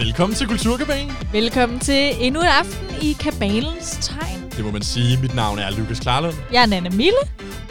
Velkommen 0.00 0.36
til 0.36 0.46
Kulturkabalen. 0.46 1.12
Velkommen 1.32 1.80
til 1.80 2.10
endnu 2.20 2.40
en 2.40 2.46
aften 2.46 2.88
i 3.02 3.12
Kabalens 3.20 3.98
Tegn. 4.02 4.50
Det 4.56 4.64
må 4.64 4.70
man 4.70 4.82
sige. 4.82 5.18
Mit 5.22 5.34
navn 5.34 5.58
er 5.58 5.70
Lukas 5.70 6.00
Klarlund. 6.00 6.34
Jeg 6.52 6.62
er 6.62 6.66
Nana 6.66 6.90
Mille. 6.90 7.22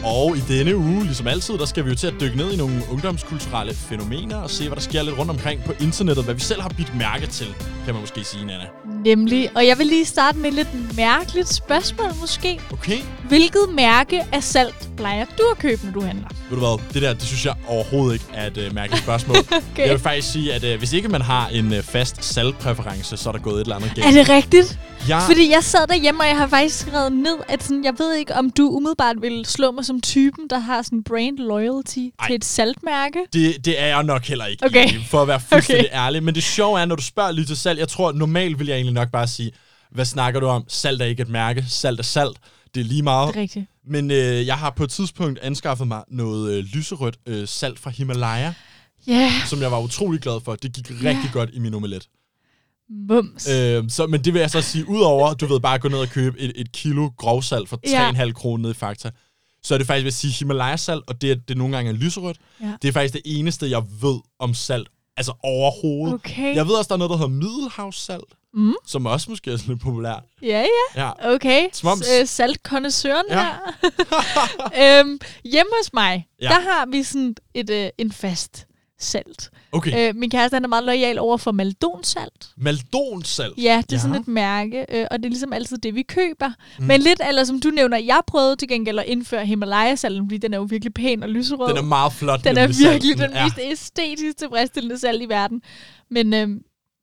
Og 0.04 0.38
i 0.38 0.39
denne 0.39 0.78
uge, 0.78 1.04
ligesom 1.04 1.28
altid, 1.28 1.57
der 1.57 1.65
skal 1.65 1.86
vi 1.86 1.89
jo 1.89 1.96
til 1.96 2.07
at 2.07 2.13
dykke 2.21 2.38
ned 2.38 2.54
i 2.54 2.57
nogle 2.57 2.81
ungdomskulturelle 2.92 3.73
fænomener 3.73 4.36
og 4.36 4.50
se, 4.50 4.68
hvad 4.68 4.76
der 4.76 4.81
sker 4.81 5.04
lidt 5.04 5.18
rundt 5.18 5.31
omkring 5.31 5.63
på 5.63 5.73
internettet. 5.79 6.25
Hvad 6.25 6.34
vi 6.34 6.42
selv 6.42 6.61
har 6.61 6.70
bidt 6.70 6.96
mærke 6.96 7.28
til, 7.28 7.47
kan 7.86 7.93
man 7.93 8.02
måske 8.02 8.23
sige, 8.23 8.46
Nana. 8.46 8.64
Nemlig. 9.05 9.50
Og 9.55 9.68
jeg 9.68 9.77
vil 9.77 9.88
lige 9.88 10.05
starte 10.05 10.38
med 10.38 10.47
et 10.50 10.54
lidt 10.54 10.97
mærkeligt 10.97 11.54
spørgsmål 11.54 12.11
måske. 12.20 12.59
Okay. 12.73 12.97
Hvilket 13.27 13.61
mærke 13.75 14.23
af 14.32 14.43
salt 14.43 14.89
plejer 14.97 15.25
du 15.38 15.43
at 15.52 15.57
købe, 15.59 15.82
når 15.86 15.91
du 15.91 16.02
handler? 16.02 16.27
Ved 16.50 16.57
du 16.57 16.65
hvad, 16.65 16.93
det 16.93 17.01
der, 17.01 17.14
det 17.14 17.23
synes 17.23 17.46
jeg 17.46 17.54
overhovedet 17.68 18.14
ikke 18.14 18.25
er 18.33 18.47
et 18.47 18.57
uh, 18.68 18.75
mærkeligt 18.75 19.04
spørgsmål. 19.04 19.36
Okay. 19.71 19.83
Jeg 19.83 19.91
vil 19.91 20.00
faktisk 20.00 20.32
sige, 20.32 20.54
at 20.54 20.64
uh, 20.73 20.79
hvis 20.79 20.93
ikke 20.93 21.07
man 21.09 21.21
har 21.21 21.47
en 21.47 21.68
uh, 21.71 21.82
fast 21.83 22.24
salgpræference, 22.25 23.18
så 23.18 23.29
er 23.29 23.33
der 23.33 23.39
gået 23.39 23.55
et 23.55 23.61
eller 23.61 23.75
andet 23.75 23.91
galt. 23.96 24.07
Er 24.07 24.11
det 24.11 24.29
rigtigt? 24.29 24.79
Ja, 25.10 25.19
Fordi 25.27 25.52
jeg 25.52 25.63
sad 25.63 25.88
derhjemme, 25.88 26.21
og 26.24 26.27
jeg 26.27 26.38
har 26.38 26.47
faktisk 26.47 26.79
skrevet 26.79 27.11
ned, 27.11 27.36
at 27.47 27.63
sådan, 27.63 27.83
jeg 27.83 27.93
ved 27.97 28.16
ikke, 28.16 28.36
om 28.36 28.50
du 28.50 28.69
umiddelbart 28.69 29.16
vil 29.21 29.46
slå 29.46 29.71
mig 29.71 29.86
som 29.86 30.02
typen, 30.02 30.47
der 30.50 30.60
har 30.60 30.82
sådan 30.82 31.04
brand 31.04 31.38
loyalty 31.38 32.00
Ej. 32.19 32.27
til 32.27 32.36
et 32.36 32.45
saltmærke. 32.45 33.19
det, 33.33 33.66
det 33.66 33.81
er 33.81 33.86
jeg 33.88 34.03
nok 34.03 34.25
heller 34.25 34.45
ikke, 34.45 34.66
Okay. 34.66 34.83
egentlig, 34.86 35.08
for 35.09 35.22
at 35.22 35.27
være 35.27 35.39
fuldstændig 35.52 35.86
okay. 35.94 35.97
ærlig. 36.05 36.23
Men 36.23 36.36
det 36.36 36.44
sjove 36.44 36.80
er, 36.81 36.86
når 36.86 36.95
du 36.95 37.03
spørger 37.03 37.31
lige 37.31 37.45
til 37.45 37.58
salg, 37.58 37.80
jeg 37.80 37.88
tror, 37.88 38.11
normalt 38.11 38.59
vil 38.59 38.67
jeg 38.67 38.80
egentlig 38.89 39.02
nok 39.02 39.11
bare 39.11 39.28
sige, 39.28 39.52
hvad 39.92 40.06
snakker 40.06 40.39
du 40.39 40.45
om? 40.48 40.64
Salt 40.67 41.02
er 41.02 41.06
ikke 41.06 41.22
et 41.22 41.30
mærke, 41.30 41.66
salt 41.67 42.00
er 42.00 42.03
salt. 42.03 42.38
Det 42.75 42.81
er 42.81 42.86
lige 42.86 43.03
meget. 43.03 43.28
Det 43.34 43.38
er 43.38 43.42
rigtigt. 43.42 43.66
Men 43.88 44.11
øh, 44.11 44.47
jeg 44.47 44.58
har 44.58 44.70
på 44.70 44.84
et 44.84 44.89
tidspunkt 44.89 45.39
anskaffet 45.39 45.88
mig 45.88 46.03
noget 46.11 46.53
øh, 46.53 46.64
lyserødt 46.64 47.17
øh, 47.25 47.47
salt 47.47 47.80
fra 47.80 47.89
Himalaya, 47.89 48.53
Ja, 49.08 49.14
yeah. 49.14 49.47
som 49.47 49.61
jeg 49.61 49.72
var 49.72 49.80
utrolig 49.80 50.22
glad 50.22 50.42
for. 50.45 50.56
Det 50.56 50.73
gik 50.73 50.92
rigtig 51.03 51.30
godt 51.33 51.50
i 51.53 51.59
min 51.59 51.73
omelet. 51.73 52.08
mums. 53.09 53.50
Øh, 53.50 53.83
så, 53.89 54.08
men 54.08 54.23
det 54.23 54.33
vil 54.33 54.39
jeg 54.39 54.52
så 54.52 54.61
sige, 54.61 54.89
udover, 54.89 55.33
du 55.33 55.45
ved, 55.45 55.59
bare 55.59 55.75
at 55.75 55.81
gå 55.81 55.88
ned 55.89 55.97
og 56.00 56.08
købe 56.09 56.39
et, 56.39 56.52
et 56.56 56.72
kilo 56.72 57.09
grovsalt 57.17 57.69
for 57.69 57.78
3,5 57.88 57.91
Ja. 57.91 58.31
kroner 58.31 58.61
ned 58.61 58.72
i 58.72 58.73
Fakta, 58.73 59.11
så 59.63 59.73
er 59.73 59.78
det 59.78 59.88
faktisk, 59.88 60.03
vil 60.03 60.13
sige, 60.13 60.31
Himalaya-salt, 60.33 61.03
og 61.08 61.22
det, 61.22 61.31
er- 61.31 61.35
det 61.35 61.58
nogle 61.58 61.75
gange 61.75 61.91
er 61.91 61.95
lyserødt. 61.95 62.38
Ja. 62.61 62.73
Det 62.81 62.88
er 62.88 62.91
faktisk 62.91 63.13
det 63.13 63.22
eneste, 63.25 63.69
jeg 63.69 63.83
ved 64.02 64.19
om 64.39 64.53
salt. 64.53 64.88
Altså 65.20 65.34
overhovedet. 65.44 66.14
Okay. 66.14 66.56
Jeg 66.56 66.67
ved 66.67 66.73
også, 66.75 66.88
der 66.88 66.94
er 66.94 66.98
noget, 66.98 67.09
der 67.12 67.17
hedder 67.17 67.30
middelhavssalt, 67.31 68.34
Mm. 68.53 68.73
som 68.86 69.06
også 69.06 69.30
måske 69.31 69.52
er 69.52 69.58
sådan 69.58 69.73
lidt 69.73 69.81
populært. 69.84 70.23
Ja, 70.42 70.66
ja. 70.95 71.02
Ja. 71.06 71.34
Okay, 71.36 71.67
øh, 72.22 72.28
saltkondensøren 72.28 73.25
Ja. 73.30 73.36
her. 73.40 75.00
øhm, 75.02 75.20
hjemme 75.44 75.72
hos 75.80 75.94
mig, 75.94 76.28
ja. 76.42 76.47
der 76.47 76.59
har 76.59 76.86
vi 76.92 77.03
sådan 77.03 77.36
et, 77.53 77.70
øh, 77.70 77.90
en 77.97 78.12
fast 78.12 78.66
salt. 79.00 79.50
Okay. 79.72 80.09
Øh, 80.09 80.16
min 80.16 80.30
kæreste 80.30 80.55
han 80.55 80.64
er 80.64 80.67
meget 80.67 80.83
lojal 80.83 81.19
over 81.19 81.38
for 81.38 81.52
Maldonsalt. 81.52 82.50
Maldonsalt. 82.58 83.58
Ja, 83.58 83.61
det 83.61 83.67
er 83.67 83.73
Ja. 83.73 83.83
ja. 83.91 83.97
sådan 83.97 84.16
et 84.22 84.28
mærke, 84.28 84.86
øh, 84.89 85.06
og 85.11 85.17
det 85.19 85.25
er 85.25 85.30
ligesom 85.30 85.53
altid 85.53 85.78
det, 85.78 85.95
vi 85.95 86.03
køber. 86.03 86.50
Mm. 86.80 86.86
Men 86.86 87.02
lidt, 87.02 87.22
eller 87.30 87.44
som 87.44 87.59
du 87.59 87.69
nævner, 87.69 87.97
jeg 87.97 88.22
prøvede 88.28 88.56
til 88.56 88.67
gengæld 88.67 89.00
at 89.00 89.06
indføre 89.06 89.45
Himalaya-salten, 89.45 90.25
fordi 90.30 90.38
den 90.38 90.53
er 90.53 90.58
jo 90.58 90.64
virkelig 90.64 90.94
pæn 90.94 91.23
og 91.23 91.30
lyserød. 91.30 91.69
Den 91.69 91.78
er 91.78 91.81
meget 91.81 92.14
flot. 92.14 92.44
den 92.44 92.58
er 92.58 92.67
virkelig 92.67 93.17
salten. 93.17 93.19
den 93.36 93.44
mest 93.44 93.59
æstetisk 93.61 94.38
tilfredsstillende 94.38 95.00
salt 95.00 95.22
i 95.22 95.25
verden. 95.30 95.61
Men 96.11 96.34
øhm, 96.34 96.61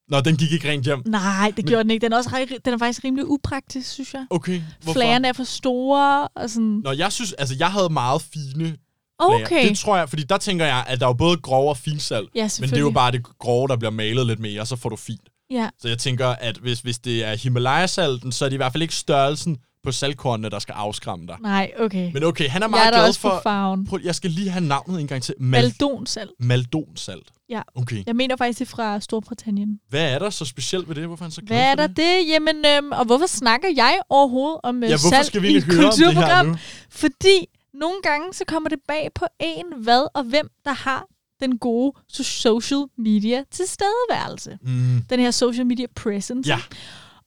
Nå, 0.09 0.21
den 0.21 0.37
gik 0.37 0.53
ikke 0.53 0.69
rent 0.71 0.85
hjem. 0.85 1.03
nej, 1.07 1.47
det 1.57 1.65
Men- 1.65 1.65
gjorde 1.71 1.83
den 1.83 1.91
ikke. 1.91 2.05
Den 2.05 2.13
er, 2.13 2.17
også, 2.17 2.47
den 2.65 2.75
er 2.75 2.79
faktisk 2.79 3.05
rimelig 3.05 3.27
upraktisk, 3.31 3.91
synes 3.93 4.15
jeg. 4.15 4.27
Okay, 4.31 4.61
hvorfor? 4.83 4.99
Flagerne 4.99 5.29
er 5.29 5.33
for 5.33 5.45
store, 5.45 6.29
og 6.29 6.51
sådan... 6.51 6.81
Nå, 6.85 6.93
jeg 6.93 7.13
synes, 7.13 7.33
altså, 7.33 7.55
jeg 7.59 7.69
havde 7.69 7.89
meget 7.93 8.23
fine 8.23 8.77
Okay. 9.19 9.69
Det 9.69 9.79
tror 9.79 9.97
jeg, 9.97 10.09
fordi 10.09 10.23
der 10.23 10.39
tænker 10.39 10.67
jeg, 10.67 10.85
at 10.89 11.01
der 11.01 11.07
er 11.07 11.11
jo 11.11 11.15
både 11.15 11.37
grov 11.37 11.69
og 11.69 11.77
fin 11.77 11.99
salt. 12.01 12.29
Ja, 12.35 12.49
Men 12.61 12.69
det 12.71 12.77
er 12.77 12.81
jo 12.81 12.91
bare 12.91 13.13
det 13.13 13.23
grove, 13.39 13.69
der 13.69 13.77
bliver 13.77 13.91
malet 13.91 14.27
lidt 14.27 14.41
mere, 14.41 14.61
og 14.61 14.67
så 14.67 14.77
får 14.77 14.89
du 14.89 14.97
fint. 14.97 15.21
Ja, 15.51 15.69
Så 15.79 15.89
jeg 15.89 15.99
tænker, 15.99 16.27
at 16.29 16.57
hvis, 16.57 16.81
hvis 16.81 16.99
det 16.99 17.25
er 17.25 17.37
Himalaya-salten, 17.37 18.33
så 18.33 18.45
er 18.45 18.49
det 18.49 18.55
i 18.55 18.57
hvert 18.57 18.73
fald 18.73 18.83
ikke 18.83 18.95
størrelsen 18.95 19.57
på 19.85 19.93
saltkornene, 19.93 20.51
der 20.51 20.59
skal 20.59 20.73
afskræmme 20.73 21.27
dig. 21.27 21.37
nej, 21.43 21.71
okay. 21.81 22.11
Men 22.13 22.25
okay, 22.25 22.49
han 22.49 22.63
er 22.63 22.67
jeg 22.67 22.71
meget 22.71 22.87
er 22.87 22.91
da 22.91 22.97
glad 22.99 23.13
for... 23.13 23.29
for 23.31 23.41
farven. 23.43 23.87
Prøv, 23.87 24.01
jeg 24.05 24.15
skal 24.15 24.31
lige 24.31 24.51
have 24.51 24.65
navnet 24.65 25.01
en 25.01 25.07
gang 25.07 25.23
til. 25.23 25.35
Mal- 25.39 25.51
Maldonsalt. 25.51 26.31
Maldonsalt. 26.41 27.29
Ja. 27.51 27.63
Okay. 27.75 28.03
Jeg 28.07 28.17
mener 28.17 28.37
faktisk, 28.37 28.59
det 28.59 28.67
er 28.67 28.71
fra 28.71 29.01
Storbritannien. 29.01 29.79
Hvad 29.89 30.13
er 30.15 30.19
der 30.19 30.31
så 30.31 30.45
specielt 30.45 30.89
ved 30.89 30.95
det? 30.95 31.07
Hvorfor 31.07 31.23
er 31.23 31.27
han 31.27 31.33
så 31.33 31.41
glad 31.41 31.57
Hvad 31.59 31.67
er 31.71 31.75
der 31.75 31.87
det? 31.87 31.97
det? 31.97 32.29
Jamen, 32.29 32.57
øhm, 32.77 32.93
og 32.93 33.05
hvorfor 33.05 33.27
snakker 33.27 33.69
jeg 33.77 33.99
overhovedet 34.11 34.61
om 34.63 34.83
øh, 34.83 34.91
Ja, 34.91 34.97
salt 34.97 35.27
skal 35.27 35.43
vi 35.43 35.49
i 35.49 35.61
høre 35.61 35.85
om 35.87 35.93
det 35.97 36.07
her 36.07 36.13
kulturprogram? 36.15 36.47
nu? 36.47 36.57
Fordi 36.91 37.47
nogle 37.81 38.03
gange, 38.03 38.35
så 38.35 38.45
kommer 38.45 38.69
det 38.69 38.79
bag 38.89 39.11
på 39.15 39.27
en, 39.41 39.65
hvad 39.77 40.07
og 40.15 40.25
hvem, 40.25 40.51
der 40.65 40.73
har 40.73 41.07
den 41.41 41.59
gode 41.59 41.93
so- 42.13 42.23
social 42.23 42.85
media 42.99 43.45
tilstedeværelse. 43.51 44.59
Mm. 44.63 45.03
Den 45.11 45.21
her 45.21 45.31
social 45.31 45.67
media 45.67 45.87
presence. 45.95 46.51
Ja. 46.51 46.59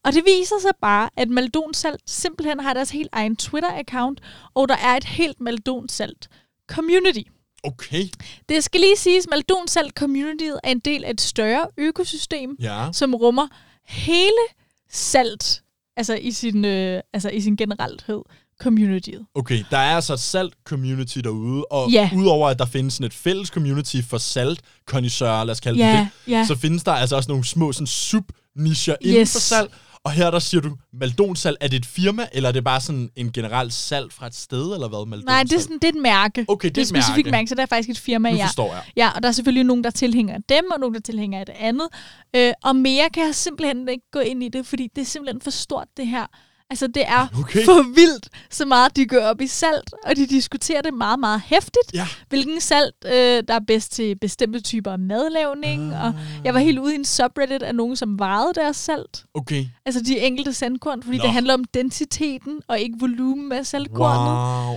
Og 0.04 0.14
det 0.14 0.24
viser 0.26 0.56
sig 0.62 0.72
bare, 0.82 1.10
at 1.18 1.30
Maldonsalt 1.30 2.02
simpelthen 2.06 2.60
har 2.60 2.74
deres 2.74 2.90
helt 2.92 3.10
egen 3.12 3.38
Twitter-account, 3.42 4.16
og 4.54 4.70
der 4.70 4.76
er 4.76 4.98
et 4.98 5.04
helt 5.04 5.40
Maldonsalt 5.42 6.30
community. 6.68 7.22
Okay. 7.64 8.04
Det 8.50 8.64
skal 8.64 8.82
lige 8.82 8.96
siges, 8.98 9.26
at 9.26 9.30
Maldonsalt 9.30 9.94
community 9.94 10.44
er 10.64 10.72
en 10.72 10.80
del 10.80 11.04
af 11.04 11.10
et 11.12 11.22
større 11.22 11.68
økosystem, 11.78 12.56
Ja. 12.60 12.90
som 12.94 13.16
rummer 13.16 13.48
hele 13.86 14.42
salt, 14.90 15.64
altså 15.98 16.14
i 16.14 16.32
sin, 16.32 16.66
øh, 16.66 17.02
altså 17.14 17.30
i 17.30 17.42
sin 17.42 17.56
generelthed, 17.56 18.22
communityet. 18.60 19.26
Okay, 19.36 19.64
der 19.72 19.78
er 19.78 19.96
altså 19.96 20.14
et 20.14 20.20
salt-community 20.20 21.20
derude, 21.20 21.66
og 21.66 21.90
Ja. 21.92 22.10
udover 22.16 22.50
at 22.50 22.60
der 22.60 22.66
findes 22.66 22.94
sådan 22.94 23.06
et 23.06 23.14
fælles 23.14 23.48
community 23.48 23.98
for 24.10 24.18
salt 24.18 24.62
lad 24.94 25.50
os 25.50 25.60
kalde 25.60 25.80
det 25.80 25.86
Ja, 25.86 26.08
det, 26.26 26.32
ja. 26.32 26.46
så 26.48 26.56
findes 26.56 26.84
der 26.84 26.92
altså 26.92 27.16
også 27.16 27.30
nogle 27.32 27.46
små 27.46 27.72
sådan 27.72 27.88
sub-nischer 27.88 28.96
inden 29.02 29.22
Yes. 29.22 29.32
for 29.34 29.40
salt. 29.40 29.72
Og 30.04 30.12
her 30.12 30.32
der 30.32 30.40
siger 30.40 30.62
du, 30.62 30.76
Maldonsalt, 30.94 31.58
er 31.62 31.68
det 31.68 31.78
et 31.78 31.86
firma, 31.86 32.28
eller 32.34 32.50
er 32.50 32.54
det 32.54 32.64
bare 32.64 32.82
sådan 32.82 33.10
en 33.16 33.32
generel 33.32 33.72
salt 33.72 34.14
fra 34.14 34.28
et 34.28 34.36
sted, 34.36 34.74
eller 34.74 34.88
hvad? 34.88 35.06
Maldonsalt? 35.06 35.26
Nej, 35.26 35.44
det 35.44 35.54
er, 35.54 35.60
sådan, 35.60 35.76
det 35.76 35.84
er 35.84 35.88
et 35.90 36.02
mærke. 36.02 36.46
Okay, 36.48 36.70
det 36.70 36.70
er 36.70 36.74
det 36.74 36.78
er 36.78 36.82
et 36.82 36.98
et 36.98 37.04
specifikt 37.04 37.26
mærke. 37.26 37.32
mærke, 37.32 37.48
så 37.50 37.56
der 37.56 37.62
er 37.62 37.66
faktisk 37.66 37.90
et 37.90 37.98
firma, 38.00 38.30
Nu 38.32 38.36
ja. 38.38 38.46
forstår 38.46 38.74
jeg. 38.74 38.82
Ja, 38.98 39.10
og 39.16 39.24
der 39.24 39.28
er 39.30 39.34
selvfølgelig 39.34 39.64
nogen, 39.64 39.84
der 39.84 39.90
tilhænger 39.90 40.38
dem, 40.50 40.72
og 40.74 40.80
nogen, 40.80 40.94
der 40.96 41.02
tilhænger 41.02 41.44
det 41.44 41.56
andet. 41.60 41.88
Øh, 42.36 42.54
og 42.64 42.76
mere 42.76 43.10
kan 43.14 43.26
jeg 43.26 43.36
simpelthen 43.36 43.90
ikke 43.90 44.12
gå 44.12 44.20
ind 44.20 44.44
i 44.44 44.50
det, 44.50 44.66
fordi 44.68 44.88
det 44.96 45.02
er 45.02 45.06
simpelthen 45.06 45.42
for 45.42 45.52
stort, 45.52 45.88
det 45.98 46.08
her. 46.08 46.26
Altså, 46.72 46.88
det 46.88 47.04
er 47.08 47.28
Okay. 47.40 47.66
for 47.66 47.94
vildt, 47.96 48.30
så 48.50 48.66
meget 48.66 48.96
de 48.96 49.06
går 49.06 49.20
op 49.20 49.42
i 49.42 49.48
salt, 49.48 49.94
og 50.06 50.16
de 50.16 50.26
diskuterer 50.28 50.82
det 50.82 50.94
meget, 50.94 51.20
meget 51.20 51.42
hæftigt. 51.46 51.94
Ja. 51.94 52.08
Hvilken 52.30 52.62
salt, 52.62 52.96
øh, 53.06 53.12
der 53.48 53.54
er 53.54 53.60
bedst 53.68 53.92
til 53.92 54.16
bestemte 54.16 54.60
typer 54.62 54.92
af 54.92 55.00
madlavning. 55.00 55.94
Ah. 55.94 56.06
Og 56.06 56.14
jeg 56.44 56.54
var 56.54 56.60
helt 56.60 56.80
ude 56.80 56.94
i 56.94 56.96
en 56.96 57.06
subreddit 57.06 57.64
af 57.64 57.76
nogen, 57.76 57.96
som 57.96 58.20
vejede 58.20 58.52
deres 58.56 58.78
salt. 58.78 59.24
Okay. 59.34 59.66
Altså 59.86 60.02
de 60.02 60.20
enkelte 60.20 60.54
sandkorn, 60.54 61.04
fordi 61.04 61.18
Nå. 61.18 61.24
det 61.24 61.32
handler 61.32 61.54
om 61.54 61.64
densiteten, 61.74 62.60
og 62.68 62.80
ikke 62.80 62.96
volumen 63.00 63.52
af 63.52 63.66
saltkornet. 63.66 64.32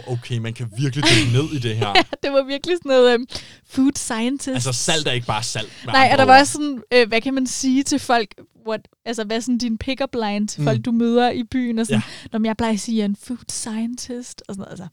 Wow, 0.06 0.14
okay, 0.19 0.38
man 0.38 0.54
kan 0.54 0.66
virkelig 0.78 1.04
dykke 1.04 1.32
ned 1.32 1.53
i 1.53 1.59
det 1.59 1.76
her. 1.76 1.92
Det 2.22 2.32
var 2.32 2.42
virkelig 2.42 2.76
sådan 2.76 2.88
noget 2.88 3.14
um, 3.16 3.26
food 3.70 3.92
scientist. 3.97 4.48
Altså, 4.48 4.72
salt 4.72 5.09
er 5.09 5.12
ikke 5.12 5.26
bare 5.26 5.42
salt. 5.42 5.69
Nej, 5.86 6.09
og 6.12 6.19
der 6.19 6.24
var 6.24 6.44
sådan, 6.44 6.82
øh, 6.94 7.09
hvad 7.09 7.20
kan 7.20 7.34
man 7.34 7.47
sige 7.47 7.82
til 7.82 7.98
folk, 7.98 8.34
what, 8.69 8.81
altså 9.05 9.25
hvad 9.25 9.37
er 9.37 9.41
sådan 9.41 9.59
din 9.59 9.78
pick-up 9.78 10.15
line 10.15 10.47
til 10.47 10.61
Mm. 10.61 10.67
folk, 10.67 10.84
du 10.84 10.93
møder 10.93 11.31
i 11.31 11.43
byen, 11.50 11.78
og 11.78 11.87
sådan, 11.87 12.03
ja. 12.33 12.39
når 12.39 12.47
jeg 12.49 12.56
plejer 12.56 12.73
at 12.73 12.81
sige, 12.81 12.95
at 12.95 12.99
jeg 12.99 13.03
er 13.05 13.09
en 13.09 13.17
food 13.23 13.39
scientist, 13.50 14.43
og 14.49 14.55
sådan 14.55 14.61
noget, 14.61 14.71
altså. 14.71 14.87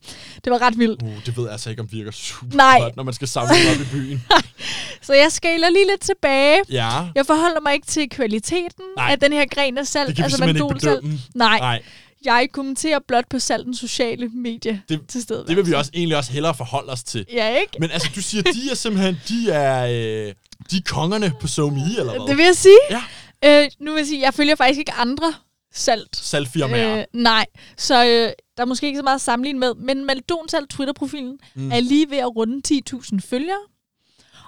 Det 0.44 0.50
var 0.52 0.62
ret 0.62 0.78
vildt. 0.78 1.02
Uh, 1.02 1.24
det 1.26 1.36
ved 1.36 1.44
jeg 1.44 1.52
altså 1.52 1.70
ikke, 1.70 1.82
om 1.82 1.92
virker 1.92 2.10
super 2.10 2.56
Nej. 2.56 2.78
godt, 2.80 2.96
når 2.96 3.02
man 3.02 3.14
skal 3.14 3.28
samle 3.28 3.54
det 3.54 3.74
op 3.74 3.80
i 3.86 3.88
byen. 3.92 4.22
Så 5.06 5.14
jeg 5.14 5.32
skaler 5.32 5.70
lige 5.70 5.86
lidt 5.86 6.00
tilbage. 6.00 6.58
Ja, 6.70 6.88
Jeg 7.14 7.26
forholder 7.26 7.60
mig 7.60 7.74
ikke 7.74 7.86
til 7.86 8.08
kvaliteten 8.10 8.84
Nej. 8.96 9.10
af 9.10 9.18
den 9.20 9.32
her 9.32 9.44
gren 9.54 9.78
af 9.78 9.86
salt, 9.86 10.08
det 10.08 10.16
kan 10.16 10.22
vi 10.22 10.24
altså 10.24 10.36
simpelthen 10.36 10.66
ikke 10.66 10.80
bedømme. 10.80 11.18
Nej, 11.34 11.58
Nej, 11.58 11.82
jeg 12.24 12.48
kommenterer 12.52 12.98
blot 13.08 13.24
på 13.30 13.38
saltens 13.38 13.78
sociale 13.78 14.28
medie 14.28 14.82
Det- 14.88 15.00
til 15.08 15.22
stedet. 15.22 15.48
det 15.48 15.56
vil 15.56 15.66
vi 15.66 15.72
også 15.72 15.90
egentlig 15.94 16.16
også 16.16 16.32
hellere 16.32 16.54
forholde 16.54 16.92
os 16.92 17.02
til. 17.02 17.26
Ja, 17.32 17.48
ikke? 17.60 17.72
Men 17.80 17.90
altså, 17.90 18.08
du 18.14 18.22
siger, 18.22 18.42
de 18.42 18.70
er 18.70 18.74
simpelthen, 18.74 19.20
de 19.28 19.50
er, 19.50 19.86
øh, 19.86 20.32
de 20.70 20.76
er 20.76 20.80
kongerne 20.86 21.32
på 21.40 21.46
SoMe, 21.46 21.80
eller 21.98 22.12
hvad? 22.18 22.28
Det 22.28 22.36
vil 22.36 22.44
jeg 22.44 22.56
sige. 22.56 22.78
Ja. 22.90 23.02
Øh, 23.44 23.70
nu 23.78 23.90
vil 23.92 23.98
jeg 24.00 24.06
sige, 24.06 24.20
jeg 24.20 24.34
følger 24.34 24.54
faktisk 24.54 24.78
ikke 24.78 24.92
andre 24.92 25.34
salt. 25.72 26.16
Saltfirmaer. 26.16 26.98
Øh, 26.98 27.04
nej, 27.12 27.46
så 27.76 28.04
øh, 28.04 28.32
der 28.56 28.62
er 28.62 28.64
måske 28.64 28.86
ikke 28.86 28.98
så 28.98 29.02
meget 29.02 29.14
at 29.14 29.20
sammenligne 29.20 29.58
med, 29.58 29.74
men 29.74 30.04
Maldonsalt 30.04 30.70
Twitter-profilen 30.70 31.38
Mm. 31.54 31.72
er 31.72 31.80
lige 31.80 32.10
ved 32.10 32.18
at 32.18 32.36
runde 32.36 32.82
10.000 32.92 33.18
følgere. 33.20 33.58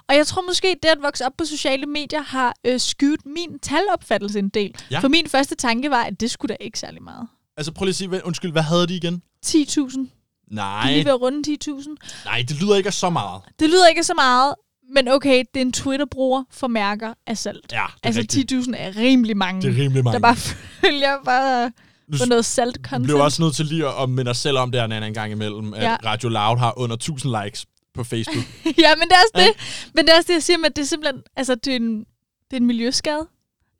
Og 0.09 0.15
jeg 0.15 0.27
tror 0.27 0.41
måske, 0.41 0.75
det 0.83 0.89
at 0.89 0.97
vokse 1.01 1.25
op 1.25 1.31
på 1.37 1.45
sociale 1.45 1.85
medier 1.85 2.21
har 2.21 2.55
øh, 2.65 2.79
skyvet 2.79 3.25
min 3.25 3.59
talopfattelse 3.59 4.39
en 4.39 4.49
del. 4.49 4.75
Ja. 4.91 4.99
For 4.99 5.07
min 5.07 5.27
første 5.29 5.55
tanke 5.55 5.89
var, 5.89 6.03
at 6.03 6.19
det 6.19 6.31
skulle 6.31 6.49
da 6.49 6.57
ikke 6.63 6.79
særlig 6.79 7.03
meget. 7.03 7.27
Altså, 7.57 7.71
prøv 7.71 7.85
lige 7.85 7.91
at 7.91 7.95
sige, 7.95 8.25
undskyld, 8.25 8.51
hvad 8.51 8.61
havde 8.61 8.87
de 8.87 8.95
igen? 8.95 9.21
10.000. 9.45 9.99
Nej, 10.51 10.91
Lige 10.91 11.05
ved 11.05 11.11
at 11.11 11.21
runde 11.21 11.57
10.000. 11.69 11.95
nej, 12.25 12.45
det 12.49 12.61
lyder 12.61 12.75
ikke 12.75 12.91
så 12.91 13.09
meget. 13.09 13.41
Det 13.59 13.69
lyder 13.69 13.87
ikke 13.87 14.03
så 14.03 14.13
meget, 14.13 14.55
men 14.93 15.07
okay, 15.07 15.43
det 15.53 15.61
er 15.61 15.65
en 15.65 15.71
Twitter-bruger 15.71 16.43
for 16.51 16.67
mærker 16.67 17.13
af 17.27 17.37
salt. 17.37 17.71
Ja, 17.71 17.77
er 17.83 17.87
Altså 18.03 18.21
rigtigt. 18.21 18.51
10.000 18.51 18.73
er 18.77 18.95
rimelig 18.97 19.37
mange, 19.37 19.61
Det 19.61 19.77
er 19.77 19.83
rimelig 19.83 20.03
mange. 20.03 20.13
der 20.13 20.19
bare 20.19 20.35
følger 20.85 21.17
bare 21.25 21.71
Nu 22.07 22.17
for 22.17 22.25
noget 22.25 22.43
Du 22.43 22.61
salt-content. 22.61 23.03
bliver 23.03 23.21
også 23.21 23.41
nødt 23.41 23.55
til 23.55 23.65
lige 23.65 23.87
at 24.01 24.09
minde 24.09 24.31
os 24.31 24.37
selv 24.37 24.57
om 24.57 24.71
det 24.71 24.81
her 24.81 24.87
en 25.01 25.13
gang 25.13 25.31
imellem, 25.31 25.73
at 25.73 25.83
Ja. 25.83 25.95
Radio 26.05 26.29
Loud 26.29 26.57
har 26.57 26.79
under 26.79 26.95
1000 26.95 27.43
likes 27.43 27.65
på 27.93 28.03
Facebook. 28.03 28.45
ja, 28.65 28.95
men 28.95 29.01
det 29.07 29.11
er 29.11 29.21
også 29.25 29.31
Ja. 29.35 29.41
det. 29.47 29.53
Men 29.95 30.05
det 30.05 30.13
er 30.13 30.17
også 30.17 30.27
det, 30.27 30.33
jeg 30.33 30.43
siger 30.43 30.57
at 30.65 30.75
det 30.75 30.81
er 30.81 30.85
simpelthen, 30.85 31.21
altså 31.35 31.55
det 31.55 31.71
er 31.71 31.75
en, 31.75 31.99
det 31.99 32.05
er 32.53 32.57
en 32.57 32.67
miljøskade. 32.67 33.27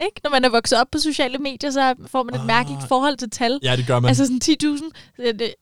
Ikke? 0.03 0.21
Når 0.23 0.29
man 0.31 0.45
er 0.45 0.49
vokset 0.49 0.79
op 0.79 0.87
på 0.91 0.97
sociale 0.99 1.37
medier, 1.37 1.71
så 1.71 1.95
får 2.07 2.23
man 2.23 2.35
et 2.35 2.39
Ah. 2.39 2.45
mærkeligt 2.47 2.81
forhold 2.87 3.17
til 3.17 3.29
tal. 3.29 3.59
Ja, 3.63 3.75
det 3.75 3.87
gør 3.87 3.99
man. 3.99 4.09
Altså 4.09 4.25
sådan 4.25 4.41
10.000, 4.43 4.91
det, 5.17 5.39
det, 5.39 5.53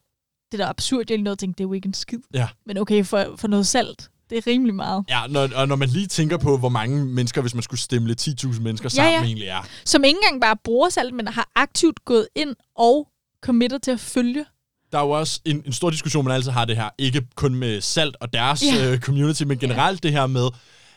det 0.52 0.60
er 0.62 0.64
da 0.66 0.70
absurd, 0.70 1.00
jeg 1.10 1.18
lige 1.18 1.24
nåede 1.24 1.32
at 1.34 1.40
tænke, 1.40 1.58
det 1.58 1.64
er 1.64 1.68
jo 1.68 1.74
ikke 1.74 1.88
en 1.88 1.94
skid. 1.94 2.20
Ja. 2.34 2.48
Men 2.66 2.78
okay, 2.78 3.06
for, 3.06 3.26
for 3.38 3.48
noget 3.48 3.68
salt, 3.68 4.10
det 4.32 4.38
er 4.38 4.48
rimelig 4.48 4.76
meget. 4.76 5.06
Ja, 5.10 5.22
når, 5.30 5.50
og 5.56 5.68
når 5.68 5.76
man 5.76 5.90
lige 5.90 6.08
tænker 6.08 6.38
på, 6.38 6.58
hvor 6.58 6.70
mange 6.70 7.06
mennesker, 7.06 7.42
hvis 7.42 7.54
man 7.54 7.64
skulle 7.64 7.80
stemple 7.80 8.16
10.000 8.22 8.62
mennesker 8.62 8.86
Ja, 8.86 8.90
sammen, 8.90 9.14
ja. 9.14 9.24
egentlig 9.24 9.48
er. 9.48 9.68
Som 9.86 10.04
ikke 10.04 10.18
engang 10.18 10.42
bare 10.42 10.56
bruger 10.64 10.90
salt, 10.90 11.14
men 11.14 11.28
har 11.28 11.52
aktivt 11.56 12.06
gået 12.06 12.28
ind 12.36 12.56
og 12.78 13.08
committer 13.44 13.78
til 13.78 13.92
at 13.92 14.00
følge. 14.00 14.46
Der 14.92 14.98
er 14.98 15.04
jo 15.04 15.10
også 15.10 15.40
en, 15.46 15.64
en 15.66 15.74
stor 15.74 15.90
diskussion, 15.90 16.26
man 16.26 16.34
altid 16.34 16.52
har 16.52 16.66
det 16.66 16.76
her. 16.76 16.90
Ikke 16.98 17.22
kun 17.36 17.56
med 17.56 17.82
Salt 17.82 18.16
og 18.22 18.34
deres 18.34 18.62
yeah. 18.62 18.94
uh, 18.94 19.00
community, 19.00 19.44
men 19.44 19.60
generelt 19.60 20.04
det 20.04 20.12
her 20.12 20.28
med, 20.28 20.44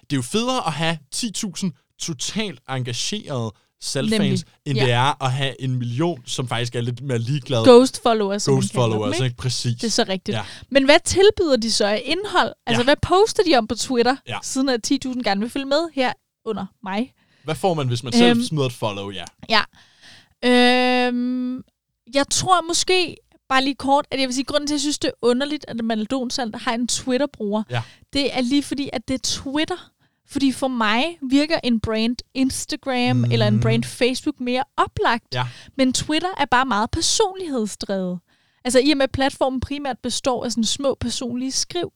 det 0.01 0.13
er 0.13 0.17
jo 0.17 0.23
federe 0.23 0.67
at 0.67 0.73
have 0.73 0.99
10.000 1.15 1.97
totalt 1.99 2.61
engagerede 2.71 3.53
saltfans, 3.85 4.21
Nemlig. 4.21 4.43
end 4.67 4.79
Ja. 4.79 4.85
det 4.85 4.93
er 4.93 5.23
at 5.25 5.33
have 5.33 5.61
en 5.63 5.77
million, 5.79 6.23
som 6.27 6.49
faktisk 6.49 6.75
er 6.75 6.81
lidt 6.81 7.01
mere 7.01 7.19
ligeglade 7.19 7.63
Ghost 7.65 8.03
followers, 8.03 8.45
ghost 8.45 8.73
followers. 8.73 9.15
ikke? 9.17 9.25
Ikke? 9.25 9.37
Præcis. 9.37 9.75
Det 9.81 9.85
er 9.87 9.91
så 9.91 10.05
rigtigt. 10.09 10.37
Ja. 10.37 10.43
Men 10.71 10.85
hvad 10.85 10.99
tilbyder 11.05 11.57
de 11.57 11.73
så 11.73 11.87
af 11.87 12.03
indhold? 12.05 12.53
Altså, 12.67 12.81
Ja. 12.81 12.85
hvad 12.85 12.97
poster 13.03 13.43
de 13.43 13.57
om 13.57 13.67
på 13.67 13.75
Twitter, 13.75 14.17
Ja. 14.29 14.39
siden 14.43 14.69
at 14.69 14.81
10.000 14.87 15.23
gerne 15.23 15.41
vil 15.41 15.51
følge 15.51 15.67
med 15.67 15.89
her 15.95 16.13
under 16.45 16.67
mig? 16.85 17.13
Hvad 17.45 17.55
får 17.55 17.75
man, 17.75 17.89
hvis 17.89 18.03
man 18.03 18.13
selv 18.13 18.31
Øhm. 18.31 18.43
smider 18.43 18.67
et 18.67 18.73
follow? 18.73 19.11
Ja. 19.11 19.25
Ja. 19.49 19.61
Øhm, 20.45 21.63
jeg 22.15 22.25
tror 22.31 22.67
måske, 22.69 23.17
bare 23.49 23.65
lige 23.65 23.75
kort, 23.75 24.07
at 24.11 24.21
jeg 24.21 24.29
vil 24.29 24.35
sige, 24.35 24.45
grunden 24.45 24.67
til, 24.67 24.75
at 24.75 24.77
jeg 24.77 24.81
synes, 24.81 24.99
det 24.99 25.09
er 25.09 25.13
underligt, 25.29 25.65
at 25.69 25.85
Maldonsalt 25.85 26.57
har 26.57 26.73
en 26.75 26.89
Twitter-bruger, 26.89 27.63
Ja. 27.71 27.83
det 28.13 28.37
er 28.37 28.41
lige 28.41 28.63
fordi, 28.63 28.91
at 28.93 29.09
det 29.09 29.15
er 29.15 29.19
Twitter. 29.23 29.91
Fordi 30.29 30.53
for 30.53 30.69
mig 30.69 31.05
virker 31.31 31.57
en 31.65 31.81
brand 31.81 32.17
Instagram 32.35 33.17
Mm. 33.17 33.23
mm. 33.25 33.33
eller 33.33 33.47
en 33.49 33.61
brand 33.61 33.85
Facebook 33.85 34.41
mere 34.41 34.65
oplagt. 34.77 35.25
Ja. 35.35 35.47
Men 35.77 35.93
Twitter 35.93 36.29
er 36.41 36.45
bare 36.45 36.65
meget 36.67 36.91
personlighedsdrevet. 36.91 38.19
Altså 38.65 38.79
i 38.79 38.91
og 38.91 38.97
med, 38.97 39.05
at 39.05 39.11
platformen 39.13 39.61
primært 39.61 39.97
består 40.03 40.45
af 40.45 40.51
sådan 40.53 40.65
små 40.65 40.97
personlige 41.01 41.53
skriv. 41.53 41.93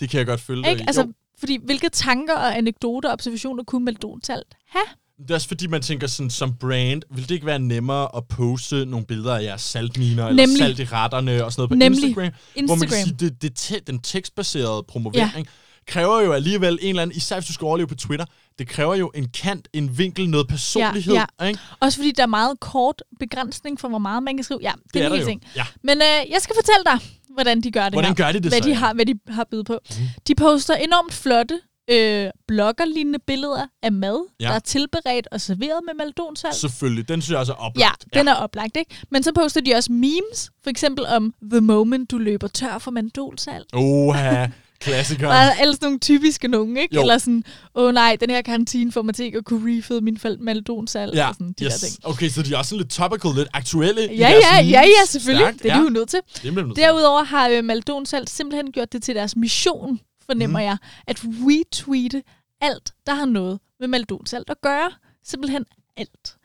Det 0.00 0.10
kan 0.10 0.18
jeg 0.18 0.26
godt 0.26 0.40
følge 0.40 0.62
dig 0.62 0.70
Ikke? 0.70 0.82
i. 0.82 0.86
Altså, 0.86 1.12
fordi 1.38 1.58
hvilke 1.64 1.88
tanker 1.88 2.34
og 2.34 2.56
anekdoter 2.58 3.08
og 3.08 3.12
observationer 3.12 3.64
kunne 3.64 3.84
Maldonsalt 3.84 4.54
have? 4.68 4.84
Det 5.18 5.30
er 5.30 5.34
også 5.34 5.48
fordi, 5.48 5.66
man 5.66 5.82
tænker 5.82 6.06
sådan, 6.06 6.30
som 6.30 6.54
brand, 6.54 7.02
vil 7.14 7.22
det 7.28 7.34
ikke 7.34 7.46
være 7.46 7.58
nemmere 7.58 8.16
at 8.16 8.28
poste 8.28 8.86
nogle 8.86 9.06
billeder 9.06 9.36
af 9.36 9.42
jeres 9.42 9.60
saltminer, 9.62 10.26
eller 10.26 10.42
Nemlig. 10.46 10.58
salt 10.58 10.78
i 10.78 10.84
retterne 10.84 11.44
og 11.44 11.52
sådan 11.52 11.60
noget 11.60 11.70
på 11.70 11.74
Nemlig. 11.74 12.04
Instagram? 12.04 12.32
Hvor 12.66 12.74
man 12.74 12.88
kan 12.88 12.98
Instagram. 12.98 13.18
sige, 13.18 13.28
det, 13.30 13.42
det, 13.42 13.54
te- 13.56 13.80
den 13.80 13.98
tekstbaserede 14.00 14.82
promovering 14.88 15.46
ja. 15.46 15.50
Kræver 15.86 16.20
jo 16.20 16.32
alligevel 16.32 16.78
en 16.82 16.88
eller 16.88 17.02
anden, 17.02 17.16
især 17.16 17.36
hvis 17.36 17.46
du 17.46 17.52
skal 17.52 17.64
overleve 17.64 17.86
på 17.86 17.94
Twitter, 17.94 18.26
det 18.58 18.68
kræver 18.68 18.94
jo 18.94 19.10
en 19.14 19.28
kant, 19.28 19.68
en 19.72 19.98
vinkel, 19.98 20.28
noget 20.28 20.48
personlighed. 20.48 21.14
ja. 21.40 21.46
Ikke? 21.46 21.60
Også 21.80 21.98
fordi 21.98 22.12
der 22.12 22.22
er 22.22 22.26
meget 22.26 22.60
kort 22.60 23.02
begrænsning 23.18 23.80
for, 23.80 23.88
hvor 23.88 23.98
meget 23.98 24.22
man 24.22 24.36
kan 24.36 24.44
skrive. 24.44 24.60
Ja, 24.62 24.72
det, 24.84 24.94
Det 24.94 25.02
er 25.02 25.06
en 25.06 25.12
hel 25.12 25.20
jo. 25.20 25.26
ting. 25.26 25.42
Ja. 25.56 25.66
Men 25.82 25.96
øh, 25.98 26.30
jeg 26.30 26.38
skal 26.40 26.54
fortælle 26.56 26.84
dig, 26.86 26.98
hvordan 27.34 27.60
de 27.60 27.70
gør 27.70 27.84
det 27.84 27.92
Hvordan 27.92 28.10
her. 28.10 28.14
gør 28.14 28.32
de 28.32 28.40
det 28.40 28.50
hvad 28.50 28.58
så? 28.62 28.64
de 28.64 28.68
ja? 28.72 28.74
har, 28.76 28.94
hvad 28.94 29.06
de 29.06 29.14
har 29.28 29.46
bydet 29.50 29.66
på. 29.66 29.78
Mm. 29.90 29.96
De 30.26 30.34
poster 30.34 30.74
enormt 30.74 31.12
flotte 31.12 31.60
øh, 31.90 32.30
bloggerlignende 32.48 33.18
billeder 33.26 33.66
af 33.82 33.92
mad, 33.92 34.26
Ja. 34.40 34.44
ja. 34.44 34.48
der 34.48 34.54
er 34.54 34.58
tilberedt 34.58 35.28
og 35.32 35.40
serveret 35.40 35.80
med 35.86 35.94
maldonsalt. 36.04 36.54
Selvfølgelig, 36.54 37.08
den 37.08 37.22
synes 37.22 37.30
jeg 37.30 37.38
også 37.38 37.52
er 37.52 37.56
Ja, 37.56 37.66
oplagt. 37.66 38.04
den 38.14 38.28
er 38.28 38.34
oplagt, 38.34 38.76
ikke? 38.76 38.96
Men 39.10 39.22
så 39.22 39.32
poster 39.34 39.60
de 39.60 39.74
også 39.74 39.92
memes, 39.92 40.50
for 40.62 40.70
eksempel 40.70 41.06
om 41.06 41.34
the 41.50 41.60
moment, 41.60 42.10
du 42.10 42.18
løber 42.18 42.48
tør 42.48 42.78
for 42.78 42.90
mandolsalt. 42.90 43.66
Oha, 43.72 44.46
klassikeren. 44.80 45.30
Der 45.30 45.36
er 45.36 45.54
sådan 45.54 45.76
nogle 45.82 45.98
typiske 45.98 46.48
nogen, 46.48 46.76
ikke? 46.76 46.94
Jo. 46.94 47.00
Eller 47.00 47.18
sådan, 47.18 47.44
åh 47.74 47.84
oh, 47.84 47.94
nej, 47.94 48.16
den 48.20 48.30
her 48.30 48.42
kantine 48.42 48.92
får 48.92 49.02
mig 49.02 49.14
til 49.14 49.24
ikke 49.24 49.38
at 49.38 49.44
kunne 49.44 49.78
refill 49.78 50.02
min 50.02 50.18
maldonsalt. 50.40 51.14
Ja, 51.14 51.28
og 51.28 51.34
sådan, 51.34 51.52
de 51.58 51.64
der 51.64 51.70
ting. 51.70 51.92
yes. 51.92 51.98
Okay, 52.04 52.28
så 52.28 52.42
de 52.42 52.54
er 52.54 52.58
også 52.58 52.68
sådan 52.68 52.80
lidt 52.80 52.90
topical, 52.90 53.30
lidt 53.34 53.48
aktuelle 53.52 54.02
Ja, 54.02 54.30
ja, 54.30 54.62
ja, 54.62 54.80
ja, 54.80 55.06
selvfølgelig. 55.06 55.46
Stærkt, 55.46 55.62
Det 55.62 55.70
er 55.70 55.76
de 55.76 55.82
jo 55.82 55.88
nødt 55.88 56.08
til. 56.08 56.20
Det 56.42 56.54
nødt. 56.54 56.76
Derudover 56.76 57.24
har 57.24 57.48
øh, 57.48 57.64
Maldonsalt 57.64 58.30
simpelthen 58.30 58.72
gjort 58.72 58.92
det 58.92 59.02
til 59.02 59.14
deres 59.14 59.36
mission, 59.36 60.00
fornemmer 60.26 60.58
mm. 60.58 60.64
jeg, 60.64 60.76
at 61.06 61.20
retweete 61.24 62.22
alt, 62.60 62.92
der 63.06 63.14
har 63.14 63.26
noget 63.26 63.60
med 63.80 63.88
Maldonsalt 63.88 64.50
at 64.50 64.60
gøre. 64.60 64.90
Simpelthen 65.24 65.64
alt. 65.96 66.36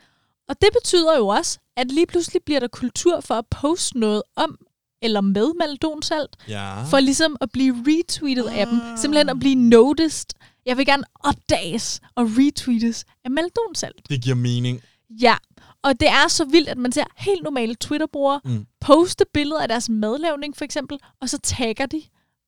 Og 0.50 0.56
det 0.62 0.70
betyder 0.82 1.18
jo 1.18 1.28
også, 1.28 1.60
at 1.78 1.92
lige 1.92 2.08
pludselig 2.08 2.42
bliver 2.46 2.60
der 2.60 2.68
kultur 2.68 3.20
for 3.22 3.36
at 3.36 3.46
poste 3.48 4.00
noget 4.00 4.24
om 4.36 4.58
eller 5.06 5.22
med 5.22 5.52
Maldonsalt, 5.60 6.36
Ja. 6.48 6.84
for 6.84 7.00
ligesom 7.00 7.36
at 7.42 7.52
blive 7.52 7.76
retweetet 7.88 8.46
af 8.48 8.68
dem. 8.68 8.80
Simpelthen 8.98 9.30
at 9.30 9.40
blive 9.40 9.56
noticed. 9.56 10.26
Jeg 10.66 10.78
vil 10.78 10.86
gerne 10.86 11.04
opdages 11.24 12.02
og 12.16 12.26
retweetes 12.38 13.06
af 13.26 13.32
Maldonsalt. 13.32 14.10
Det 14.10 14.22
giver 14.24 14.36
mening. 14.36 14.82
Ja, 15.22 15.36
og 15.84 16.00
det 16.00 16.08
er 16.08 16.28
så 16.28 16.46
vildt, 16.46 16.70
at 16.70 16.78
man 16.78 16.92
ser 16.92 17.04
helt 17.18 17.44
normale 17.44 17.76
Twitter-brugere 17.76 18.42
Mm. 18.46 18.66
poste 18.82 19.26
billeder 19.34 19.62
af 19.62 19.68
deres 19.68 19.90
madlavning, 19.90 20.58
for 20.58 20.66
eksempel, 20.66 20.98
og 21.22 21.30
så 21.30 21.38
tagger 21.44 21.86
de 21.86 22.02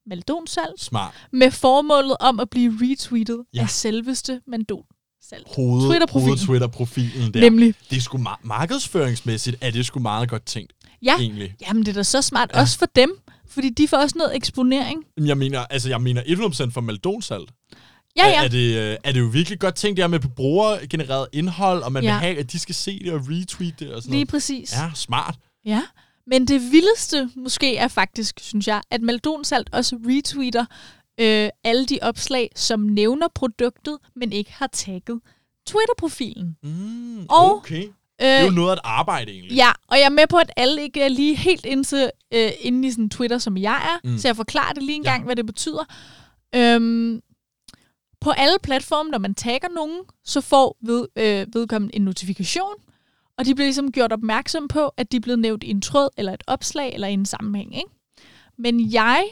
Maldonsalt 0.06 0.82
Smart. 0.82 1.14
med 1.32 1.52
formålet 1.52 2.16
om 2.20 2.40
at 2.40 2.50
blive 2.50 2.78
retweetet 2.82 3.44
Ja. 3.54 3.62
af 3.62 3.70
selveste 3.70 4.42
Maldonsalt. 4.48 5.48
Hoved, 5.56 5.88
Twitter-profilen. 5.90 6.30
hoved 6.30 6.46
Twitter-profilen 6.48 7.34
der. 7.34 7.40
Nemlig. 7.40 7.76
Det 7.90 7.98
er 7.98 8.02
sgu 8.02 8.18
ma- 8.18 8.40
markedsføringsmæssigt, 8.44 9.58
er 9.62 9.72
det 9.72 9.86
sgu 9.86 10.00
meget 10.00 10.30
godt 10.30 10.46
tænkt, 10.46 10.74
Ja, 11.02 11.16
egentlig. 11.20 11.56
jamen 11.62 11.86
det 11.86 11.92
er 11.92 11.94
da 11.96 12.04
så 12.04 12.22
smart, 12.22 12.52
Ja. 12.54 12.60
også 12.62 12.78
for 12.78 12.86
dem, 12.96 13.12
fordi 13.50 13.70
de 13.70 13.88
får 13.88 13.98
også 13.98 14.18
noget 14.18 14.36
eksponering. 14.36 15.04
Jamen, 15.18 15.28
Jeg 15.28 15.38
mener, 15.38 15.60
altså, 15.60 15.90
jeg 15.90 16.02
mener 16.02 16.22
100% 16.26 16.72
for 16.74 16.82
Maldonsalt. 16.82 17.50
Ja, 18.18 18.26
Er, 18.26 18.30
ja. 18.30 18.44
er, 18.44 18.48
det, 18.48 18.76
øh, 18.78 18.98
er 19.04 19.12
det 19.12 19.20
jo 19.20 19.26
virkelig 19.26 19.60
godt 19.60 19.76
tænkt, 19.76 19.98
det 19.98 20.04
her 20.04 20.08
med 20.08 20.20
brugergenereret 20.36 21.28
indhold, 21.34 21.82
og 21.84 21.92
man 21.92 22.04
ja. 22.04 22.12
Vil 22.14 22.20
have, 22.20 22.38
at 22.38 22.52
de 22.52 22.60
skal 22.60 22.76
se 22.76 23.00
det 23.00 23.14
og 23.14 23.22
retweet 23.30 23.80
det 23.80 23.94
og 23.94 24.02
sådan 24.02 24.12
Lige 24.12 24.20
noget. 24.24 24.28
præcis. 24.30 24.74
Ja, 24.74 24.92
smart. 24.96 25.36
Ja, 25.66 25.82
men 26.28 26.48
det 26.48 26.62
vildeste 26.72 27.30
måske 27.36 27.78
er 27.78 27.88
faktisk, 27.88 28.40
synes 28.42 28.68
jeg, 28.68 28.82
at 28.92 29.02
Maldonsalt 29.02 29.70
også 29.74 29.96
retweeter 30.08 30.66
øh, 31.20 31.50
alle 31.64 31.86
de 31.86 32.00
opslag, 32.02 32.50
som 32.56 32.80
nævner 32.80 33.28
produktet, 33.36 33.98
men 34.16 34.32
ikke 34.32 34.52
har 34.54 34.68
tagget 34.68 35.20
Twitter-profilen. 35.68 36.58
Mm, 36.64 37.26
Og, 37.30 37.64
Det 38.20 38.28
er 38.28 38.42
jo 38.42 38.48
Øh, 38.48 38.54
noget 38.54 38.72
at 38.72 38.80
arbejde, 38.84 39.32
egentlig. 39.32 39.56
ja, 39.56 39.72
og 39.88 39.98
jeg 39.98 40.06
er 40.06 40.10
med 40.10 40.28
på, 40.28 40.38
at 40.38 40.52
alle 40.58 40.82
ikke 40.82 41.02
er 41.02 41.08
lige 41.08 41.36
helt 41.36 41.66
inde, 41.66 42.12
øh, 42.34 42.52
inde 42.60 42.88
i 42.88 42.92
sådan 42.92 43.10
Twitter, 43.10 43.38
som 43.38 43.58
jeg 43.58 43.76
er, 44.04 44.10
Mm. 44.10 44.18
så 44.18 44.28
jeg 44.28 44.36
forklarer 44.36 44.74
det 44.74 44.84
lige 44.84 44.96
en 44.96 45.04
Ja. 45.04 45.12
gang, 45.12 45.26
hvad 45.26 45.36
det 45.36 45.46
betyder. 45.46 45.86
Øhm, 46.56 47.22
på 48.22 48.30
alle 48.32 48.56
platforme, 48.64 49.10
når 49.10 49.18
man 49.18 49.36
tagger 49.36 49.68
nogen, 49.76 50.00
så 50.26 50.42
får 50.42 50.78
ved, 50.82 51.08
øh, 51.16 51.48
vedkommende 51.54 51.96
en 51.96 52.02
notifikation, 52.02 52.74
og 53.38 53.46
de 53.46 53.56
bliver 53.56 53.66
ligesom 53.68 53.92
gjort 53.92 54.12
opmærksom 54.14 54.68
på, 54.68 54.88
at 54.98 55.12
de 55.12 55.18
er 55.18 55.22
blevet 55.22 55.40
nævnt 55.40 55.64
i 55.64 55.70
en 55.70 55.82
tråd, 55.82 56.10
eller 56.18 56.34
et 56.34 56.44
opslag, 56.48 56.94
eller 56.94 57.08
i 57.08 57.14
en 57.14 57.26
sammenhæng. 57.26 57.76
Ikke? 57.78 57.90
Men 58.58 58.94
jeg 58.94 59.24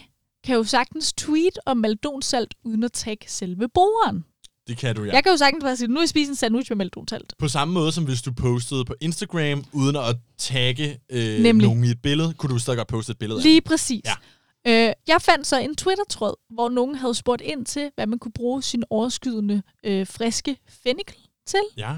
kan 0.43 0.55
jo 0.55 0.63
sagtens 0.63 1.13
tweet 1.13 1.59
om 1.65 1.77
maldonsalt, 1.77 2.53
uden 2.63 2.83
at 2.83 2.91
tagge 2.91 3.25
selve 3.29 3.67
brugeren. 3.69 4.25
Det 4.67 4.77
kan 4.77 4.95
du, 4.95 5.03
ja. 5.03 5.13
Jeg 5.13 5.23
kan 5.23 5.31
jo 5.31 5.37
sagtens 5.37 5.63
bare 5.63 5.77
sige, 5.77 5.87
nu 5.87 5.99
jeg 5.99 6.09
spist 6.09 6.29
en 6.29 6.35
sandwich 6.35 6.71
med 6.71 6.75
maldonsalt. 6.77 7.33
På 7.39 7.47
samme 7.47 7.73
måde 7.73 7.91
som 7.91 8.03
hvis 8.03 8.21
du 8.21 8.31
postede 8.33 8.85
på 8.85 8.93
Instagram, 9.01 9.65
uden 9.71 9.95
at 9.95 10.15
tagge 10.37 10.99
øh, 11.11 11.39
Nemlig. 11.39 11.67
nogen 11.67 11.83
i 11.83 11.87
et 11.89 12.01
billede, 12.01 12.33
kunne 12.37 12.53
du 12.53 12.59
stadig 12.59 12.77
godt 12.77 12.87
poste 12.87 13.11
et 13.11 13.17
billede 13.17 13.39
af 13.39 13.43
Lige 13.43 13.61
præcis. 13.61 14.01
Ja. 14.05 14.13
Øh, 14.67 14.93
jeg 15.07 15.17
fandt 15.21 15.47
så 15.47 15.59
en 15.59 15.75
Twitter-tråd, 15.75 16.33
hvor 16.53 16.69
nogen 16.69 16.95
havde 16.95 17.15
spurgt 17.15 17.41
ind 17.41 17.65
til, 17.65 17.89
hvad 17.95 18.07
man 18.07 18.19
kunne 18.19 18.31
bruge 18.31 18.63
sin 18.63 18.83
overskydende 18.89 19.61
øh, 19.85 20.07
friske 20.07 20.57
fennikel 20.83 21.15
til. 21.47 21.59
Ja. 21.77 21.91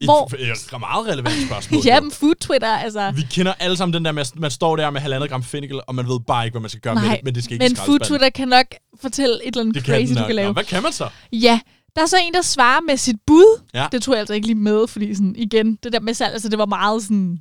Et, 0.00 0.06
Hvor- 0.06 0.30
et 0.74 0.80
meget 0.80 1.06
relevant 1.06 1.46
spørgsmål. 1.46 1.82
ja, 1.86 2.00
men 2.00 2.10
food 2.10 2.34
Twitter, 2.34 2.68
altså. 2.68 3.10
Vi 3.10 3.22
kender 3.30 3.52
alle 3.58 3.76
sammen 3.76 3.92
den 3.94 4.04
der 4.04 4.12
med, 4.12 4.24
man 4.36 4.50
står 4.50 4.76
der 4.76 4.90
med 4.90 5.00
halvandet 5.00 5.30
gram 5.30 5.42
fennikel, 5.42 5.80
og 5.86 5.94
man 5.94 6.08
ved 6.08 6.20
bare 6.26 6.44
ikke, 6.44 6.52
hvad 6.52 6.60
man 6.60 6.70
skal 6.70 6.80
gøre 6.80 6.94
med 6.94 7.02
Nej, 7.02 7.16
det, 7.16 7.24
men 7.24 7.34
det 7.34 7.44
skal 7.44 7.54
ikke 7.54 7.64
Men 7.68 7.76
food. 7.76 7.98
Twitter 7.98 8.30
kan 8.30 8.48
nok 8.48 8.66
fortælle 9.00 9.34
et 9.34 9.40
eller 9.46 9.60
andet 9.60 9.74
Det 9.74 9.84
kan 9.84 9.94
crazy, 9.94 10.06
den 10.08 10.14
du 10.16 10.20
nok. 10.20 10.26
kan 10.28 10.36
lave. 10.36 10.46
Nå, 10.46 10.52
hvad 10.52 10.64
kan 10.64 10.82
man 10.82 10.92
så? 10.92 11.08
Ja, 11.32 11.60
der 11.96 12.02
er 12.02 12.06
så 12.06 12.16
en, 12.22 12.34
der 12.34 12.42
svarer 12.42 12.80
med 12.80 12.96
sit 12.96 13.16
bud. 13.26 13.60
Ja. 13.74 13.86
Det 13.92 14.02
tog 14.02 14.14
jeg 14.14 14.18
altså 14.20 14.34
ikke 14.34 14.46
lige 14.46 14.58
med, 14.58 14.86
fordi 14.88 15.14
sådan, 15.14 15.34
igen, 15.36 15.76
det 15.82 15.92
der 15.92 16.00
med 16.00 16.14
salg, 16.14 16.32
altså 16.32 16.48
det 16.48 16.58
var 16.58 16.66
meget 16.66 17.02
sådan... 17.02 17.38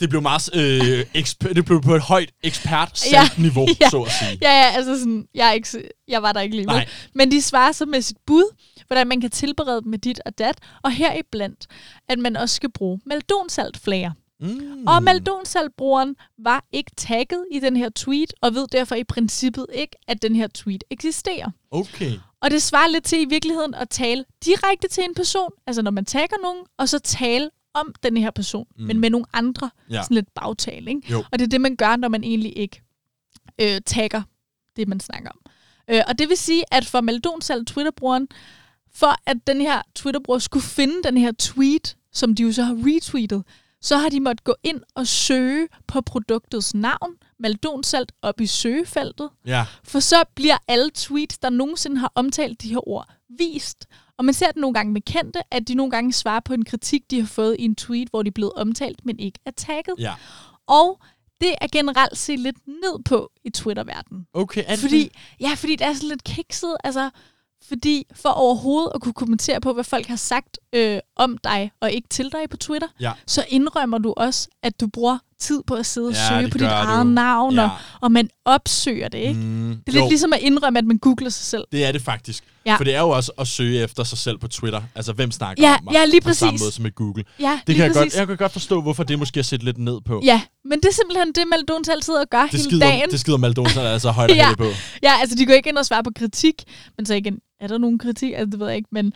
Det 0.00 0.08
blev 0.10 0.22
meget 0.22 0.50
øh, 0.54 1.06
eksper- 1.14 1.52
det 1.52 1.64
blev 1.64 1.82
på 1.82 1.94
et 1.94 2.02
højt 2.02 2.30
ekspert 2.42 3.04
niveau, 3.38 3.66
Ja. 3.80 3.90
så 3.90 4.02
at 4.02 4.12
sige. 4.12 4.38
Ja, 4.42 4.50
ja, 4.50 4.70
altså 4.76 4.98
sådan, 4.98 5.26
jeg, 5.34 5.48
er 5.48 5.52
ikke, 5.52 5.88
jeg 6.08 6.22
var 6.22 6.32
der 6.32 6.40
ikke 6.40 6.56
lige 6.56 6.66
med. 6.66 6.74
Nej. 6.74 6.88
Men 7.14 7.30
de 7.30 7.42
svarer 7.42 7.72
så 7.72 7.86
med 7.86 8.02
sit 8.02 8.16
bud, 8.26 8.54
hvordan 8.86 9.06
man 9.06 9.20
kan 9.20 9.30
tilberede 9.30 9.82
dem 9.82 9.90
med 9.90 9.98
dit 9.98 10.20
og 10.26 10.38
dat, 10.38 10.58
og 10.82 10.92
heriblandt, 10.92 11.66
at 12.08 12.18
man 12.18 12.36
også 12.36 12.54
skal 12.54 12.70
bruge 12.72 13.00
maldonsaltflager. 13.06 14.10
Mm. 14.40 14.84
Og 14.86 15.02
maldonsaltbrugeren 15.02 16.16
var 16.38 16.64
ikke 16.72 16.90
tagget 16.96 17.44
i 17.52 17.60
den 17.60 17.76
her 17.76 17.88
tweet, 17.96 18.34
og 18.42 18.54
ved 18.54 18.66
derfor 18.72 18.94
i 18.94 19.04
princippet 19.04 19.66
ikke, 19.74 19.96
at 20.08 20.22
den 20.22 20.36
her 20.36 20.46
tweet 20.54 20.84
eksisterer. 20.90 21.50
Okay. 21.70 22.12
Og 22.46 22.50
det 22.50 22.62
svarer 22.62 22.88
lidt 22.88 23.04
til 23.04 23.20
i 23.20 23.24
virkeligheden 23.24 23.74
at 23.74 23.88
tale 23.90 24.24
direkte 24.44 24.88
til 24.88 25.04
en 25.04 25.14
person, 25.14 25.50
altså 25.66 25.82
når 25.82 25.90
man 25.90 26.04
tagger 26.04 26.36
nogen, 26.42 26.64
og 26.78 26.88
så 26.88 26.98
tale 26.98 27.50
om 27.74 27.94
den 28.02 28.16
her 28.16 28.30
person, 28.30 28.66
Mm. 28.78 28.84
men 28.86 29.00
med 29.00 29.10
nogle 29.10 29.26
andre, 29.32 29.70
Ja. 29.90 30.02
sådan 30.02 30.14
lidt 30.14 30.34
bagtale. 30.34 30.90
Ikke? 30.90 31.02
Jo. 31.12 31.24
Og 31.32 31.38
det 31.38 31.44
er 31.44 31.48
det, 31.48 31.60
man 31.60 31.76
gør, 31.76 31.96
når 31.96 32.08
man 32.08 32.24
egentlig 32.24 32.58
ikke 32.58 32.82
øh, 33.60 33.80
tagger 33.86 34.22
det, 34.76 34.88
man 34.88 35.00
snakker 35.00 35.30
om. 35.30 35.40
Øh, 35.90 36.02
og 36.08 36.18
det 36.18 36.28
vil 36.28 36.36
sige, 36.36 36.64
at 36.74 36.86
for 36.86 37.00
Maldonsalt 37.00 37.68
Twitter-brugeren 37.68 38.28
for 38.94 39.14
at 39.30 39.36
den 39.46 39.60
her 39.60 39.82
Twitter-bruger 39.94 40.38
skulle 40.38 40.62
finde 40.66 41.02
den 41.04 41.16
her 41.16 41.32
tweet, 41.38 41.96
som 42.12 42.34
de 42.34 42.42
jo 42.42 42.52
så 42.52 42.62
har 42.62 42.74
retweetet, 42.74 43.44
så 43.80 43.96
har 43.96 44.08
de 44.08 44.20
måttet 44.20 44.44
gå 44.44 44.54
ind 44.62 44.80
og 44.94 45.06
søge 45.06 45.68
på 45.86 46.00
produktets 46.00 46.74
navn, 46.74 47.14
Maldonsalt, 47.38 48.12
op 48.22 48.40
i 48.40 48.46
søgefeltet. 48.46 49.30
Ja. 49.46 49.66
For 49.84 50.00
så 50.00 50.24
bliver 50.34 50.56
alle 50.68 50.90
tweets, 50.94 51.38
der 51.38 51.50
nogensinde 51.50 51.96
har 51.98 52.12
omtalt 52.14 52.62
de 52.62 52.68
her 52.68 52.88
ord, 52.88 53.08
vist. 53.38 53.86
Og 54.18 54.24
man 54.24 54.34
ser 54.34 54.46
det 54.46 54.56
nogle 54.56 54.74
gange 54.74 54.92
med 54.92 55.00
kendte, 55.00 55.40
at 55.50 55.68
de 55.68 55.74
nogle 55.74 55.90
gange 55.90 56.12
svarer 56.12 56.40
på 56.40 56.54
en 56.54 56.64
kritik, 56.64 57.10
de 57.10 57.20
har 57.20 57.26
fået 57.26 57.56
i 57.58 57.64
en 57.64 57.76
tweet, 57.76 58.08
hvor 58.08 58.22
de 58.22 58.28
er 58.28 58.32
blevet 58.32 58.52
omtalt, 58.52 59.06
men 59.06 59.18
ikke 59.18 59.38
er 59.46 59.50
tagget. 59.50 59.94
Ja. 59.98 60.14
Og 60.66 61.00
det 61.40 61.54
er 61.60 61.66
generelt 61.72 62.18
set 62.18 62.38
lidt 62.40 62.56
ned 62.66 63.02
på 63.04 63.32
i 63.44 63.50
Twitter-verdenen. 63.50 64.26
Okay, 64.34 64.64
er 64.66 64.70
det 64.70 64.78
Fordi, 64.78 65.02
det? 65.02 65.12
ja, 65.40 65.54
fordi 65.54 65.76
det 65.76 65.86
er 65.86 65.92
sådan 65.92 66.08
lidt 66.08 66.24
kikset. 66.24 66.76
Altså, 66.84 67.10
fordi 67.68 68.06
for 68.14 68.28
overhovedet 68.28 68.92
at 68.94 69.00
kunne 69.00 69.12
kommentere 69.14 69.60
på, 69.60 69.72
hvad 69.72 69.84
folk 69.84 70.06
har 70.06 70.16
sagt 70.16 70.58
øh, 70.72 70.98
om 71.16 71.38
dig 71.38 71.72
og 71.80 71.92
ikke 71.92 72.08
til 72.08 72.32
dig 72.32 72.50
på 72.50 72.56
Twitter, 72.56 72.88
Ja. 73.00 73.12
så 73.26 73.44
indrømmer 73.48 73.98
du 73.98 74.14
også, 74.16 74.48
at 74.62 74.80
du 74.80 74.86
bruger 74.88 75.18
tid 75.40 75.60
på 75.66 75.74
at 75.74 75.86
sidde 75.86 76.06
og 76.08 76.12
Ja, 76.14 76.28
søge 76.28 76.50
på 76.50 76.58
dit 76.58 76.66
eget 76.66 77.04
du. 77.06 77.10
navn, 77.10 77.54
Ja. 77.54 77.62
og, 77.62 77.70
og 78.00 78.12
man 78.12 78.28
opsøger 78.44 79.08
det, 79.08 79.18
ikke? 79.18 79.40
Mm, 79.40 79.68
Det 79.68 79.88
er 79.88 79.92
lidt 79.92 80.04
jo, 80.04 80.08
ligesom 80.08 80.32
at 80.32 80.38
indrømme, 80.40 80.78
at 80.78 80.84
man 80.84 80.98
googler 80.98 81.30
sig 81.30 81.44
selv. 81.44 81.64
det 81.72 81.84
er 81.84 81.92
det 81.92 82.02
faktisk. 82.02 82.44
Ja. 82.66 82.76
For 82.76 82.84
det 82.84 82.94
er 82.94 83.00
jo 83.00 83.08
også 83.08 83.32
at 83.38 83.46
søge 83.48 83.82
efter 83.82 84.04
sig 84.04 84.18
selv 84.18 84.38
på 84.38 84.48
Twitter. 84.48 84.82
Altså, 84.94 85.12
hvem 85.12 85.30
snakker 85.30 85.62
Ja, 85.68 85.74
om 85.78 85.84
mig? 85.84 85.92
ja, 85.92 86.04
lige 86.04 86.20
På 86.20 86.32
samme 86.32 86.58
måde 86.60 86.72
som 86.72 86.82
med 86.82 86.94
Google. 86.94 87.24
Ja, 87.40 87.60
Det 87.66 87.74
kan 87.74 87.84
jeg 87.84 87.92
præcis. 87.92 88.12
godt, 88.12 88.18
jeg 88.18 88.26
kan 88.26 88.36
godt 88.36 88.52
forstå, 88.52 88.80
hvorfor 88.82 89.02
det 89.04 89.18
måske 89.18 89.38
er 89.40 89.44
set 89.44 89.62
lidt 89.62 89.78
ned 89.78 90.00
på. 90.06 90.20
Ja, 90.24 90.40
men 90.64 90.78
det 90.80 90.84
er 90.88 90.92
simpelthen 90.92 91.32
det, 91.32 91.44
Maldons 91.50 91.88
altid 91.88 92.14
og 92.14 92.26
gør 92.30 92.42
Det 92.42 92.50
hele 92.50 92.62
skider, 92.64 92.86
dagen. 92.86 93.10
det 93.10 93.20
skider 93.20 93.38
Maldonsa 93.38 93.80
altså 93.80 94.10
højt 94.10 94.30
og 94.30 94.36
ja. 94.46 94.54
på. 94.58 94.66
Ja, 95.02 95.12
altså 95.20 95.36
de 95.36 95.46
går 95.46 95.54
ikke 95.54 95.68
ind 95.68 95.78
og 95.78 95.86
svarer 95.86 96.02
på 96.02 96.10
kritik, 96.18 96.54
men 96.96 97.06
så 97.06 97.14
igen, 97.14 97.38
er 97.60 97.66
der 97.66 97.78
nogen 97.78 97.98
kritik? 97.98 98.32
Altså 98.32 98.46
det 98.50 98.60
ved 98.60 98.66
jeg 98.66 98.76
ikke, 98.76 98.88
men 98.92 99.12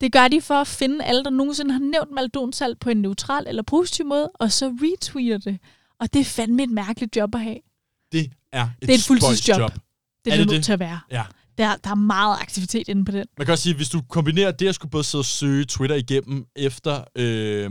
det 0.00 0.12
gør 0.12 0.28
de 0.28 0.40
for 0.40 0.54
at 0.54 0.66
finde 0.66 1.04
alle, 1.04 1.24
der 1.24 1.30
nogensinde 1.30 1.72
har 1.72 1.80
nævnt 1.80 2.10
Maldonsalt 2.14 2.80
på 2.80 2.90
en 2.90 2.96
neutral 2.96 3.44
eller 3.48 3.62
positiv 3.62 4.06
måde, 4.06 4.30
og 4.34 4.52
så 4.52 4.66
retweeter 4.82 5.38
det. 5.38 5.58
Og 6.00 6.12
det 6.12 6.20
er 6.20 6.24
fandme 6.24 6.62
et 6.62 6.70
mærkeligt 6.70 7.16
job 7.16 7.34
at 7.34 7.40
have. 7.40 7.58
Det 8.12 8.30
er 8.52 8.64
et, 8.64 8.70
Det 8.80 8.90
er 8.90 8.94
et 8.94 9.04
fuldtidsjob. 9.06 9.60
job. 9.60 9.70
Det 10.24 10.30
Er 10.30 10.32
er, 10.32 10.36
det 10.36 10.48
det 10.48 10.54
nødt 10.54 10.64
til 10.64 10.72
at 10.72 10.80
være. 10.80 11.00
Ja. 11.10 11.24
Der, 11.58 11.76
der 11.84 11.90
er 11.90 11.94
meget 11.94 12.38
aktivitet 12.40 12.88
inde 12.88 13.04
på 13.04 13.12
den. 13.12 13.26
Man 13.38 13.46
kan 13.46 13.52
også 13.52 13.62
sige, 13.62 13.74
hvis 13.76 13.88
du 13.88 14.02
kombinerer 14.08 14.50
det 14.50 14.68
at 14.68 14.74
skulle 14.74 14.90
både 14.90 15.04
sidde 15.04 15.20
og 15.22 15.24
søge 15.24 15.64
Twitter 15.64 15.96
igennem 15.96 16.46
efter 16.56 17.04
øh, 17.16 17.70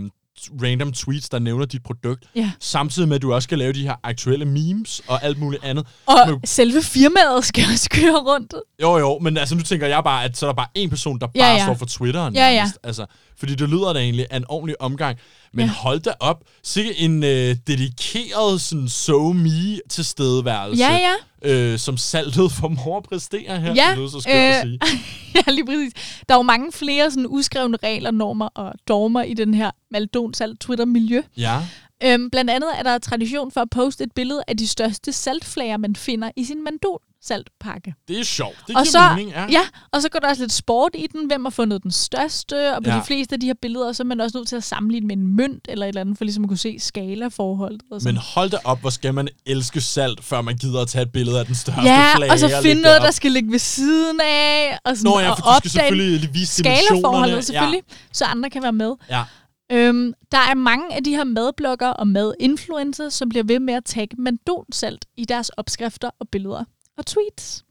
random 0.64 0.92
tweets, 0.94 1.30
der 1.30 1.40
nævner 1.40 1.66
dit 1.66 1.84
produkt, 1.84 2.26
Ja. 2.36 2.52
samtidig 2.60 3.08
med, 3.10 3.16
at 3.16 3.22
du 3.22 3.34
også 3.34 3.44
skal 3.44 3.58
lave 3.58 3.74
de 3.74 3.82
her 3.84 3.96
aktuelle 4.04 4.46
memes 4.46 5.02
og 5.08 5.24
alt 5.24 5.40
muligt 5.40 5.64
andet. 5.64 5.88
Og 6.06 6.16
Men- 6.28 6.40
selve 6.46 6.82
firmaet 6.84 7.46
skal 7.46 7.64
også 7.74 7.90
køre 7.90 8.18
rundt. 8.20 8.54
Jo, 8.82 8.98
jo, 8.98 9.20
men 9.20 9.38
altså 9.38 9.56
nu 9.56 9.62
tænker 9.62 9.88
jeg 9.88 10.04
bare, 10.04 10.24
at 10.24 10.38
så 10.38 10.46
er 10.46 10.50
der 10.50 10.56
bare 10.56 10.68
en 10.76 10.90
person, 10.90 11.20
der 11.20 11.28
bare 11.28 11.48
ja. 11.48 11.64
står 11.66 11.74
for 11.74 11.86
Twitteren. 11.86 12.36
Ja, 12.36 12.50
ja. 12.50 12.72
Altså, 12.84 13.06
fordi 13.40 13.56
det 13.56 13.70
lyder 13.70 13.94
da 13.94 14.00
egentlig 14.00 14.26
af 14.30 14.38
en 14.38 14.46
ordentlig 14.50 14.82
omgang. 14.82 15.18
Men 15.54 15.66
Ja. 15.66 15.72
hold 15.72 16.00
da 16.00 16.12
op. 16.20 16.44
Sikke 16.64 17.00
en 17.00 17.24
øh, 17.24 17.56
dedikeret 17.68 18.62
sådan 18.62 18.90
so 18.90 19.34
me 19.34 19.80
tilstedeværelse. 19.90 20.84
Ja, 20.84 20.98
ja. 20.98 21.14
Øh, 21.52 21.80
som 21.80 21.98
saltet 21.98 22.52
formår 22.60 22.98
at 22.98 23.04
præstere 23.04 23.60
her. 23.60 23.74
Ja, 23.74 23.90
Det 23.90 23.98
lyder 23.98 24.10
så 24.10 24.20
skørt 24.20 24.36
at 24.36 24.66
øh, 24.66 24.72
sige. 24.72 24.80
ja, 25.48 25.52
lige 25.52 25.66
præcis. 25.66 25.94
Der 26.30 26.36
er 26.36 26.40
jo 26.40 26.44
mange 26.44 26.72
flere 26.72 27.12
sådan 27.12 27.26
uskrevne 27.30 27.78
regler, 27.84 28.12
normer 28.12 28.46
og 28.48 28.74
dogmer 28.88 29.24
i 29.24 29.34
den 29.34 29.54
her 29.54 29.72
Maldonsalt 29.92 30.60
Twitter-miljø. 30.60 31.22
Ja. 31.38 31.60
Øhm, 32.04 32.30
blandt 32.30 32.52
andet 32.52 32.70
er 32.80 32.84
der 32.84 32.98
tradition 32.98 33.52
for 33.52 33.62
at 33.62 33.70
poste 33.70 34.04
et 34.04 34.12
billede 34.16 34.44
af 34.48 34.58
de 34.58 34.68
største 34.68 35.12
saltflager, 35.14 35.78
man 35.78 35.96
finder 35.96 36.30
i 36.38 36.44
sin 36.46 36.58
mandonsaltpakke. 36.64 37.94
Det 38.08 38.20
er 38.20 38.24
sjovt. 38.24 38.56
Det 38.68 38.76
Og 38.76 38.84
giver 38.84 38.92
så, 38.92 39.16
mening, 39.16 39.32
ja. 39.32 39.46
ja, 39.52 39.62
og 39.92 40.02
så 40.02 40.10
går 40.10 40.20
der 40.20 40.30
også 40.30 40.44
lidt 40.44 40.52
sport 40.52 40.92
i 40.96 41.08
den, 41.14 41.28
hvem 41.28 41.46
har 41.46 41.50
fundet 41.50 41.84
den 41.84 41.92
største, 41.92 42.76
og 42.76 42.84
på 42.84 42.90
Ja. 42.90 42.96
ja. 42.96 43.02
de 43.02 43.06
fleste 43.06 43.34
af 43.36 43.40
de 43.40 43.46
her 43.48 43.54
billeder, 43.62 43.94
så 43.94 44.04
er 44.04 44.06
man 44.06 44.22
også 44.22 44.38
nødt 44.38 44.48
til 44.48 44.56
at 44.56 44.64
sammenligne 44.64 45.08
med 45.08 45.16
en 45.18 45.36
mønt 45.36 45.66
eller 45.70 45.86
et 45.86 45.88
eller 45.88 46.02
andet, 46.02 46.18
for 46.18 46.24
ligesom 46.26 46.44
at 46.44 46.48
kunne 46.48 46.58
se 46.58 46.76
skalaforholdet. 46.80 47.82
Og 47.92 48.02
sådan. 48.02 48.14
Men 48.14 48.22
hold 48.36 48.50
da 48.50 48.58
op, 48.64 48.80
hvor 48.82 48.90
skal 48.90 49.14
man 49.14 49.28
elske 49.46 49.82
salt, 49.82 50.24
før 50.24 50.42
man 50.42 50.58
gider 50.58 50.82
at 50.82 50.88
tage 50.88 51.04
et 51.04 51.12
billede 51.12 51.40
af 51.40 51.46
den 51.46 51.56
største 51.56 51.82
ja, 51.82 52.16
flage 52.16 52.32
og 52.32 52.40
så 52.40 52.60
finde 52.64 52.82
noget, 52.82 53.02
der 53.02 53.12
skal 53.12 53.32
ligge 53.32 53.52
ved 53.52 53.60
siden 53.60 54.20
af, 54.24 54.78
og, 54.86 54.98
sådan, 54.98 55.12
Nå 55.12 55.20
ja, 55.20 55.32
og 55.32 55.38
for 55.38 55.44
du 55.46 55.58
skal 55.60 55.72
selvfølgelig 55.72 56.34
vise 56.34 56.54
skalaforholdet 56.54 57.46
selvfølgelig, 57.46 57.82
så 58.14 58.26
andre 58.26 58.50
kan 58.50 58.64
være 58.64 58.72
med. 58.74 58.94
Ja. 59.10 59.24
Øhm, 59.72 60.14
der 60.32 60.38
er 60.38 60.54
mange 60.54 60.96
af 60.96 61.04
de 61.04 61.16
her 61.16 61.24
madbloggere 61.24 61.94
og 61.94 62.08
madinfluencers, 62.08 63.14
som 63.14 63.30
bliver 63.30 63.44
ved 63.44 63.60
med 63.60 63.74
at 63.74 63.86
tagge 63.86 64.16
mandonsalt 64.22 65.06
i 65.18 65.26
deres 65.26 65.50
opskrifter 65.50 66.10
og 66.20 66.30
billeder 66.30 66.64
og 66.98 67.06
tweets. 67.06 67.66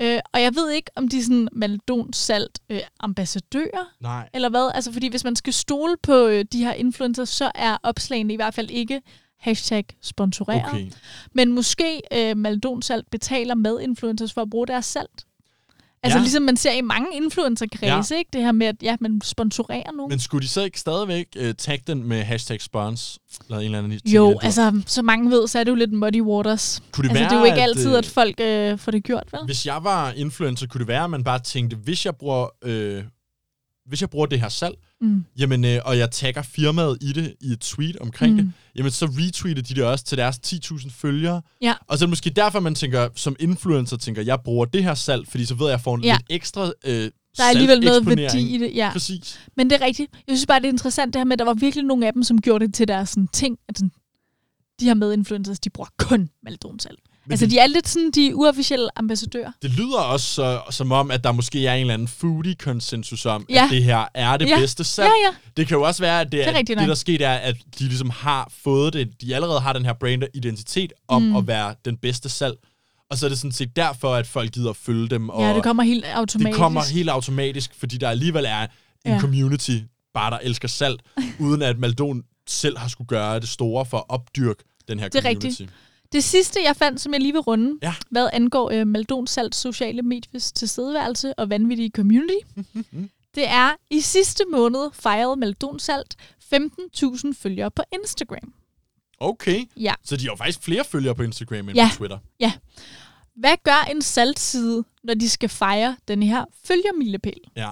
Øh, 0.00 0.20
og 0.32 0.42
jeg 0.42 0.54
ved 0.54 0.70
ikke, 0.70 0.90
om 0.96 1.08
de 1.08 1.18
er 1.18 1.22
sådan 1.22 1.48
mandonsalt 1.52 2.58
øh, 2.70 2.80
ambassadører, 3.00 3.94
Nej. 4.00 4.28
eller 4.34 4.48
hvad. 4.48 4.70
Altså, 4.74 4.92
fordi 4.92 5.08
hvis 5.08 5.24
man 5.24 5.36
skal 5.36 5.52
stole 5.52 5.96
på 6.02 6.26
øh, 6.26 6.44
de 6.52 6.64
her 6.64 6.72
influencers, 6.72 7.28
så 7.28 7.52
er 7.54 7.76
opslagene 7.82 8.32
i 8.32 8.36
hvert 8.36 8.54
fald 8.54 8.70
ikke 8.70 9.02
hashtag 9.38 9.84
sponsoreret. 10.00 10.72
Okay. 10.72 10.90
Men 11.32 11.52
måske 11.52 12.00
øh, 12.12 12.36
Maldonsalt 12.36 13.10
betaler 13.10 13.54
madinfluencers 13.54 14.32
for 14.32 14.42
at 14.42 14.50
bruge 14.50 14.66
deres 14.66 14.86
salt. 14.86 15.26
Altså 16.02 16.18
Ja. 16.18 16.22
ligesom 16.22 16.42
man 16.42 16.56
ser 16.56 16.72
i 16.72 16.80
mange 16.80 17.06
influencer-kredse, 17.16 18.18
ikke? 18.18 18.28
Det 18.32 18.40
her 18.42 18.52
med, 18.52 18.66
at 18.66 18.76
ja, 18.82 18.96
man 19.00 19.20
sponsorerer 19.24 19.92
nogen. 19.96 20.08
Men 20.10 20.18
skulle 20.20 20.42
de 20.42 20.48
så 20.48 20.62
ikke 20.62 20.80
stadigvæk 20.80 21.26
uh, 21.40 21.50
tagge 21.58 21.84
den 21.86 22.04
med 22.04 22.22
hashtag 22.22 22.60
spons? 22.62 23.18
Eller 23.48 23.58
en 23.58 23.64
eller 23.64 23.78
anden 23.78 24.00
Jo, 24.06 24.38
altså, 24.42 24.82
så 24.86 25.02
mange 25.02 25.30
ved, 25.30 25.48
så 25.48 25.58
er 25.58 25.64
det 25.64 25.70
jo 25.70 25.74
lidt 25.76 25.92
muddy 25.92 26.20
waters. 26.22 26.82
kunne 26.92 27.02
det 27.08 27.10
altså, 27.10 27.22
være, 27.22 27.30
det 27.30 27.36
er 27.36 27.40
jo 27.40 27.44
ikke 27.44 27.62
at, 27.62 27.68
altid, 27.68 27.92
øh, 27.92 27.98
at 27.98 28.06
folk 28.06 28.40
øh, 28.40 28.78
får 28.78 28.92
det 28.92 29.04
gjort, 29.04 29.24
vel? 29.32 29.40
Hvis 29.44 29.66
jeg 29.66 29.84
var 29.84 30.10
influencer, 30.12 30.66
kunne 30.66 30.78
det 30.78 30.88
være, 30.88 31.04
at 31.04 31.10
man 31.10 31.24
bare 31.24 31.38
tænkte, 31.38 31.76
hvis 31.76 32.06
jeg 32.06 32.16
bruger, 32.16 32.46
øh, 32.64 33.04
hvis 33.90 34.00
jeg 34.00 34.10
bruger 34.10 34.26
det 34.26 34.40
her 34.40 34.48
salg, 34.48 34.74
Mm. 35.02 35.24
jamen, 35.38 35.64
øh, 35.64 35.80
og 35.84 35.98
jeg 35.98 36.10
tagger 36.10 36.42
firmaet 36.42 36.98
i 37.00 37.12
det 37.12 37.34
i 37.40 37.52
et 37.52 37.60
tweet 37.60 37.96
omkring 37.96 38.34
mm. 38.36 38.42
det, 38.42 38.52
jamen 38.76 38.90
så 38.92 39.06
retweeter 39.06 39.62
de 39.62 39.74
det 39.74 39.84
også 39.84 40.04
til 40.04 40.18
deres 40.18 40.38
10.000 40.46 40.90
følgere. 40.90 41.42
Ja. 41.62 41.74
Og 41.86 41.98
så 41.98 42.04
er 42.04 42.06
det 42.06 42.10
måske 42.10 42.30
derfor, 42.30 42.60
man 42.60 42.74
tænker, 42.74 43.08
som 43.14 43.36
influencer 43.40 43.96
tænker, 43.96 44.22
jeg 44.22 44.38
bruger 44.44 44.64
det 44.64 44.84
her 44.84 44.94
salg, 44.94 45.28
fordi 45.28 45.44
så 45.44 45.54
ved 45.54 45.66
jeg, 45.66 45.72
at 45.74 45.78
jeg 45.78 45.80
får 45.80 45.94
en 45.94 46.04
Ja. 46.04 46.12
lidt 46.16 46.26
ekstra 46.30 46.72
øh, 46.84 46.92
Der 46.92 47.10
er 47.44 47.48
alligevel 47.48 47.80
noget 47.80 48.06
værdi 48.06 48.54
i 48.54 48.58
det, 48.58 48.74
ja. 48.74 48.90
Præcis. 48.92 49.40
Men 49.56 49.70
det 49.70 49.82
er 49.82 49.86
rigtigt. 49.86 50.12
Jeg 50.26 50.36
synes 50.36 50.46
bare, 50.46 50.60
det 50.60 50.66
er 50.66 50.72
interessant 50.72 51.14
det 51.14 51.20
her 51.20 51.24
med, 51.24 51.32
at 51.32 51.38
der 51.38 51.44
var 51.44 51.54
virkelig 51.54 51.84
nogle 51.84 52.06
af 52.06 52.12
dem, 52.12 52.22
som 52.22 52.40
gjorde 52.40 52.66
det 52.66 52.74
til 52.74 52.88
deres 52.88 53.08
sådan, 53.08 53.28
ting. 53.28 53.58
At 53.68 53.78
sådan, 53.78 53.90
de 54.80 54.84
her 54.84 54.94
medinfluencers, 54.94 55.60
de 55.60 55.70
bruger 55.70 55.88
kun 55.98 56.28
Maldonsalt. 56.42 57.00
Altså, 57.30 57.46
det, 57.46 57.52
de 57.52 57.58
er 57.58 57.66
lidt 57.66 57.88
sådan 57.88 58.10
de 58.10 58.36
uofficielle 58.36 58.88
ambassadører. 58.98 59.52
det 59.62 59.70
lyder 59.70 59.98
også 59.98 60.26
så, 60.26 60.60
som 60.70 60.92
om, 60.92 61.10
at 61.10 61.24
der 61.24 61.32
måske 61.32 61.66
er 61.66 61.74
en 61.74 61.80
eller 61.80 61.94
anden 61.94 62.08
foodie-konsensus 62.08 63.26
om, 63.26 63.46
Ja. 63.50 63.64
at 63.64 63.70
det 63.70 63.84
her 63.84 64.04
er 64.14 64.36
det 64.36 64.48
Ja. 64.48 64.58
bedste 64.58 64.84
salg. 64.84 65.06
Ja, 65.24 65.28
ja. 65.30 65.34
Det 65.56 65.66
kan 65.68 65.76
jo 65.76 65.82
også 65.82 66.02
være, 66.02 66.20
at 66.20 66.24
det, 66.24 66.32
Det 66.32 66.46
er 66.46 66.58
er, 66.58 66.62
det 66.62 66.78
der 66.88 66.94
skete, 66.94 67.24
er, 67.24 67.34
at 67.34 67.56
de 67.78 67.84
ligesom 67.84 68.10
har 68.10 68.52
fået 68.62 68.92
det. 68.92 69.08
De 69.20 69.34
allerede 69.34 69.60
har 69.60 69.72
den 69.72 69.84
her 69.84 69.92
brand 69.92 70.22
identitet 70.34 70.92
om 71.08 71.22
Mm. 71.22 71.36
at 71.36 71.46
være 71.46 71.74
den 71.84 71.96
bedste 71.96 72.28
salg. 72.28 72.54
Og 73.10 73.18
så 73.18 73.26
er 73.26 73.28
det 73.28 73.38
sådan 73.38 73.52
set 73.52 73.76
derfor, 73.76 74.14
at 74.14 74.26
folk 74.26 74.52
gider 74.52 74.70
at 74.70 74.76
følge 74.76 75.08
dem. 75.08 75.28
Og 75.28 75.42
Ja, 75.48 75.54
det 75.54 75.62
kommer 75.62 75.82
helt 75.82 76.04
automatisk. 76.04 76.46
det 76.48 76.56
kommer 76.56 76.82
helt 76.92 77.08
automatisk, 77.10 77.70
fordi 77.78 77.96
der 77.98 78.08
alligevel 78.10 78.44
er 78.44 78.60
en 78.62 78.68
Ja. 79.06 79.20
community, 79.20 79.78
bare 80.14 80.30
der 80.30 80.38
elsker 80.42 80.68
salt, 80.68 81.00
uden 81.40 81.62
at 81.62 81.78
Maldon 81.78 82.22
selv 82.48 82.78
har 82.78 82.88
skulle 82.88 83.08
gøre 83.08 83.40
det 83.40 83.48
store 83.48 83.86
for 83.86 83.96
at 83.98 84.04
opdyrke 84.08 84.64
den 84.88 84.98
her 85.00 85.08
Det 85.08 85.18
er 85.18 85.22
community. 85.22 85.46
rigtigt. 85.46 85.70
Det 86.12 86.24
sidste, 86.24 86.60
jeg 86.64 86.76
fandt, 86.76 87.00
som 87.00 87.12
jeg 87.12 87.20
lige 87.20 87.32
vil 87.32 87.40
runde, 87.40 87.78
Ja. 87.82 87.94
hvad 88.10 88.28
angår 88.32 88.70
øh, 88.70 88.86
Maldons 88.86 89.30
Salt 89.30 89.54
sociale 89.54 90.02
mediers 90.02 90.52
tilstedeværelse 90.52 91.34
og 91.38 91.50
vanvittige 91.50 91.90
community, 91.96 92.34
det 93.34 93.48
er, 93.48 93.70
i 93.90 94.00
sidste 94.00 94.44
måned 94.52 94.90
fejrede 94.92 95.36
Maldon 95.36 95.78
Salt 95.78 96.16
15.000 96.54 97.32
følgere 97.38 97.70
på 97.70 97.82
Instagram. 97.92 98.52
Okay, 99.20 99.64
Ja. 99.76 99.94
så 100.04 100.16
de 100.16 100.28
har 100.28 100.36
faktisk 100.36 100.62
flere 100.62 100.84
følgere 100.84 101.14
på 101.14 101.22
Instagram 101.22 101.68
end 101.68 101.76
Ja. 101.78 101.88
på 101.92 101.96
Twitter. 101.96 102.18
Hvad 103.36 103.56
gør 103.64 103.88
en 103.90 104.02
saltside, 104.02 104.84
når 105.04 105.14
de 105.14 105.28
skal 105.28 105.48
fejre 105.48 105.96
den 106.08 106.22
her 106.22 106.44
følgermilepæl? 106.64 107.40
Ja, 107.56 107.70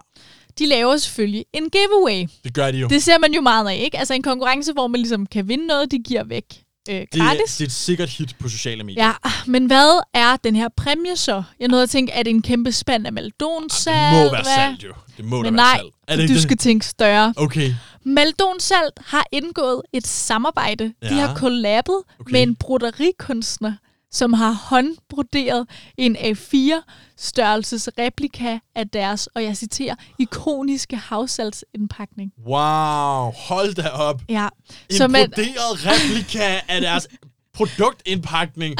De 0.58 0.66
laver 0.66 0.96
selvfølgelig 0.96 1.44
en 1.52 1.70
giveaway. 1.70 2.28
det 2.44 2.54
gør 2.54 2.70
de 2.70 2.78
jo. 2.78 2.88
Det 2.88 3.02
ser 3.02 3.18
man 3.18 3.34
jo 3.34 3.40
meget 3.40 3.68
af, 3.68 3.76
ikke? 3.84 3.98
Altså 3.98 4.14
en 4.14 4.22
konkurrence, 4.22 4.72
hvor 4.72 4.86
man 4.86 5.00
ligesom 5.00 5.26
kan 5.26 5.48
vinde 5.48 5.66
noget, 5.66 5.90
de 5.90 5.98
giver 5.98 6.24
væk 6.24 6.64
øh, 6.90 6.94
det, 7.00 7.10
gratis. 7.12 7.56
det 7.56 7.60
er 7.64 7.66
et 7.68 7.72
sikkert 7.72 8.08
hit 8.08 8.36
på 8.38 8.48
sociale 8.48 8.84
medier. 8.84 9.04
Ja, 9.06 9.12
men 9.46 9.66
hvad 9.66 10.00
er 10.14 10.36
den 10.36 10.56
her 10.56 10.68
præmie 10.76 11.16
så? 11.16 11.42
Jeg 11.60 11.68
nåede 11.68 11.82
at 11.82 11.90
tænke, 11.90 12.12
er 12.12 12.22
det 12.22 12.30
en 12.30 12.42
kæmpe 12.42 12.72
spand 12.72 13.06
af 13.06 13.12
Maldonsalt? 13.12 13.96
det 13.96 14.24
må 14.24 14.30
være 14.30 14.44
salt 14.44 14.82
jo. 14.84 14.92
Det 15.16 15.24
må 15.24 15.36
Men 15.36 15.44
være 15.44 15.52
nej, 15.52 15.76
salt. 15.78 15.94
Er 16.08 16.16
du 16.16 16.22
det 16.22 16.42
skal 16.42 16.50
det? 16.56 16.60
tænke 16.60 16.86
større. 16.86 17.34
Okay. 17.36 17.74
Maldonsalt 18.04 18.98
har 19.06 19.26
indgået 19.32 19.82
et 19.92 20.06
samarbejde. 20.06 20.92
Ja. 21.02 21.08
De 21.08 21.14
Ja. 21.14 21.26
har 21.26 21.34
kollabet 21.34 22.02
okay. 22.20 22.32
med 22.32 22.42
en 22.42 22.56
broderikunstner, 22.56 23.72
som 24.12 24.32
har 24.32 24.52
håndbroderet 24.52 25.66
en 25.96 26.16
A4-størrelses 26.16 27.88
replika 27.98 28.58
af 28.74 28.88
deres, 28.88 29.26
og 29.26 29.44
jeg 29.44 29.56
citerer, 29.56 29.94
ikoniske 30.18 30.96
havsaltsindpakning. 30.96 32.32
Wow, 32.46 33.32
hold 33.36 33.74
da 33.74 33.88
op. 33.88 34.20
Ja, 34.28 34.48
En 34.90 34.96
så 34.96 35.08
man, 35.08 35.30
broderet 35.30 35.86
replika 35.86 36.60
af 36.68 36.80
deres 36.80 37.08
produktindpakning. 37.58 38.74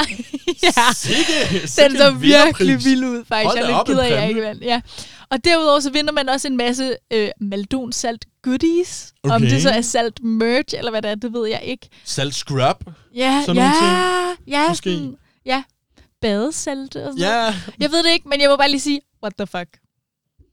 ja. 0.63 0.93
Sikke, 0.95 1.59
Den 1.61 1.67
sikke 1.67 1.97
så 1.97 2.09
en 2.09 2.21
virkelig 2.21 2.83
vild 2.85 3.03
ud, 3.05 3.25
faktisk. 3.25 3.45
Hold 3.47 3.57
Jeg 3.57 3.63
er 3.63 3.77
lidt 3.77 3.87
ked 3.87 3.99
af, 3.99 4.21
jeg 4.21 4.29
ikke 4.29 4.41
vandt. 4.41 4.63
Ja. 4.63 4.81
Og 5.31 5.43
derudover 5.43 5.79
så 5.79 5.91
vinder 5.91 6.11
man 6.13 6.29
også 6.29 6.47
en 6.47 6.57
masse 6.57 6.95
øh, 7.13 7.29
Maldon 7.41 7.91
salt 7.91 8.25
goodies. 8.41 9.13
Okay. 9.23 9.35
Om 9.35 9.41
det 9.41 9.61
så 9.61 9.69
er 9.69 9.81
salt 9.81 10.23
merch, 10.23 10.75
eller 10.77 10.91
hvad 10.91 11.01
det 11.01 11.11
er, 11.11 11.15
det 11.15 11.33
ved 11.33 11.47
jeg 11.47 11.61
ikke. 11.63 11.89
Salt 12.03 12.35
scrub. 12.35 12.83
Ja, 13.15 13.43
Sådan 13.45 13.61
ja, 13.61 13.71
nogle 13.81 14.35
ja, 14.47 14.67
måske. 14.69 14.93
sådan, 14.93 15.17
ja. 15.45 15.63
Badesalt 16.21 16.95
og 16.95 17.13
sådan 17.13 17.29
noget. 17.29 17.45
Ja. 17.47 17.55
Jeg 17.79 17.91
ved 17.91 18.03
det 18.03 18.11
ikke, 18.13 18.29
men 18.29 18.41
jeg 18.41 18.49
må 18.49 18.55
bare 18.57 18.69
lige 18.69 18.79
sige, 18.81 19.01
what 19.23 19.33
the 19.37 19.47
fuck. 19.47 19.69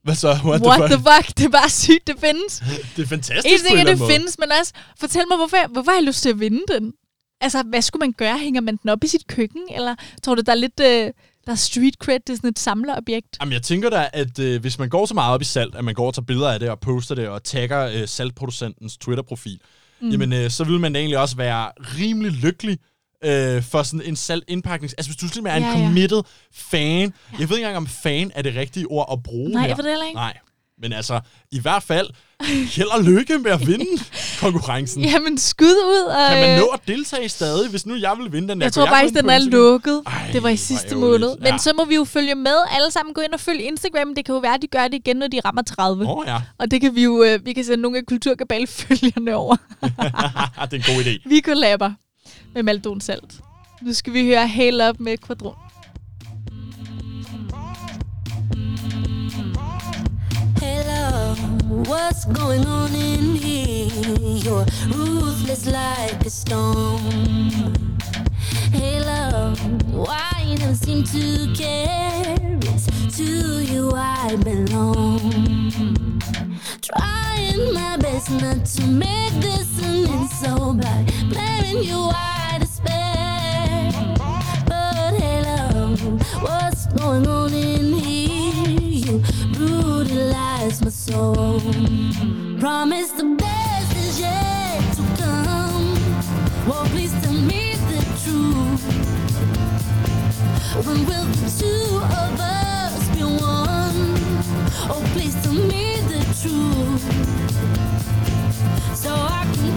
Hvad 0.02 0.14
så? 0.14 0.28
What, 0.44 0.62
What, 0.66 0.78
the 0.78 0.86
the 0.88 0.96
fuck? 0.96 1.26
fuck? 1.26 1.38
Det 1.38 1.44
er 1.44 1.48
bare 1.48 1.70
sygt, 1.70 2.06
det 2.06 2.16
findes. 2.20 2.62
Det 2.96 3.02
er 3.02 3.06
fantastisk 3.06 3.54
En 3.54 3.60
ting 3.68 3.80
er, 3.80 3.84
det 3.84 3.98
måde. 3.98 4.12
findes, 4.12 4.38
men 4.38 4.52
også, 4.60 4.72
fortæl 5.00 5.22
mig, 5.30 5.36
hvorfor, 5.36 5.68
hvorfor 5.68 5.90
har 5.90 5.98
jeg 5.98 6.04
lyst 6.04 6.22
til 6.22 6.28
at 6.28 6.40
vinde 6.40 6.62
den? 6.74 6.92
Altså, 7.40 7.62
hvad 7.62 7.82
skulle 7.82 8.00
man 8.00 8.12
gøre? 8.12 8.38
Hænger 8.38 8.60
man 8.60 8.76
den 8.76 8.90
op 8.90 9.04
i 9.04 9.06
sit 9.06 9.26
køkken? 9.26 9.62
Eller 9.74 9.94
tror 10.22 10.34
du, 10.34 10.42
der 10.46 10.52
er 10.52 10.56
lidt... 10.56 10.80
Øh, 10.80 11.10
der 11.46 11.52
er 11.52 11.56
street 11.56 11.94
cred, 11.94 12.20
det 12.26 12.32
er 12.32 12.36
sådan 12.36 12.50
et 12.50 12.58
samlerobjekt. 12.58 13.36
Jamen, 13.40 13.52
jeg 13.52 13.62
tænker 13.62 13.90
da, 13.90 14.08
at 14.12 14.38
øh, 14.38 14.60
hvis 14.60 14.78
man 14.78 14.88
går 14.88 15.06
så 15.06 15.14
meget 15.14 15.34
op 15.34 15.40
i 15.40 15.44
salt, 15.44 15.74
at 15.74 15.84
man 15.84 15.94
går 15.94 16.06
og 16.06 16.14
tager 16.14 16.24
billeder 16.26 16.50
af 16.52 16.60
det 16.60 16.70
og 16.70 16.80
poster 16.80 17.14
det 17.14 17.28
og 17.28 17.44
tagger 17.44 17.86
øh, 17.86 18.08
saltproducentens 18.08 18.96
Twitter-profil, 18.96 19.60
mm. 20.00 20.08
jamen 20.10 20.32
øh, 20.32 20.50
så 20.50 20.64
vil 20.64 20.80
man 20.80 20.96
egentlig 20.96 21.18
også 21.18 21.36
være 21.36 21.70
rimelig 21.78 22.32
lykkelig 22.32 22.78
øh, 23.24 23.62
for 23.62 23.82
sådan 23.82 24.02
en 24.02 24.16
saltindpakning. 24.16 24.92
Altså, 24.98 25.10
hvis 25.10 25.16
du 25.16 25.28
simpelthen 25.28 25.62
er 25.62 25.66
en 25.68 25.74
Ja, 25.74 25.80
ja. 25.80 25.86
committed 25.86 26.22
fan. 26.52 27.12
Jeg 27.40 27.48
ved 27.48 27.56
ikke 27.56 27.66
engang, 27.66 27.76
om 27.76 27.86
fan 27.86 28.30
er 28.34 28.42
det 28.42 28.54
rigtige 28.56 28.86
ord 28.86 29.08
at 29.12 29.22
bruge 29.22 29.50
Nej, 29.50 29.60
her. 29.62 29.68
jeg 29.68 29.76
ved 29.76 29.84
det 29.84 29.92
heller 29.92 30.06
ikke. 30.06 30.16
Nej, 30.16 30.38
men 30.82 30.92
altså, 30.92 31.20
i 31.52 31.60
hvert 31.60 31.82
fald, 31.82 32.06
held 32.72 32.88
og 32.88 33.02
lykke 33.04 33.38
med 33.38 33.50
at 33.50 33.66
vinde 33.66 33.84
konkurrencen. 34.40 35.04
Jamen, 35.04 35.38
skud 35.38 35.66
ud. 35.66 36.04
Og, 36.08 36.28
Kan 36.30 36.40
man 36.40 36.50
øh, 36.50 36.58
nå 36.60 36.66
at 36.66 36.80
deltage 36.86 37.28
stadig, 37.28 37.70
hvis 37.70 37.86
nu 37.86 37.94
jeg 37.96 38.14
vil 38.18 38.32
vinde 38.32 38.48
den 38.48 38.60
der? 38.60 38.64
Jeg 38.66 38.72
tror 38.72 38.86
faktisk, 38.86 39.14
gå 39.14 39.18
ind 39.18 39.24
den 39.26 39.30
er 39.30 39.50
lukket. 39.50 40.02
Ej, 40.06 40.28
det 40.32 40.42
var 40.42 40.48
i 40.48 40.56
sidste 40.56 40.94
måned. 40.94 41.36
Men 41.38 41.46
Ja. 41.46 41.58
så 41.58 41.72
må 41.76 41.84
vi 41.84 41.94
jo 41.94 42.04
følge 42.04 42.34
med. 42.34 42.56
Alle 42.70 42.90
sammen 42.90 43.14
gå 43.14 43.20
ind 43.20 43.32
og 43.32 43.40
følge 43.40 43.62
Instagram. 43.62 44.14
Det 44.14 44.24
kan 44.24 44.34
jo 44.34 44.38
være, 44.40 44.54
at 44.54 44.62
de 44.62 44.66
gør 44.66 44.82
det 44.88 44.94
igen, 44.94 45.16
når 45.16 45.26
de 45.28 45.40
rammer 45.44 45.62
30. 45.62 46.04
Åh 46.04 46.10
oh, 46.18 46.24
ja, 46.26 46.40
Og 46.58 46.70
det 46.70 46.80
kan 46.80 46.94
vi 46.94 47.02
jo, 47.04 47.22
øh, 47.24 47.46
vi 47.46 47.52
kan 47.52 47.64
sende 47.64 47.82
nogle 47.82 47.98
af 47.98 48.04
kulturkabale-følgerne 48.06 49.34
over. 49.34 49.56
det 50.70 50.72
er 50.72 50.72
en 50.72 50.96
god 50.96 51.04
idé. 51.04 51.28
Vi 51.28 51.40
kollaber 51.40 51.92
med 52.54 52.62
Maldon 52.62 53.00
Salt. 53.00 53.34
Nu 53.82 53.92
skal 53.92 54.12
vi 54.12 54.24
høre 54.26 54.46
Hail 54.48 54.88
Up 54.88 55.00
med 55.00 55.18
Quadron. 55.26 55.54
What's 61.84 62.24
going 62.24 62.64
on 62.66 62.94
in 62.94 63.34
here? 63.34 64.16
You're 64.20 64.64
ruthless 64.88 65.66
like 65.66 66.24
a 66.24 66.30
storm. 66.30 67.98
Hello, 68.72 69.54
why 69.90 70.44
you 70.46 70.56
never 70.56 70.74
seem 70.74 71.04
to 71.04 71.52
care? 71.54 72.36
It's 72.62 73.16
to 73.16 73.62
you 73.62 73.92
I 73.94 74.36
belong. 74.36 76.20
Trying 76.80 77.74
my 77.74 77.96
best 77.98 78.30
not 78.30 78.64
to 78.64 78.86
make 78.86 79.34
this 79.34 79.78
an 79.82 80.08
insult 80.20 80.80
by 80.80 81.04
blaming 81.28 81.82
you 81.82 82.10
I 82.10 82.56
despair. 82.58 83.92
But 84.66 85.20
hello, 85.20 85.94
what's 86.40 86.86
going 86.86 87.26
on 87.26 87.52
in 87.52 87.92
here? 87.92 88.45
Brutalize 89.96 90.82
my 90.84 90.90
soul. 90.90 91.58
Promise 92.60 93.12
the 93.12 93.34
best 93.38 93.96
is 93.96 94.20
yet 94.20 94.82
to 94.94 95.02
come. 95.22 95.94
Well, 96.68 96.84
please 96.92 97.12
tell 97.22 97.32
me 97.32 97.72
the 97.88 98.04
truth. 98.22 98.84
When 100.86 100.98
will 101.06 101.24
the 101.24 101.48
two 101.60 101.96
of 102.22 102.38
us 102.38 103.08
be 103.16 103.22
one? 103.24 104.12
Oh, 104.92 105.02
please 105.14 105.34
tell 105.42 105.54
me 105.54 106.02
the 106.12 106.20
truth. 106.42 107.04
So 108.94 109.14
I 109.14 109.46
can 109.54 109.75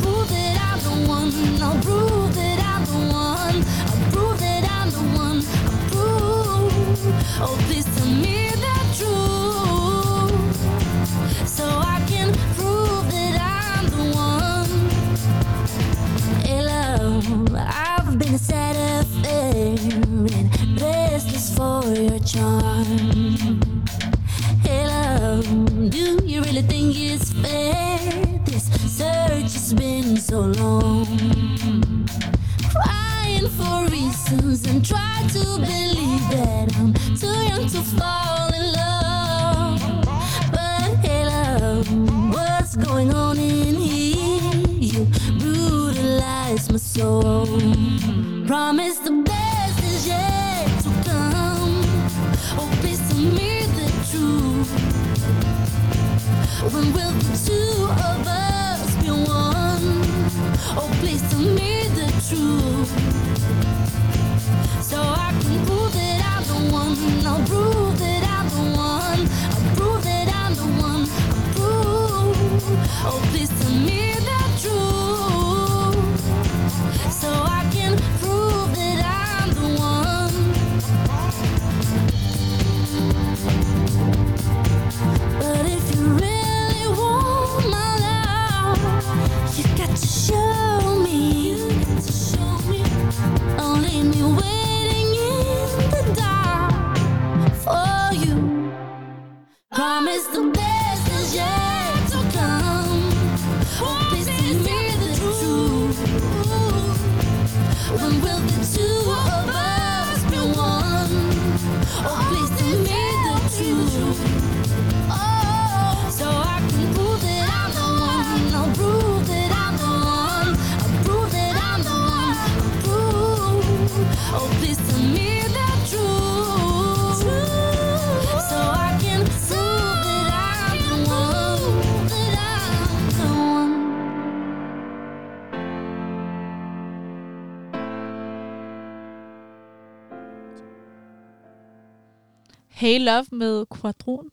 Hey 142.90 143.00
Love 143.06 143.26
med 143.32 143.66
Quadron. 143.82 144.26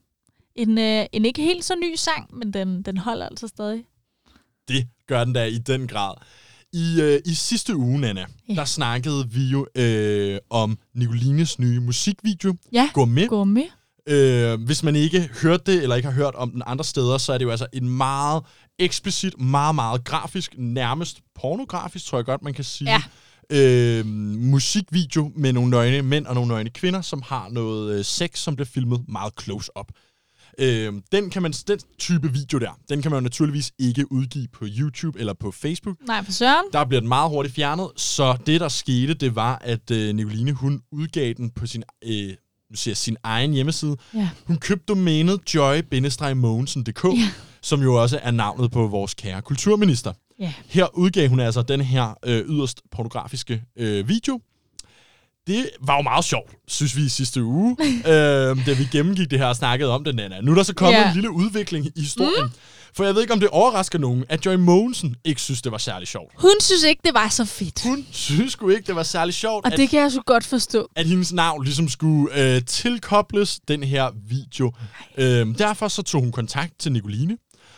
En, 0.54 0.78
øh, 0.78 1.06
en 1.12 1.24
ikke 1.24 1.42
helt 1.42 1.64
så 1.64 1.74
ny 1.74 1.94
sang, 1.96 2.36
men 2.36 2.52
den, 2.52 2.82
den 2.82 2.96
holder 2.96 3.26
altså 3.26 3.48
stadig. 3.48 3.84
Det 4.68 4.86
gør 5.06 5.24
den 5.24 5.32
da 5.32 5.44
i 5.44 5.58
den 5.58 5.88
grad. 5.88 6.14
I, 6.72 7.00
øh, 7.02 7.20
I 7.26 7.34
sidste 7.34 7.76
uge, 7.76 8.00
Nana, 8.00 8.26
Ja. 8.48 8.54
der 8.54 8.64
snakkede 8.64 9.30
vi 9.30 9.44
jo 9.44 9.66
øh, 9.74 10.38
om 10.50 10.78
Nicolines 10.94 11.58
nye 11.58 11.80
musikvideo, 11.80 12.54
Ja, 12.72 12.90
Gå 12.94 13.04
med. 13.04 13.28
gå 13.28 13.44
med. 13.44 13.64
Øh, 14.06 14.60
hvis 14.64 14.82
man 14.82 14.96
ikke 14.96 15.30
hørte 15.42 15.72
det, 15.72 15.82
eller 15.82 15.96
ikke 15.96 16.08
har 16.08 16.14
hørt 16.16 16.34
om 16.34 16.50
den 16.50 16.62
andre 16.66 16.84
steder, 16.84 17.18
så 17.18 17.32
er 17.32 17.38
det 17.38 17.44
jo 17.44 17.50
altså 17.50 17.66
en 17.72 17.88
meget 17.88 18.42
eksplicit, 18.78 19.40
meget, 19.40 19.74
meget 19.74 20.04
grafisk, 20.04 20.54
nærmest 20.58 21.20
pornografisk, 21.34 22.04
tror 22.06 22.18
jeg 22.18 22.24
godt, 22.24 22.42
man 22.42 22.54
kan 22.54 22.64
sige. 22.64 22.90
Ja. 22.90 23.02
Øh, 23.50 24.06
musikvideo 24.36 25.32
med 25.36 25.52
nogle 25.52 25.70
nøgne 25.70 26.02
mænd 26.02 26.26
og 26.26 26.34
nogle 26.34 26.48
nøgne 26.48 26.70
kvinder, 26.70 27.00
som 27.00 27.22
har 27.26 27.48
noget 27.50 27.98
øh, 27.98 28.04
sex, 28.04 28.38
som 28.38 28.56
bliver 28.56 28.66
filmet 28.66 29.04
meget 29.08 29.32
close 29.42 29.70
up. 29.80 29.86
Øh, 30.58 30.92
den, 31.12 31.30
kan 31.30 31.42
man, 31.42 31.52
den 31.52 31.78
type 31.98 32.32
video 32.32 32.58
der, 32.58 32.78
den 32.88 33.02
kan 33.02 33.10
man 33.10 33.18
jo 33.18 33.22
naturligvis 33.22 33.72
ikke 33.78 34.12
udgive 34.12 34.46
på 34.52 34.64
YouTube 34.78 35.20
eller 35.20 35.32
på 35.40 35.50
Facebook. 35.50 35.96
Nej, 36.06 36.24
for 36.24 36.32
søren. 36.32 36.64
Der 36.72 36.84
bliver 36.84 37.00
den 37.00 37.08
meget 37.08 37.30
hurtigt 37.30 37.54
fjernet, 37.54 37.88
så 37.96 38.36
det, 38.46 38.60
der 38.60 38.68
skete, 38.68 39.14
det 39.14 39.34
var, 39.34 39.58
at 39.64 39.90
øh, 39.90 40.14
Nicoline, 40.14 40.52
hun 40.52 40.80
udgav 40.92 41.32
den 41.32 41.50
på 41.50 41.66
sin, 41.66 41.82
øh, 42.04 42.28
nu 42.70 42.76
siger 42.76 42.92
jeg, 42.92 42.96
sin 42.96 43.16
egen 43.22 43.52
hjemmeside. 43.52 43.96
Ja. 44.14 44.28
Hun 44.46 44.56
købte 44.56 44.84
domænet 44.88 45.40
joy-mogensen.dk, 45.54 47.04
Ja. 47.04 47.30
som 47.62 47.82
jo 47.82 48.02
også 48.02 48.18
er 48.22 48.30
navnet 48.30 48.70
på 48.70 48.86
vores 48.86 49.14
kære 49.14 49.42
kulturminister. 49.42 50.12
Ja. 50.40 50.52
Her 50.68 50.96
udgav 50.98 51.28
hun 51.28 51.40
altså 51.40 51.62
den 51.62 51.80
her 51.80 52.14
øh, 52.24 52.44
yderst 52.48 52.80
pornografiske 52.92 53.62
øh, 53.78 54.08
video. 54.08 54.40
Det 55.46 55.68
var 55.80 55.96
jo 55.96 56.02
meget 56.02 56.24
sjovt, 56.24 56.50
synes 56.68 56.96
vi 56.96 57.02
i 57.04 57.08
sidste 57.08 57.42
uge, 57.44 57.76
øh, 58.12 58.66
da 58.66 58.72
vi 58.78 58.88
gennemgik 58.92 59.30
det 59.30 59.38
her 59.38 59.46
og 59.46 59.56
snakkede 59.56 59.90
om 59.90 60.04
det, 60.04 60.14
Nana. 60.14 60.40
Nu 60.40 60.50
er 60.50 60.54
der 60.54 60.62
så 60.62 60.74
kommet 60.74 60.92
Ja. 60.98 61.08
en 61.08 61.14
lille 61.14 61.30
udvikling 61.30 61.86
i 61.86 62.00
historien. 62.00 62.44
Mm. 62.44 62.50
For 62.94 63.04
jeg 63.04 63.14
ved 63.14 63.22
ikke, 63.22 63.32
om 63.34 63.40
det 63.40 63.48
overrasker 63.48 63.98
nogen, 63.98 64.24
at 64.28 64.46
Joy 64.46 64.54
Mogensen 64.54 65.16
ikke 65.24 65.40
synes, 65.40 65.62
det 65.62 65.72
var 65.72 65.78
særlig 65.78 66.08
sjovt. 66.08 66.32
Hun 66.38 66.50
synes 66.60 66.82
ikke, 66.84 67.00
det 67.04 67.14
var 67.14 67.28
så 67.28 67.44
fedt. 67.44 67.82
Hun 67.82 68.06
synes 68.12 68.52
sgu 68.52 68.68
ikke, 68.68 68.86
det 68.86 68.96
var 68.96 69.02
særlig 69.02 69.34
sjovt, 69.34 69.66
Og 69.66 69.72
at, 69.72 69.78
det 69.78 69.90
kan 69.90 70.00
jeg 70.00 70.12
så 70.12 70.20
godt 70.26 70.46
forstå. 70.46 70.88
at 70.96 71.06
hendes 71.06 71.32
navn 71.32 71.64
ligesom 71.64 71.88
skulle 71.88 72.54
øh, 72.54 72.62
tilkobles 72.64 73.60
den 73.68 73.82
her 73.82 74.10
video. 74.28 74.72
Øh, 75.18 75.58
derfor 75.58 75.88
så 75.88 76.02
tog 76.02 76.20
hun 76.20 76.32
kontakt 76.32 76.72
til 76.78 76.92
Nicoline 76.92 77.36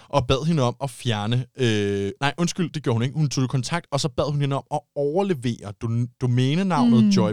og 0.08 0.26
bad 0.26 0.46
hende 0.46 0.62
om 0.62 0.76
at 0.82 0.90
fjerne... 0.90 1.46
Øh, 1.58 2.12
nej, 2.20 2.34
undskyld, 2.38 2.70
det 2.72 2.82
gjorde 2.82 2.94
hun 2.94 3.02
ikke. 3.02 3.14
Hun 3.14 3.28
tog 3.28 3.48
kontakt, 3.48 3.86
og 3.92 4.00
så 4.00 4.08
bad 4.08 4.30
hun 4.30 4.40
hende 4.40 4.56
om 4.56 4.62
at 4.74 4.80
overlevere 4.96 5.72
do- 5.84 6.16
domænenavnet 6.20 7.04
mm. 7.04 7.10
Joy 7.10 7.32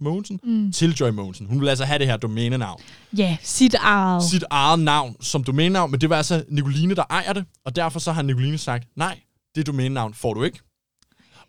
Mogensen 0.00 0.40
mm. 0.44 0.72
til 0.72 0.94
Joy 0.94 1.10
Mogensen. 1.10 1.46
Hun 1.46 1.58
ville 1.58 1.70
altså 1.70 1.84
have 1.84 1.98
det 1.98 2.06
her 2.06 2.16
domænenavn. 2.16 2.80
Ja, 3.18 3.36
sit 3.42 3.74
eget. 3.74 4.22
Sit 4.22 4.44
eget 4.50 4.78
navn 4.78 5.16
som 5.20 5.44
domænenavn, 5.44 5.90
men 5.90 6.00
det 6.00 6.10
var 6.10 6.16
altså 6.16 6.44
Nicoline, 6.48 6.94
der 6.94 7.04
ejer 7.10 7.32
det, 7.32 7.44
og 7.64 7.76
derfor 7.76 7.98
så 8.00 8.12
har 8.12 8.22
Nicoline 8.22 8.58
sagt, 8.58 8.88
nej, 8.96 9.18
det 9.54 9.66
domænenavn 9.66 10.14
får 10.14 10.34
du 10.34 10.42
ikke. 10.42 10.60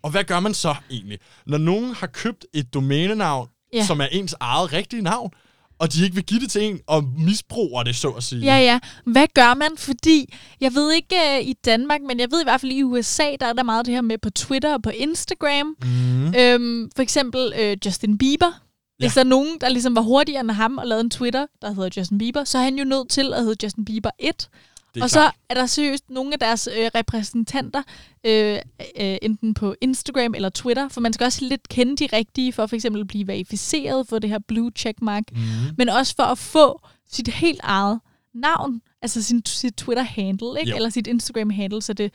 Og 0.02 0.10
hvad 0.10 0.24
gør 0.24 0.40
man 0.40 0.54
så 0.54 0.74
egentlig? 0.90 1.18
Når 1.46 1.58
nogen 1.58 1.94
har 1.94 2.06
købt 2.06 2.46
et 2.54 2.74
domænenavn, 2.74 3.48
Ja. 3.72 3.86
som 3.86 4.00
er 4.00 4.06
ens 4.12 4.34
eget 4.40 4.72
rigtige 4.72 5.02
navn, 5.02 5.30
og 5.78 5.92
de 5.92 6.04
ikke 6.04 6.14
vil 6.14 6.24
give 6.24 6.40
det 6.40 6.50
til 6.50 6.62
en, 6.62 6.80
og 6.86 7.04
misbruger 7.18 7.82
det, 7.82 7.96
så 7.96 8.08
at 8.08 8.22
sige. 8.22 8.42
Ja, 8.42 8.58
ja. 8.58 8.78
Hvad 9.06 9.26
gør 9.34 9.54
man? 9.54 9.70
Fordi, 9.76 10.34
jeg 10.60 10.74
ved 10.74 10.92
ikke 10.92 11.14
uh, 11.40 11.46
i 11.48 11.52
Danmark, 11.64 12.00
men 12.08 12.20
jeg 12.20 12.30
ved 12.30 12.40
i 12.40 12.44
hvert 12.44 12.60
fald 12.60 12.72
i 12.72 12.82
USA, 12.82 13.24
der 13.40 13.46
er 13.46 13.52
der 13.52 13.62
meget 13.62 13.86
det 13.86 13.94
her 13.94 14.00
med 14.00 14.18
på 14.18 14.30
Twitter 14.30 14.72
og 14.74 14.82
på 14.82 14.90
Instagram. 14.90 15.76
Mm. 15.82 16.34
Øhm, 16.38 16.90
for 16.96 17.02
eksempel 17.02 17.52
øh, 17.60 17.76
Justin 17.86 18.18
Bieber. 18.18 18.60
Hvis 18.98 19.16
Ja. 19.16 19.20
der 19.20 19.24
er 19.24 19.28
nogen, 19.28 19.58
der 19.60 19.68
ligesom 19.68 19.96
var 19.96 20.02
hurtigere 20.02 20.40
end 20.40 20.50
ham 20.50 20.78
og 20.78 20.86
lavede 20.86 21.04
en 21.04 21.10
Twitter, 21.10 21.46
der 21.62 21.74
hedder 21.74 21.88
Justin 21.96 22.18
Bieber, 22.18 22.44
så 22.44 22.58
er 22.58 22.62
han 22.62 22.78
jo 22.78 22.84
nødt 22.84 23.08
til 23.10 23.32
at 23.34 23.42
hedde 23.44 23.56
Justin 23.64 23.84
Bieber 23.84 24.10
1. 24.18 24.48
Det 24.94 25.00
er 25.00 25.04
Og 25.04 25.10
klart. 25.10 25.34
så 25.34 25.38
er 25.48 25.54
der 25.54 25.66
seriøst 25.66 26.10
nogle 26.10 26.32
af 26.32 26.38
deres 26.38 26.68
øh, 26.78 26.90
repræsentanter, 26.94 27.82
øh, 28.26 28.58
øh, 29.00 29.16
enten 29.22 29.54
på 29.54 29.74
Instagram 29.80 30.34
eller 30.34 30.48
Twitter, 30.48 30.88
for 30.88 31.00
man 31.00 31.12
skal 31.12 31.24
også 31.24 31.44
lidt 31.44 31.68
kende 31.68 31.96
de 31.96 32.16
rigtige, 32.16 32.52
for 32.52 32.66
for 32.66 32.76
eksempel 32.76 33.00
at 33.00 33.06
blive 33.08 33.26
verificeret 33.26 34.08
for 34.08 34.18
det 34.18 34.30
her 34.30 34.38
blue 34.38 34.70
checkmark, 34.76 35.24
Mm. 35.32 35.38
men 35.78 35.88
også 35.88 36.14
for 36.16 36.22
at 36.22 36.38
få 36.38 36.80
sit 37.12 37.28
helt 37.28 37.60
eget 37.62 38.00
navn, 38.34 38.80
altså 39.02 39.22
sin, 39.22 39.42
sit 39.46 39.74
Twitter-handle, 39.76 40.60
ikke? 40.60 40.70
Jo. 40.70 40.76
eller 40.76 40.88
sit 40.90 41.06
Instagram-handle, 41.06 41.82
så 41.82 41.92
det 41.92 42.12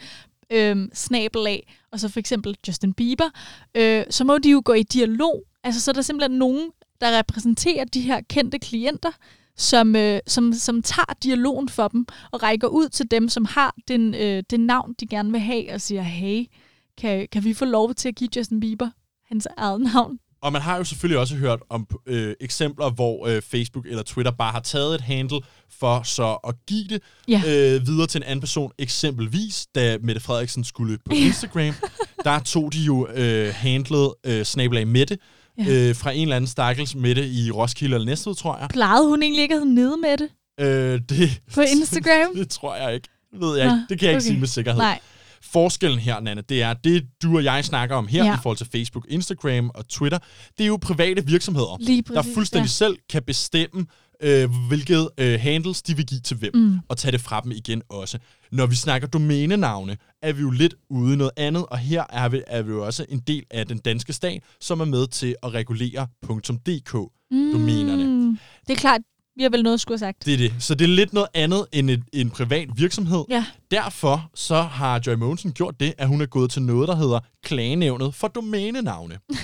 øhm, 0.51 0.89
snabel 0.93 1.47
af, 1.47 1.73
og 1.91 1.99
så 1.99 2.09
for 2.09 2.19
eksempel 2.19 2.55
Justin 2.67 2.93
Bieber, 2.93 3.29
øh, 3.75 4.03
så 4.09 4.23
må 4.23 4.37
de 4.37 4.49
jo 4.49 4.61
gå 4.65 4.73
i 4.73 4.83
dialog. 4.83 5.43
Altså, 5.63 5.81
så 5.81 5.91
er 5.91 5.93
der 5.93 6.01
simpelthen 6.01 6.37
nogen, 6.39 6.69
der 7.01 7.17
repræsenterer 7.17 7.83
de 7.85 8.01
her 8.01 8.21
kendte 8.29 8.59
klienter, 8.59 9.11
som, 9.59 9.95
øh, 9.95 10.19
som, 10.27 10.53
som 10.53 10.81
tager 10.81 11.13
dialogen 11.23 11.69
for 11.69 11.87
dem 11.87 12.05
og 12.31 12.43
rækker 12.43 12.67
ud 12.67 12.89
til 12.89 13.11
dem, 13.11 13.29
som 13.29 13.45
har 13.45 13.75
den, 13.87 14.15
øh, 14.15 14.43
det 14.49 14.59
navn, 14.59 14.93
de 14.99 15.07
gerne 15.07 15.31
vil 15.31 15.41
have, 15.41 15.73
og 15.73 15.81
siger, 15.81 16.01
hey, 16.01 16.45
kan, 16.97 17.27
kan 17.31 17.43
vi 17.43 17.53
få 17.53 17.65
lov 17.65 17.93
til 17.93 18.09
at 18.09 18.15
give 18.15 18.29
Justin 18.35 18.59
Bieber 18.59 18.89
hans 19.27 19.47
eget 19.57 19.81
navn? 19.93 20.17
Og 20.41 20.51
man 20.51 20.61
har 20.61 20.77
jo 20.77 20.83
selvfølgelig 20.83 21.19
også 21.19 21.35
hørt 21.35 21.59
om 21.69 21.87
øh, 22.05 22.35
eksempler, 22.41 22.89
hvor 22.89 23.27
øh, 23.27 23.41
Facebook 23.41 23.85
eller 23.85 24.03
Twitter 24.03 24.31
bare 24.31 24.51
har 24.51 24.59
taget 24.59 24.95
et 24.95 25.01
handle 25.01 25.39
for 25.79 26.01
så 26.03 26.37
at 26.47 26.55
give 26.67 26.83
det 26.89 27.01
Ja. 27.27 27.41
øh, 27.47 27.87
videre 27.87 28.07
til 28.07 28.19
en 28.19 28.23
anden 28.23 28.39
person. 28.39 28.71
Eksempelvis, 28.77 29.67
da 29.75 29.97
Mette 30.01 30.21
Frederiksen 30.21 30.63
skulle 30.63 30.97
på 31.05 31.11
Instagram, 31.15 31.73
der 32.23 32.39
tog 32.39 32.73
de 32.73 32.79
jo 32.79 33.07
øh, 33.15 33.53
handlet 33.53 34.13
øh, 34.25 34.43
snabelag 34.43 34.87
Mette 34.87 35.17
Ja. 35.65 35.89
øh, 35.89 35.95
fra 35.95 36.11
en 36.11 36.21
eller 36.21 36.35
anden 36.35 36.47
stakkels 36.47 36.95
Mette 36.95 37.29
i 37.29 37.51
Roskilde 37.51 37.95
eller 37.95 38.05
Næstved, 38.05 38.35
tror 38.35 38.57
jeg. 38.57 38.69
Plejede 38.69 39.07
hun 39.07 39.23
egentlig 39.23 39.41
ikke 39.43 39.55
at 39.55 39.61
hedde 39.61 39.73
nede 39.75 39.97
med 39.97 40.17
det 40.17 40.29
Øh, 40.61 41.01
det, 41.09 41.41
på 41.53 41.61
Instagram? 41.61 42.35
det 42.39 42.49
tror 42.49 42.75
jeg 42.75 42.93
ikke. 42.93 43.07
Det 43.31 43.41
ved 43.41 43.57
jeg 43.57 43.65
ikke. 43.65 43.75
Nå, 43.75 43.81
Det 43.89 43.99
kan 43.99 44.05
jeg 44.05 44.11
ikke 44.13 44.17
okay. 44.17 44.27
sige 44.27 44.39
med 44.39 44.47
sikkerhed. 44.47 44.79
Nej. 44.81 44.99
Forskellen 45.43 45.99
her, 45.99 46.19
Nanne, 46.19 46.43
det 46.49 46.61
er, 46.61 46.73
det 46.73 47.05
du 47.23 47.35
og 47.37 47.43
jeg 47.43 47.65
snakker 47.65 47.95
om 47.95 48.07
her 48.07 48.25
Ja. 48.25 48.33
i 48.33 48.37
forhold 48.43 48.57
til 48.57 48.67
Facebook, 48.71 49.05
Instagram 49.09 49.71
og 49.75 49.87
Twitter, 49.87 50.17
det 50.57 50.63
er 50.63 50.67
jo 50.67 50.77
private 50.81 51.25
virksomheder, 51.25 51.77
Lige 51.79 52.01
der 52.01 52.13
præcis, 52.15 52.33
fuldstændig 52.33 52.65
ja. 52.67 52.71
selv 52.71 52.97
kan 53.09 53.23
bestemme, 53.23 53.85
øh, 54.23 54.49
hvilket 54.67 55.10
øh, 55.17 55.39
handles 55.39 55.82
de 55.82 55.95
vil 55.95 56.05
give 56.05 56.19
til 56.19 56.38
hvem, 56.38 56.51
Mm. 56.55 56.79
og 56.89 56.97
tage 56.97 57.12
det 57.12 57.21
fra 57.21 57.41
dem 57.41 57.51
igen 57.51 57.82
også. 57.89 58.17
Når 58.51 58.65
vi 58.65 58.75
snakker 58.75 59.08
domænenavne, 59.08 59.97
er 60.21 60.34
vi 60.34 60.41
jo 60.41 60.49
lidt 60.49 60.75
ude 60.89 61.13
i 61.13 61.17
noget 61.17 61.32
andet, 61.38 61.65
og 61.65 61.77
her 61.77 62.03
er 62.10 62.29
vi, 62.29 62.41
er 62.47 62.62
vi 62.62 62.71
jo 62.71 62.86
også 62.86 63.05
en 63.10 63.19
del 63.19 63.43
af 63.51 63.67
den 63.67 63.77
danske 63.77 64.13
stat, 64.13 64.43
som 64.62 64.79
er 64.79 64.86
med 64.86 65.08
til 65.08 65.36
at 65.43 65.53
regulere 65.53 66.08
.dk-domænerne. 66.67 68.03
Mm. 68.08 68.38
Det 68.67 68.73
er 68.73 68.77
klart, 68.79 69.01
vi 69.36 69.43
har 69.43 69.49
vel 69.49 69.63
noget 69.63 69.73
at 69.73 69.79
skulle 69.79 69.95
have 69.99 70.08
sagt. 70.08 70.25
Det 70.25 70.34
er 70.34 70.38
det. 70.38 70.53
Så 70.60 70.75
det 70.75 70.86
er 70.86 70.89
lidt 70.89 71.13
noget 71.13 71.29
andet 71.34 71.65
end 71.71 71.89
et, 71.89 72.03
en 72.13 72.29
privat 72.29 72.69
virksomhed. 72.75 73.23
Ja. 73.29 73.45
Derfor 73.71 74.29
så 74.36 74.62
har 74.62 75.01
Joy 75.08 75.13
Mogensen 75.13 75.51
gjort 75.51 75.79
det, 75.79 75.93
at 75.97 76.08
hun 76.08 76.21
er 76.21 76.25
gået 76.25 76.51
til 76.51 76.62
noget, 76.62 76.88
der 76.88 76.95
hedder 76.95 77.19
Klagenævnet 77.43 78.15
for 78.15 78.27
domænenavne. 78.27 79.17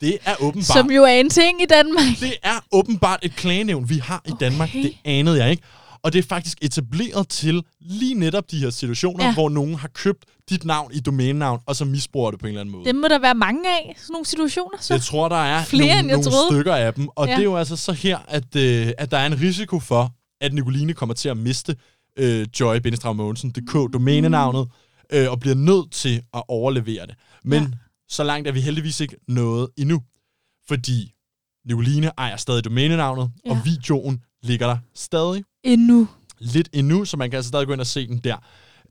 Det 0.00 0.18
er 0.24 0.34
åbenbart... 0.40 0.64
Som 0.76 0.90
jo 0.90 1.02
er 1.02 1.08
en 1.20 1.30
ting 1.30 1.62
i 1.62 1.66
Danmark. 1.70 2.04
Det 2.20 2.32
er 2.42 2.64
åbenbart 2.72 3.18
et 3.22 3.36
klagenævn, 3.36 3.88
vi 3.88 3.96
har 3.98 4.22
i 4.28 4.32
Danmark. 4.40 4.68
Okay. 4.68 4.82
Det 4.82 4.92
anede 5.04 5.38
jeg 5.44 5.50
ikke. 5.50 5.62
Og 6.02 6.12
det 6.12 6.18
er 6.18 6.22
faktisk 6.28 6.58
etableret 6.62 7.28
til 7.28 7.62
lige 7.80 8.14
netop 8.14 8.50
de 8.50 8.58
her 8.58 8.70
situationer, 8.70 9.24
Ja. 9.24 9.34
hvor 9.34 9.48
nogen 9.48 9.74
har 9.74 9.88
købt 9.88 10.24
dit 10.50 10.64
navn 10.64 10.90
i 10.94 11.00
domænenavn, 11.00 11.60
og 11.66 11.76
så 11.76 11.84
misbruger 11.84 12.30
det 12.30 12.40
på 12.40 12.46
en 12.46 12.48
eller 12.48 12.60
anden 12.60 12.72
måde. 12.72 12.84
Dem 12.84 12.96
må 12.96 13.08
der 13.08 13.18
være 13.18 13.34
mange 13.34 13.60
af, 13.68 13.94
sådan 13.96 14.12
nogle 14.12 14.26
situationer. 14.26 14.78
Så. 14.80 14.94
Jeg 14.94 15.02
tror, 15.02 15.28
der 15.28 15.36
er 15.36 15.64
Flere, 15.64 15.86
nogle, 15.86 15.98
end 16.00 16.08
jeg 16.08 16.16
nogle 16.16 16.30
troede. 16.30 16.46
stykker 16.54 16.74
af 16.74 16.94
dem. 16.94 17.08
Og 17.16 17.26
Ja. 17.26 17.32
det 17.32 17.40
er 17.40 17.44
jo 17.44 17.56
altså 17.56 17.76
så 17.76 17.92
her, 17.92 18.18
at, 18.28 18.56
øh, 18.56 18.88
at 18.98 19.10
der 19.10 19.18
er 19.18 19.26
en 19.26 19.40
risiko 19.40 19.78
for, 19.80 20.12
at 20.40 20.52
Nicoline 20.52 20.92
kommer 20.94 21.14
til 21.14 21.28
at 21.28 21.36
miste 21.36 21.76
øh, 22.18 22.46
joy 22.60 22.76
Mm. 22.84 23.92
domænenavnet, 23.92 24.68
øh, 25.12 25.30
og 25.30 25.40
bliver 25.40 25.54
nødt 25.56 25.92
til 25.92 26.22
at 26.34 26.42
overlevere 26.48 27.06
det. 27.06 27.14
Men 27.44 27.62
Ja. 27.62 27.68
Så 28.10 28.24
langt 28.24 28.48
er 28.48 28.52
vi 28.52 28.60
heldigvis 28.60 29.00
ikke 29.00 29.16
nået 29.28 29.68
endnu. 29.76 30.02
Fordi 30.68 31.12
Nicoline 31.66 32.10
ejer 32.18 32.36
stadig 32.36 32.64
domænenavnet, 32.64 33.30
Ja. 33.46 33.50
og 33.50 33.58
videoen 33.64 34.20
ligger 34.42 34.66
der 34.66 34.76
stadig 34.94 35.44
Endnu. 35.64 36.08
lidt 36.38 36.68
endnu, 36.72 37.04
så 37.04 37.16
man 37.16 37.30
kan 37.30 37.36
altså 37.36 37.48
stadig 37.48 37.66
gå 37.66 37.72
ind 37.72 37.80
og 37.80 37.86
se 37.86 38.06
den 38.06 38.18
der. 38.18 38.36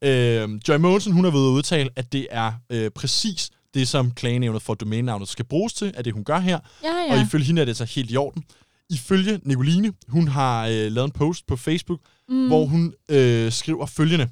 Øh, 0.04 0.60
Joy 0.68 0.76
Mogensen, 0.78 1.14
hun 1.14 1.24
har 1.24 1.32
ude 1.32 1.48
at 1.50 1.52
udtale, 1.52 1.90
at 1.96 2.12
det 2.12 2.28
er 2.32 2.54
øh, 2.70 2.92
præcis 2.92 3.50
det, 3.74 3.88
som 3.88 4.12
klagenævnet 4.12 4.62
for 4.62 4.74
domænenavnet 4.74 5.28
skal 5.28 5.46
bruges 5.46 5.74
til, 5.74 5.92
at 5.96 6.06
det 6.06 6.14
hun 6.14 6.24
gør 6.24 6.40
her. 6.40 6.60
Ja, 6.84 6.88
Ja. 7.08 7.14
Og 7.16 7.22
ifølge 7.22 7.46
hende 7.46 7.62
er 7.62 7.66
det 7.66 7.78
så 7.78 7.86
helt 7.86 8.12
i 8.12 8.18
orden. 8.18 8.44
Ifølge 8.90 9.40
Nicoline, 9.44 9.94
hun 10.08 10.28
har 10.28 10.68
øh, 10.68 10.74
lavet 10.92 11.06
en 11.06 11.12
post 11.12 11.48
på 11.48 11.56
Facebook, 11.56 12.00
mm. 12.30 12.48
hvor 12.48 12.66
hun 12.66 12.94
øh, 13.10 13.52
skriver 13.52 13.86
følgende. 13.86 14.30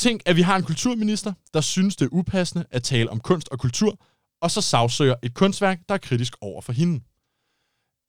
Tænk, 0.00 0.20
at 0.26 0.36
vi 0.36 0.42
har 0.42 0.56
en 0.56 0.62
kulturminister, 0.62 1.32
der 1.54 1.60
synes, 1.60 1.96
det 1.96 2.04
er 2.04 2.08
upassende 2.12 2.64
at 2.70 2.82
tale 2.82 3.10
om 3.10 3.20
kunst 3.20 3.48
og 3.48 3.58
kultur, 3.58 3.98
og 4.42 4.50
så 4.50 4.60
sagsøger 4.60 5.14
et 5.22 5.34
kunstværk, 5.34 5.78
der 5.88 5.94
er 5.94 5.98
kritisk 5.98 6.36
over 6.40 6.62
for 6.62 6.72
hende. 6.72 7.00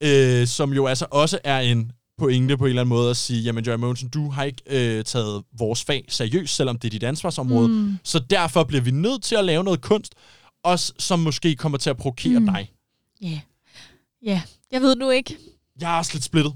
Øh, 0.02 0.46
som 0.46 0.72
jo 0.72 0.86
altså 0.86 1.06
også 1.10 1.38
er 1.44 1.60
en 1.60 1.92
pointe 2.18 2.56
på 2.56 2.64
en 2.64 2.68
eller 2.68 2.82
anden 2.82 2.88
måde 2.88 3.10
at 3.10 3.16
sige, 3.16 3.42
jamen 3.42 3.64
Joy 3.64 3.74
Mogensen, 3.76 4.08
du 4.08 4.30
har 4.30 4.44
ikke 4.44 4.62
øh, 4.66 5.04
taget 5.04 5.44
vores 5.58 5.84
fag 5.84 6.04
seriøst, 6.08 6.54
selvom 6.56 6.78
det 6.78 6.88
er 6.88 6.90
dit 6.90 7.02
ansvarsområde. 7.02 7.68
Mm. 7.68 7.96
Så 8.04 8.18
derfor 8.18 8.64
bliver 8.64 8.82
vi 8.82 8.90
nødt 8.90 9.22
til 9.22 9.34
at 9.36 9.44
lave 9.44 9.64
noget 9.64 9.80
kunst, 9.80 10.14
også 10.64 10.92
som 10.98 11.18
måske 11.18 11.56
kommer 11.56 11.78
til 11.78 11.90
at 11.90 11.96
provokere 11.96 12.40
Mm. 12.40 12.46
dig. 12.46 12.72
Ja. 13.22 13.40
Ja, 14.24 14.42
jeg 14.72 14.80
ved 14.80 14.96
nu 14.96 15.10
ikke. 15.10 15.36
Jeg 15.80 15.94
er 15.94 15.98
også 15.98 16.10
lidt 16.14 16.24
splittet. 16.24 16.54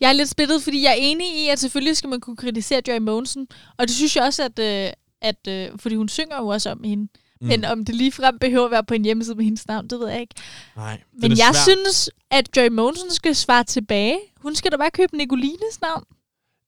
Jeg 0.00 0.08
er 0.08 0.12
lidt 0.12 0.28
splittet, 0.28 0.62
fordi 0.62 0.82
jeg 0.82 0.90
er 0.90 0.96
enig 0.98 1.26
i, 1.44 1.48
at 1.48 1.58
selvfølgelig 1.58 1.96
skal 1.96 2.10
man 2.10 2.20
kunne 2.20 2.36
kritisere 2.36 2.80
Joy 2.88 2.98
Mogensen. 2.98 3.46
Og 3.78 3.88
det 3.88 3.96
synes 3.96 4.16
jeg 4.16 4.24
også, 4.24 4.42
at, 4.44 4.58
øh, 4.58 4.90
at 5.22 5.48
øh, 5.48 5.68
fordi 5.78 5.94
hun 5.94 6.08
synger 6.08 6.36
jo 6.36 6.46
også 6.46 6.70
om 6.70 6.80
hende. 6.84 7.08
Mm. 7.40 7.46
Men 7.46 7.64
om 7.64 7.84
det 7.84 7.94
ligefrem 7.94 8.38
behøver 8.38 8.64
at 8.64 8.70
være 8.70 8.84
på 8.84 8.94
en 8.94 9.04
hjemmeside 9.04 9.36
med 9.36 9.44
hendes 9.44 9.66
navn, 9.68 9.88
det 9.88 10.00
ved 10.00 10.08
jeg 10.08 10.20
ikke. 10.20 10.34
Nej, 10.76 11.00
Men 11.20 11.30
jeg 11.30 11.50
svær. 11.54 11.74
synes, 11.74 12.10
at 12.30 12.56
Joy 12.56 12.68
Mogensen 12.68 13.10
skal 13.10 13.34
svare 13.34 13.64
tilbage. 13.64 14.18
Hun 14.42 14.54
skal 14.54 14.72
da 14.72 14.76
bare 14.76 14.90
købe 14.90 15.16
Nicolines 15.16 15.80
navn 15.82 16.04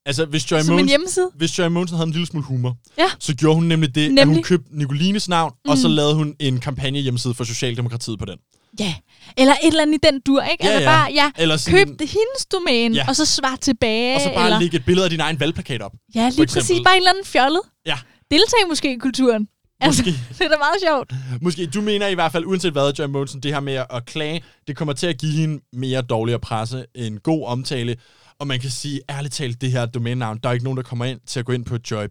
Altså, 0.06 0.24
hvis 0.24 0.50
Joy, 0.50 0.58
som 0.60 0.66
en 0.66 0.72
Mogensen, 0.72 0.88
hjemmeside. 0.88 1.30
hvis 1.34 1.58
Joy 1.58 1.66
Mogensen 1.68 1.96
havde 1.96 2.06
en 2.06 2.12
lille 2.12 2.26
smule 2.26 2.44
humor, 2.46 2.76
Ja. 2.98 3.04
så 3.18 3.34
gjorde 3.34 3.54
hun 3.54 3.64
nemlig 3.64 3.94
det, 3.94 4.02
nemlig. 4.08 4.20
at 4.22 4.26
hun 4.28 4.42
købte 4.42 4.78
Nicolines 4.78 5.28
navn, 5.28 5.52
mm. 5.64 5.70
og 5.70 5.78
så 5.78 5.88
Mm. 5.88 5.94
lavede 5.94 6.14
hun 6.14 6.36
en 6.38 6.60
kampagne 6.60 6.98
hjemmeside 6.98 7.34
for 7.34 7.44
Socialdemokratiet 7.44 8.18
på 8.18 8.24
den. 8.24 8.38
Ja. 8.78 8.94
Eller 9.36 9.52
et 9.52 9.66
eller 9.66 9.82
andet 9.82 9.94
i 9.94 10.10
den 10.12 10.20
dur, 10.20 10.42
ikke? 10.42 10.66
Ja, 10.66 10.70
altså 10.70 10.90
ja. 10.90 10.96
bare, 10.96 11.10
ja, 11.12 11.30
Eller 11.38 11.56
sådan 11.56 11.78
køb 11.78 11.98
det 11.98 12.08
hendes 12.08 12.46
domæne, 12.52 12.94
Ja. 12.94 13.04
og 13.08 13.16
så 13.16 13.26
svar 13.26 13.56
tilbage. 13.60 14.14
Og 14.16 14.20
så 14.20 14.30
bare 14.34 14.44
eller... 14.44 14.60
lægge 14.60 14.76
et 14.76 14.84
billede 14.84 15.04
af 15.06 15.10
din 15.10 15.20
egen 15.20 15.40
valgplakat 15.40 15.82
op. 15.82 15.92
Ja, 16.14 16.28
lige 16.36 16.46
præcis. 16.46 16.80
Bare 16.84 16.94
en 16.94 17.00
eller 17.00 17.10
anden 17.10 17.24
fjollet. 17.24 17.60
Ja. 17.86 17.98
Deltag 18.30 18.58
måske 18.68 18.94
i 18.94 18.98
kulturen. 18.98 19.48
Altså, 19.80 20.02
Måske. 20.02 20.20
det 20.38 20.44
er 20.44 20.48
da 20.48 20.56
meget 20.58 20.76
sjovt. 20.86 21.12
Måske, 21.42 21.66
du 21.66 21.80
mener 21.80 22.06
i 22.06 22.14
hvert 22.14 22.32
fald, 22.32 22.44
uanset 22.46 22.72
hvad, 22.72 22.92
Joy 22.98 23.06
Mogensen, 23.06 23.40
det 23.40 23.52
her 23.52 23.60
med 23.60 23.84
at 23.90 24.06
klage, 24.06 24.42
det 24.66 24.76
kommer 24.76 24.94
til 24.94 25.06
at 25.06 25.18
give 25.18 25.32
hende 25.32 25.62
mere 25.72 26.02
dårligere 26.02 26.40
presse, 26.40 26.84
en 26.94 27.18
god 27.18 27.46
omtale, 27.46 27.96
og 28.38 28.46
man 28.46 28.60
kan 28.60 28.70
sige, 28.70 29.00
ærligt 29.10 29.34
talt, 29.34 29.60
det 29.60 29.72
her 29.72 29.86
domænenavn, 29.86 30.38
der 30.42 30.48
er 30.48 30.52
ikke 30.52 30.64
nogen, 30.64 30.76
der 30.76 30.82
kommer 30.82 31.04
ind 31.04 31.20
til 31.26 31.40
at 31.40 31.46
gå 31.46 31.52
ind 31.52 31.64
på 31.64 31.76
Joy 31.90 32.06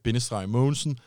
Mogensen, 0.47 0.97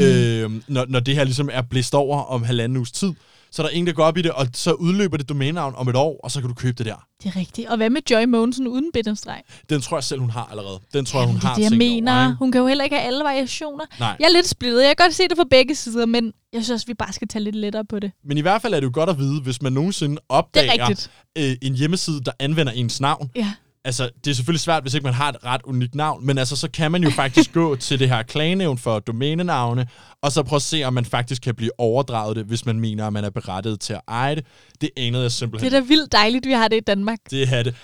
øh, 0.00 0.50
når, 0.68 0.86
når 0.88 1.00
det 1.00 1.14
her 1.14 1.24
ligesom 1.24 1.48
er 1.52 1.62
blæst 1.62 1.94
over 1.94 2.22
om 2.22 2.42
halvanden 2.42 2.76
uges 2.76 2.92
tid, 2.92 3.12
så 3.50 3.62
er 3.62 3.66
der 3.66 3.70
ingen, 3.70 3.86
der 3.86 3.92
går 3.92 4.04
op 4.04 4.16
i 4.16 4.22
det, 4.22 4.30
og 4.30 4.46
så 4.54 4.72
udløber 4.72 5.16
det 5.16 5.28
domænenavn 5.28 5.74
om 5.76 5.88
et 5.88 5.96
år, 5.96 6.20
og 6.24 6.30
så 6.30 6.40
kan 6.40 6.48
du 6.48 6.54
købe 6.54 6.72
det 6.78 6.86
der. 6.86 7.06
Det 7.22 7.28
er 7.28 7.36
rigtigt. 7.36 7.68
Og 7.68 7.76
hvad 7.76 7.90
med 7.90 8.00
Joy 8.10 8.24
Mogensen 8.24 8.66
uden 8.68 8.90
bindestreg? 8.92 9.42
Den 9.70 9.80
tror 9.80 9.96
jeg 9.96 10.04
selv, 10.04 10.20
hun 10.20 10.30
har 10.30 10.48
allerede. 10.50 10.80
Den 10.92 11.04
tror 11.04 11.20
jeg, 11.20 11.26
hun 11.26 11.36
det 11.36 11.42
er 11.44 11.48
har 11.48 11.54
det, 11.54 11.62
jeg 11.70 11.78
mener. 11.78 12.24
over. 12.24 12.36
Hun 12.38 12.52
kan 12.52 12.60
jo 12.60 12.66
heller 12.66 12.84
ikke 12.84 12.96
have 12.96 13.06
alle 13.06 13.24
variationer. 13.24 13.84
Nej. 14.00 14.16
Jeg 14.20 14.26
er 14.26 14.32
lidt 14.32 14.48
splittet. 14.48 14.80
Jeg 14.82 14.96
kan 14.96 15.04
godt 15.06 15.14
se 15.14 15.22
det 15.28 15.36
fra 15.36 15.44
begge 15.50 15.74
sider, 15.74 16.06
men 16.06 16.24
jeg 16.52 16.64
synes 16.64 16.70
også, 16.70 16.86
vi 16.86 16.94
bare 16.94 17.12
skal 17.12 17.28
tage 17.28 17.44
lidt 17.44 17.56
lettere 17.56 17.84
på 17.84 17.98
det. 17.98 18.12
Men 18.24 18.38
i 18.38 18.40
hvert 18.40 18.62
fald 18.62 18.74
er 18.74 18.80
det 18.80 18.86
jo 18.86 18.90
godt 18.94 19.10
at 19.10 19.18
vide, 19.18 19.40
hvis 19.40 19.62
man 19.62 19.72
nogensinde 19.72 20.14
er 20.16 20.20
opdager 20.28 21.06
øh, 21.38 21.56
en 21.62 21.74
hjemmeside, 21.74 22.20
der 22.24 22.32
anvender 22.38 22.72
ens 22.72 23.00
navn, 23.00 23.30
Ja. 23.36 23.52
Altså, 23.88 24.10
det 24.24 24.30
er 24.30 24.34
selvfølgelig 24.34 24.60
svært, 24.60 24.82
hvis 24.82 24.94
ikke 24.94 25.04
man 25.04 25.14
har 25.14 25.28
et 25.28 25.36
ret 25.44 25.60
unikt 25.64 25.94
navn, 25.94 26.26
men 26.26 26.38
altså, 26.38 26.56
så 26.56 26.70
kan 26.70 26.92
man 26.92 27.02
jo 27.02 27.10
faktisk 27.10 27.52
gå 27.60 27.76
til 27.76 27.98
det 27.98 28.08
her 28.08 28.22
klagenævn 28.22 28.78
for 28.78 28.98
domænenavne, 28.98 29.86
og 30.22 30.32
så 30.32 30.42
prøve 30.42 30.56
at 30.56 30.62
se, 30.62 30.84
om 30.84 30.94
man 30.94 31.04
faktisk 31.04 31.42
kan 31.42 31.54
blive 31.54 31.70
overdraget 31.80 32.36
det, 32.36 32.44
hvis 32.44 32.66
man 32.66 32.80
mener, 32.80 33.06
at 33.06 33.12
man 33.12 33.24
er 33.24 33.30
berettiget 33.30 33.80
til 33.80 33.92
at 33.92 34.00
eje 34.08 34.34
det. 34.34 34.46
Det 34.80 34.90
anede 34.96 35.22
jeg 35.22 35.24
Det 35.24 35.32
simpelthen. 35.32 35.74
er 35.74 35.80
da 35.80 35.86
vildt 35.86 36.12
dejligt, 36.12 36.46
vi 36.46 36.52
har 36.52 36.68
det 36.68 36.76
i 36.76 36.80
Danmark. 36.80 37.18
Det 37.30 37.48
er 37.54 37.62
det. 37.62 37.74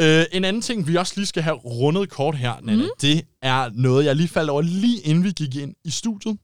Øh, 0.00 0.24
en 0.32 0.44
anden 0.44 0.62
ting, 0.62 0.86
vi 0.88 0.96
også 0.96 1.12
lige 1.16 1.26
skal 1.26 1.42
have 1.42 1.56
rundet 1.56 2.10
kort 2.10 2.36
her, 2.36 2.54
Mhm. 2.62 2.74
mm. 2.74 2.82
det 3.00 3.22
er 3.42 3.70
noget, 3.74 4.04
jeg 4.04 4.16
lige 4.16 4.28
faldt 4.28 4.50
over 4.50 4.62
lige 4.62 5.00
inden 5.00 5.24
vi 5.24 5.30
gik 5.30 5.56
ind 5.56 5.74
i 5.84 5.90
studiet. 5.90 6.38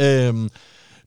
Øhm, 0.00 0.48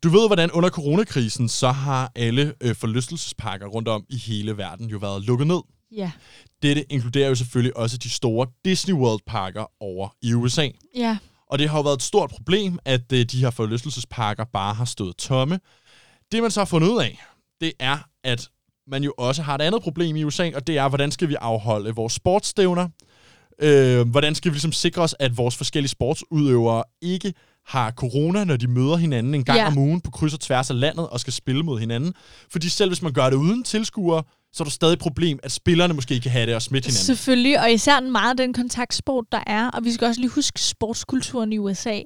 du 0.04 0.10
ved, 0.10 0.28
hvordan 0.28 0.52
under 0.52 0.70
coronakrisen, 0.70 1.50
så 1.50 1.72
har 1.72 2.12
alle 2.16 2.54
øh, 2.62 2.76
forlystelsesparker 2.76 3.66
rundt 3.66 3.88
om 3.88 4.04
i 4.10 4.18
hele 4.18 4.58
verden 4.58 4.90
jo 4.90 4.98
været 4.98 5.24
lukket 5.24 5.48
ned. 5.48 5.60
Ja. 5.96 6.12
Dette 6.64 6.92
inkluderer 6.94 7.30
jo 7.30 7.36
selvfølgelig 7.36 7.78
også 7.78 7.98
de 7.98 8.10
store 8.10 8.48
Disney 8.66 8.94
World-parker 8.94 9.66
over 9.80 10.10
i 10.22 10.34
USA. 10.34 10.68
Ja. 10.96 11.18
Og 11.52 11.60
det 11.60 11.70
har 11.70 11.78
jo 11.78 11.82
været 11.82 11.96
et 11.96 12.04
stort 12.04 12.30
problem, 12.30 12.80
at 12.86 13.12
øh, 13.14 13.26
de 13.26 13.40
her 13.40 13.50
forlystelsesparker 13.50 14.44
bare 14.54 14.74
har 14.74 14.86
stået 14.86 15.16
tomme. 15.18 15.60
Det 16.32 16.42
man 16.42 16.52
så 16.52 16.60
har 16.60 16.66
fundet 16.66 16.90
ud 16.90 17.02
af, 17.02 17.24
det 17.62 17.74
er, 17.80 17.98
at 18.24 18.50
man 18.88 19.04
jo 19.04 19.14
også 19.18 19.42
har 19.42 19.56
et 19.56 19.62
andet 19.62 19.82
problem 19.82 20.16
i 20.16 20.24
USA, 20.24 20.52
og 20.56 20.68
det 20.68 20.78
er, 20.78 20.90
hvordan 20.90 21.12
skal 21.12 21.30
vi 21.30 21.36
afholde 21.42 21.96
vores 21.96 22.14
sportsstævner? 22.14 22.90
Øh, 23.62 24.10
hvordan 24.10 24.36
skal 24.36 24.52
vi 24.52 24.56
ligesom 24.56 24.72
sikre 24.72 25.02
os, 25.02 25.16
at 25.20 25.38
vores 25.38 25.56
forskellige 25.56 25.90
sportsudøvere 25.90 26.84
ikke 27.02 27.34
har 27.66 27.92
corona, 27.92 28.44
når 28.44 28.58
de 28.58 28.68
møder 28.68 28.96
hinanden 28.96 29.36
en 29.36 29.44
gang 29.44 29.60
Ja. 29.60 29.68
om 29.68 29.78
ugen 29.78 30.02
på 30.02 30.12
kryds 30.12 30.34
og 30.34 30.40
tværs 30.40 30.70
af 30.70 30.80
landet 30.80 31.10
og 31.10 31.20
skal 31.20 31.34
spille 31.34 31.64
mod 31.64 31.80
hinanden? 31.80 32.14
Fordi 32.52 32.70
selv 32.70 32.90
hvis 32.90 33.02
man 33.02 33.14
gør 33.14 33.30
det 33.30 33.38
uden 33.38 33.64
tilskuere, 33.64 34.24
så 34.56 34.64
er 34.64 34.66
der 34.66 34.72
stadig 34.72 34.94
et 34.94 35.00
problem, 35.00 35.40
at 35.44 35.52
spillerne 35.52 35.94
måske 35.94 36.20
kan 36.20 36.32
have 36.32 36.46
det 36.46 36.56
og 36.56 36.62
smitte 36.62 36.86
hinanden. 36.88 37.06
Selvfølgelig, 37.06 37.60
og 37.62 37.72
især 37.72 38.00
meget 38.00 38.30
af 38.30 38.38
den 38.38 38.54
kontaktsport, 38.54 39.26
der 39.32 39.44
er. 39.48 39.70
Og 39.70 39.84
vi 39.84 39.92
skal 39.92 40.08
også 40.08 40.22
lige 40.22 40.30
huske, 40.32 40.56
at 40.56 40.60
sportskulturen 40.62 41.54
i 41.54 41.58
USA 41.58 42.00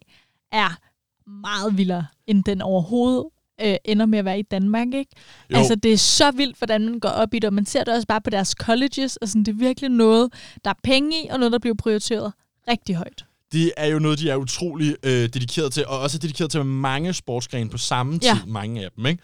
er 0.51 0.77
meget 1.41 1.77
vildere, 1.77 2.05
end 2.27 2.43
den 2.43 2.61
overhovedet 2.61 3.25
øh, 3.61 3.75
ender 3.85 4.05
med 4.05 4.19
at 4.19 4.25
være 4.25 4.39
i 4.39 4.41
Danmark. 4.41 4.87
Ikke? 4.93 5.11
Jo. 5.51 5.57
Altså, 5.57 5.75
det 5.75 5.93
er 5.93 5.97
så 5.97 6.31
vildt, 6.31 6.57
hvordan 6.57 6.85
man 6.85 6.99
går 6.99 7.09
op 7.09 7.33
i 7.33 7.39
det, 7.39 7.47
og 7.47 7.53
man 7.53 7.65
ser 7.65 7.83
det 7.83 7.93
også 7.93 8.07
bare 8.07 8.21
på 8.21 8.29
deres 8.29 8.49
colleges, 8.59 9.15
og 9.17 9.27
sådan, 9.27 9.43
det 9.43 9.51
er 9.51 9.55
virkelig 9.57 9.89
noget, 9.89 10.33
der 10.63 10.69
er 10.69 10.79
penge 10.83 11.23
i, 11.23 11.27
og 11.27 11.39
noget, 11.39 11.51
der 11.51 11.59
bliver 11.59 11.75
prioriteret 11.75 12.33
rigtig 12.69 12.95
højt. 12.95 13.25
det 13.51 13.71
er 13.77 13.87
jo 13.87 13.99
noget, 13.99 14.19
de 14.19 14.29
er 14.29 14.35
utrolig 14.35 14.95
øh, 15.03 15.11
dedikeret 15.11 15.73
til, 15.73 15.85
og 15.87 15.99
også 15.99 16.17
dedikeret 16.17 16.51
til 16.51 16.65
mange 16.65 17.13
sportsgrene 17.13 17.69
på 17.69 17.77
samme 17.77 18.13
tid, 18.19 18.21
Ja. 18.29 18.37
mange 18.47 18.83
af 18.85 18.89
dem. 18.95 19.05
Ikke? 19.05 19.23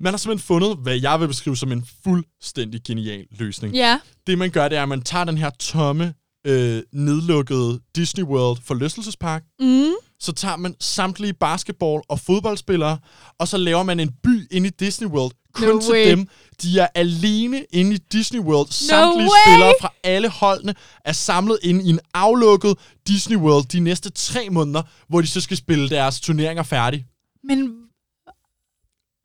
Man 0.00 0.12
har 0.12 0.18
simpelthen 0.18 0.46
fundet, 0.46 0.76
hvad 0.82 0.96
jeg 1.00 1.20
vil 1.20 1.28
beskrive 1.28 1.56
som 1.56 1.72
en 1.72 1.84
fuldstændig 2.04 2.80
genial 2.86 3.24
løsning. 3.38 3.74
Ja, 3.74 4.00
Det 4.26 4.38
man 4.38 4.50
gør, 4.50 4.68
det 4.68 4.78
er, 4.78 4.82
at 4.82 4.88
man 4.88 5.02
tager 5.02 5.24
den 5.24 5.38
her 5.38 5.50
tomme, 5.50 6.14
øh, 6.46 6.82
nedlukkede 6.92 7.80
Disney 7.96 8.24
World 8.24 8.58
forlystelsespark, 8.64 9.42
mm, 9.60 9.92
så 10.20 10.32
tager 10.32 10.56
man 10.56 10.74
samtlige 10.80 11.34
basketball- 11.44 12.02
og 12.08 12.20
fodboldspillere, 12.20 12.98
og 13.38 13.48
så 13.48 13.56
laver 13.56 13.82
man 13.82 14.00
en 14.00 14.10
by 14.22 14.46
inde 14.52 14.68
i 14.68 14.70
Disney 14.70 15.08
World, 15.08 15.32
kun 15.54 15.68
No 15.68 15.80
til 15.80 15.92
way. 15.92 16.10
dem. 16.10 16.28
De 16.62 16.78
er 16.78 16.86
alene 16.94 17.64
inde 17.72 17.94
i 17.94 17.98
Disney 18.12 18.40
World. 18.40 18.68
Samtlige 18.70 19.28
way. 19.30 19.52
spillere 19.52 19.74
fra 19.80 19.92
alle 20.04 20.28
holdene 20.28 20.74
er 21.04 21.12
samlet 21.12 21.58
inde 21.62 21.84
i 21.84 21.88
en 21.88 22.00
aflukket 22.14 22.74
Disney 23.08 23.36
World 23.36 23.64
de 23.66 23.80
næste 23.80 24.10
tre 24.10 24.50
måneder, 24.50 24.82
hvor 25.08 25.20
de 25.20 25.26
så 25.26 25.40
skal 25.40 25.56
spille 25.56 25.88
deres 25.90 26.20
turneringer 26.20 26.62
færdig. 26.62 27.06
men 27.44 27.72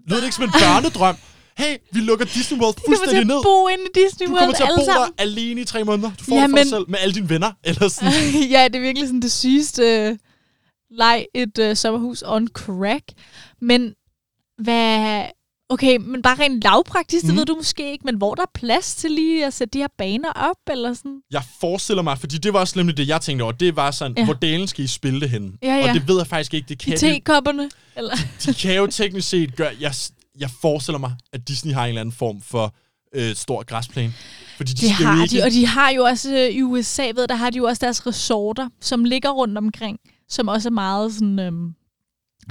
Lød 0.08 0.18
det 0.18 0.24
ikke 0.24 0.36
som 0.36 0.44
en 0.44 0.52
børnedrøm? 0.52 1.16
Hey, 1.58 1.78
vi 1.92 2.00
lukker 2.00 2.26
Disney 2.26 2.60
World 2.60 2.76
du 2.76 2.82
kommer 2.82 2.98
til 2.98 2.98
fuldstændig 2.98 3.22
at 3.22 3.28
ned. 3.28 3.44
bo 3.44 3.68
inde 3.68 3.84
i 3.84 4.00
Disney 4.04 4.28
Du 4.28 4.32
World 4.32 4.40
kommer 4.42 4.56
til 4.56 4.64
at 4.64 4.70
bo 4.80 4.86
sammen. 4.86 5.14
der 5.18 5.24
alene 5.24 5.62
i 5.62 5.66
tre 5.66 5.84
måneder. 5.84 6.12
Du 6.20 6.24
får 6.24 6.36
Ja, 6.36 6.42
det 6.42 6.50
for 6.50 6.58
dig 6.58 6.66
men- 6.66 6.70
selv 6.70 6.86
med 6.88 7.00
alle 7.00 7.14
dine 7.16 7.30
venner. 7.30 7.52
Eller 7.64 7.88
sådan. 7.88 8.12
ja, 8.56 8.68
det 8.68 8.76
er 8.76 8.80
virkelig 8.80 9.08
sådan 9.08 9.22
det 9.22 9.32
sygeste 9.32 9.84
øh, 9.84 10.18
leg, 10.92 11.26
et 11.36 11.58
øh, 11.60 11.76
sommerhus 11.76 12.24
on 12.26 12.48
crack. 12.48 13.04
Men 13.62 13.94
hvad... 14.58 15.24
Okay, 15.74 15.98
men 15.98 16.22
bare 16.22 16.36
rent 16.40 16.64
lavpraktisk, 16.64 17.24
mm. 17.24 17.28
det 17.30 17.38
ved 17.38 17.46
du 17.46 17.56
måske 17.56 17.92
ikke, 17.92 18.06
men 18.06 18.16
hvor 18.16 18.36
der 18.36 18.42
er 18.42 18.52
plads 18.54 18.96
til 18.96 19.12
lige 19.12 19.46
at 19.46 19.54
sætte 19.54 19.74
de 19.74 19.78
her 19.80 19.88
baner 19.98 20.30
op, 20.32 20.56
eller 20.72 20.94
sådan? 20.94 21.20
Jeg 21.32 21.42
forestiller 21.60 22.04
mig, 22.04 22.18
fordi 22.20 22.38
det 22.38 22.54
var 22.54 22.60
også 22.60 22.80
nemlig 22.80 22.98
det, 22.98 23.08
jeg 23.08 23.22
tænkte 23.22 23.44
over. 23.44 23.52
Det 23.52 23.76
var 23.76 23.92
sådan, 23.92 24.18
Ja. 24.18 24.26
hvor 24.26 24.34
delen 24.34 24.68
skal 24.68 24.84
I 24.84 24.88
spille 24.88 25.22
det 25.22 25.30
henne? 25.30 25.52
Ja, 25.64 25.76
ja. 25.76 25.90
Og 25.90 25.94
det 25.96 26.08
ved 26.08 26.18
jeg 26.18 26.28
faktisk 26.28 26.54
ikke. 26.54 26.66
Det 26.70 26.82
I 26.88 26.90
kan 26.90 26.94
de, 26.94 26.98
tekopperne? 26.98 27.70
Eller? 27.96 28.16
de 28.46 28.54
kan 28.54 28.76
jo 28.76 28.88
teknisk 28.88 29.30
set 29.30 29.56
gøre... 29.56 29.72
Jeg, 29.80 29.94
jeg 30.40 30.50
forestiller 30.62 31.00
mig, 31.00 31.12
at 31.34 31.48
Disney 31.48 31.74
har 31.74 31.84
en 31.84 31.90
eller 31.90 32.02
anden 32.02 32.16
form 32.16 32.42
for 32.42 32.74
øh, 33.16 33.36
stor 33.36 33.64
græsplæne. 33.64 34.14
Fordi 34.58 34.72
de 34.74 34.82
Det 34.82 34.92
har 34.92 35.24
ikke... 35.24 35.38
de, 35.38 35.44
og 35.44 35.52
de 35.52 35.66
har 35.68 35.90
jo 35.90 36.04
også 36.04 36.36
øh, 36.36 36.50
i 36.56 36.62
USA, 36.62 37.04
ved, 37.16 37.28
der 37.28 37.36
har 37.36 37.50
de 37.50 37.58
jo 37.58 37.64
også 37.64 37.80
deres 37.86 38.08
resorter, 38.08 38.70
som 38.82 39.04
ligger 39.04 39.30
rundt 39.30 39.58
omkring, 39.58 40.00
som 40.30 40.48
også 40.48 40.70
er 40.70 40.74
meget 40.74 41.14
sådan... 41.14 41.40
Øhm, 41.40 41.74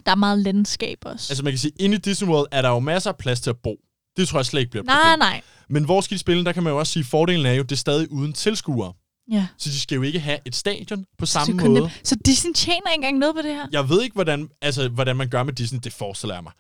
der 0.07 0.13
er 0.13 0.17
meget 0.17 0.39
landskab 0.39 0.99
også. 1.05 1.27
Altså 1.33 1.45
man 1.45 1.53
kan 1.53 1.59
sige, 1.59 1.73
inde 1.81 1.97
i 1.97 1.99
Disney 1.99 2.29
World 2.29 2.47
er 2.53 2.63
der 2.63 2.69
jo 2.69 2.79
masser 2.79 3.11
af 3.11 3.17
plads 3.17 3.41
til 3.41 3.51
at 3.51 3.57
bo. 3.63 3.77
Det 4.17 4.29
tror 4.29 4.39
jeg 4.39 4.47
slet 4.47 4.61
ikke 4.61 4.71
bliver 4.71 4.83
et 4.83 4.87
nej, 4.87 4.97
problem. 5.03 5.19
nej. 5.19 5.41
Men 5.69 5.85
hvor 5.85 6.01
skal 6.01 6.15
de 6.15 6.19
spille? 6.19 6.45
Der 6.45 6.53
kan 6.53 6.63
man 6.63 6.73
jo 6.73 6.79
også 6.79 6.93
sige, 6.93 7.01
at 7.01 7.07
fordelen 7.07 7.47
er 7.47 7.53
jo, 7.53 7.63
at 7.63 7.69
det 7.71 7.77
er 7.77 7.79
stadig 7.79 8.13
uden 8.13 8.33
tilskuere. 8.33 8.93
Ja. 9.33 9.47
Så 9.59 9.69
de 9.71 9.81
skal 9.81 9.97
jo 9.97 10.03
ikke 10.03 10.21
have 10.21 10.39
et 10.47 10.55
stadion 10.57 11.05
på 11.19 11.27
Så, 11.27 11.33
samme 11.33 11.59
kunne 11.59 11.81
måde. 11.81 11.91
så 12.05 12.17
Disney 12.27 12.53
tjener 12.55 12.77
ikke 12.77 12.95
engang 12.95 13.19
noget 13.19 13.35
på 13.35 13.43
det 13.43 13.55
her? 13.55 13.67
Jeg 13.73 13.89
ved 13.89 14.03
ikke, 14.03 14.15
hvordan, 14.15 14.49
altså, 14.63 14.89
hvordan 14.89 15.17
man 15.17 15.29
gør 15.29 15.43
med 15.43 15.53
Disney. 15.53 15.81
Det 15.85 15.93
forestiller 15.93 16.35
jeg 16.35 16.43
mig. 16.43 16.53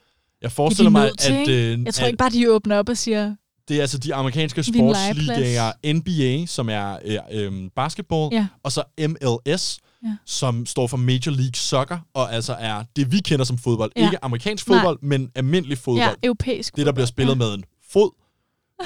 Jeg 0.42 0.46
er 0.48 0.50
forestiller 0.50 0.90
mig, 0.90 1.18
til, 1.18 1.32
at, 1.32 1.48
øh, 1.48 1.84
Jeg 1.84 1.94
tror 1.94 2.04
at 2.04 2.08
ikke 2.08 2.16
bare, 2.18 2.30
de 2.30 2.50
åbner 2.50 2.78
op 2.78 2.88
og 2.88 2.96
siger, 2.96 3.34
det 3.68 3.76
er 3.76 3.80
altså 3.80 3.98
de 3.98 4.14
amerikanske 4.14 4.58
er 4.58 4.62
sportsligaer, 4.62 5.92
NBA, 5.92 6.46
som 6.46 6.68
er 6.68 6.98
øh, 7.04 7.18
øh, 7.32 7.70
basketball, 7.76 8.28
ja, 8.32 8.46
og 8.62 8.72
så 8.72 8.82
MLS, 8.98 9.78
Ja. 10.04 10.16
som 10.26 10.66
står 10.66 10.86
for 10.86 10.96
Major 10.96 11.30
League 11.30 11.54
Soccer, 11.54 11.98
og 12.14 12.34
altså 12.34 12.52
er 12.58 12.84
det, 12.96 13.12
vi 13.12 13.18
kender 13.20 13.44
som 13.44 13.58
fodbold. 13.58 13.92
Ja. 13.96 14.04
Ikke 14.04 14.24
amerikansk 14.24 14.66
fodbold, 14.66 14.98
men 15.02 15.30
almindelig 15.34 15.78
fodbold. 15.78 15.98
ja 16.08 16.14
europæisk. 16.22 16.76
Det, 16.76 16.86
der 16.86 16.92
bliver 16.92 17.06
spillet 17.06 17.32
ja. 17.34 17.38
med 17.38 17.54
en 17.54 17.64
fod, 17.92 18.10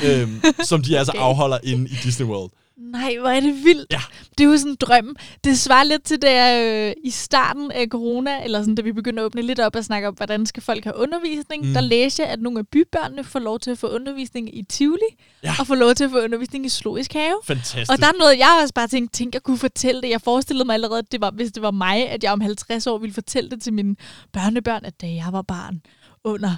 øhm, 0.05 0.43
som 0.71 0.83
de 0.83 0.99
altså 0.99 1.13
Okay. 1.13 1.23
afholder 1.23 1.59
inde 1.65 1.91
i 1.91 1.95
Disney 2.03 2.27
World. 2.27 2.51
Nej, 2.79 3.17
hvor 3.21 3.29
er 3.29 3.41
det 3.41 3.65
vildt. 3.65 3.93
Ja. 3.93 4.01
Det 4.39 4.45
er 4.45 4.49
jo 4.49 4.57
sådan 4.57 4.71
en 4.73 4.77
drøm. 4.81 5.17
Det 5.45 5.59
svarer 5.59 5.85
lidt 5.85 6.03
til 6.03 6.23
da 6.23 6.63
øh, 6.89 6.93
i 7.05 7.11
starten 7.11 7.71
af 7.73 7.87
corona, 7.91 8.45
eller 8.45 8.61
sådan, 8.61 8.75
da 8.75 8.83
vi 8.83 8.93
begyndte 8.93 9.21
at 9.23 9.27
åbne 9.27 9.43
lidt 9.43 9.61
op 9.61 9.77
og 9.77 9.85
snakke 9.85 10.09
om, 10.09 10.15
hvordan 10.15 10.47
skal 10.47 10.63
folk 10.63 10.85
have 10.85 10.97
undervisning. 10.97 11.67
Mm. 11.67 11.73
Der 11.73 11.81
læste 11.81 12.23
jeg, 12.23 12.31
at 12.31 12.41
nogle 12.41 12.59
af 12.59 12.69
bybørnene 12.69 13.25
får 13.25 13.39
lov 13.39 13.59
til 13.61 13.71
at 13.71 13.79
få 13.79 13.89
undervisning 13.89 14.59
i 14.59 14.63
Tivoli, 14.63 15.01
Ja. 15.43 15.55
og 15.61 15.67
får 15.67 15.75
lov 15.75 15.95
til 15.95 16.05
at 16.05 16.11
få 16.11 16.21
undervisning 16.21 16.67
i 16.67 16.69
Zoologisk 16.69 17.13
Have. 17.13 17.39
Fantastisk. 17.45 17.93
Og 17.93 17.99
der 17.99 18.07
er 18.07 18.19
noget, 18.19 18.39
jeg 18.39 18.59
også 18.63 18.75
bare 18.75 18.89
tænkte, 18.89 19.19
tænkte, 19.19 19.37
jeg 19.37 19.43
kunne 19.43 19.59
fortælle 19.59 20.03
det. 20.03 20.09
Jeg 20.11 20.21
forestillede 20.21 20.65
mig 20.65 20.75
allerede, 20.75 20.99
at 20.99 21.13
det 21.13 21.21
var, 21.21 21.31
hvis 21.31 21.53
det 21.53 21.63
var 21.63 21.71
mig, 21.71 22.09
at 22.09 22.25
jeg 22.25 22.33
om 22.33 22.41
50 22.41 22.87
år 22.87 22.99
ville 22.99 23.15
fortælle 23.15 23.51
det 23.51 23.63
til 23.63 23.73
mine 23.73 23.97
børnebørn, 24.33 24.85
at 24.85 25.01
da 25.01 25.07
jeg 25.07 25.29
var 25.33 25.43
barn 25.43 25.81
under, 26.25 26.57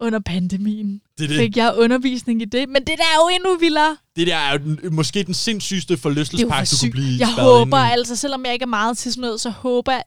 under 0.00 0.18
pandemien, 0.26 1.00
det, 1.18 1.28
det, 1.28 1.36
fik 1.38 1.56
jeg 1.56 1.74
undervisning 1.78 2.42
i 2.42 2.44
det. 2.44 2.68
Men 2.68 2.76
det 2.76 2.86
der 2.86 3.04
er 3.14 3.16
jo 3.22 3.28
endnu 3.36 3.58
vildere. 3.60 3.96
det 4.16 4.26
der 4.26 4.36
er 4.36 4.52
jo 4.52 4.58
den, 4.58 4.78
måske 4.94 5.22
den 5.22 5.34
jo 5.34 5.96
forlystelsespark, 5.96 6.66
for 6.66 6.74
du 6.76 6.80
kunne 6.80 6.90
blive 6.90 7.18
Jeg 7.18 7.32
håber 7.34 7.78
inde 7.78 7.88
i. 7.88 7.92
altså, 7.98 8.16
selvom 8.16 8.44
jeg 8.44 8.52
ikke 8.52 8.62
er 8.62 8.66
meget 8.66 8.98
til 8.98 9.12
sådan 9.12 9.20
noget, 9.22 9.40
så 9.40 9.50
håber 9.50 9.92
jeg 9.92 10.02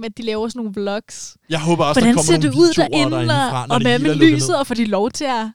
med, 0.00 0.04
at 0.04 0.16
de 0.16 0.22
laver 0.22 0.48
sådan 0.48 0.58
nogle 0.60 0.74
vlogs. 0.74 1.36
Jeg 1.50 1.60
håber 1.60 1.84
også, 1.84 2.00
Hvordan 2.00 2.16
der 2.16 2.22
kommer 2.22 2.32
ser 2.32 2.40
det 2.50 2.54
ud 2.58 2.72
derinde, 2.76 3.10
derindefra, 3.10 3.66
og, 3.70 3.80
hvad 3.80 3.98
med 3.98 4.14
lyset, 4.14 4.58
og 4.58 4.66
får 4.66 4.74
de 4.74 4.84
lov 4.84 5.10
til 5.10 5.24
at 5.24 5.46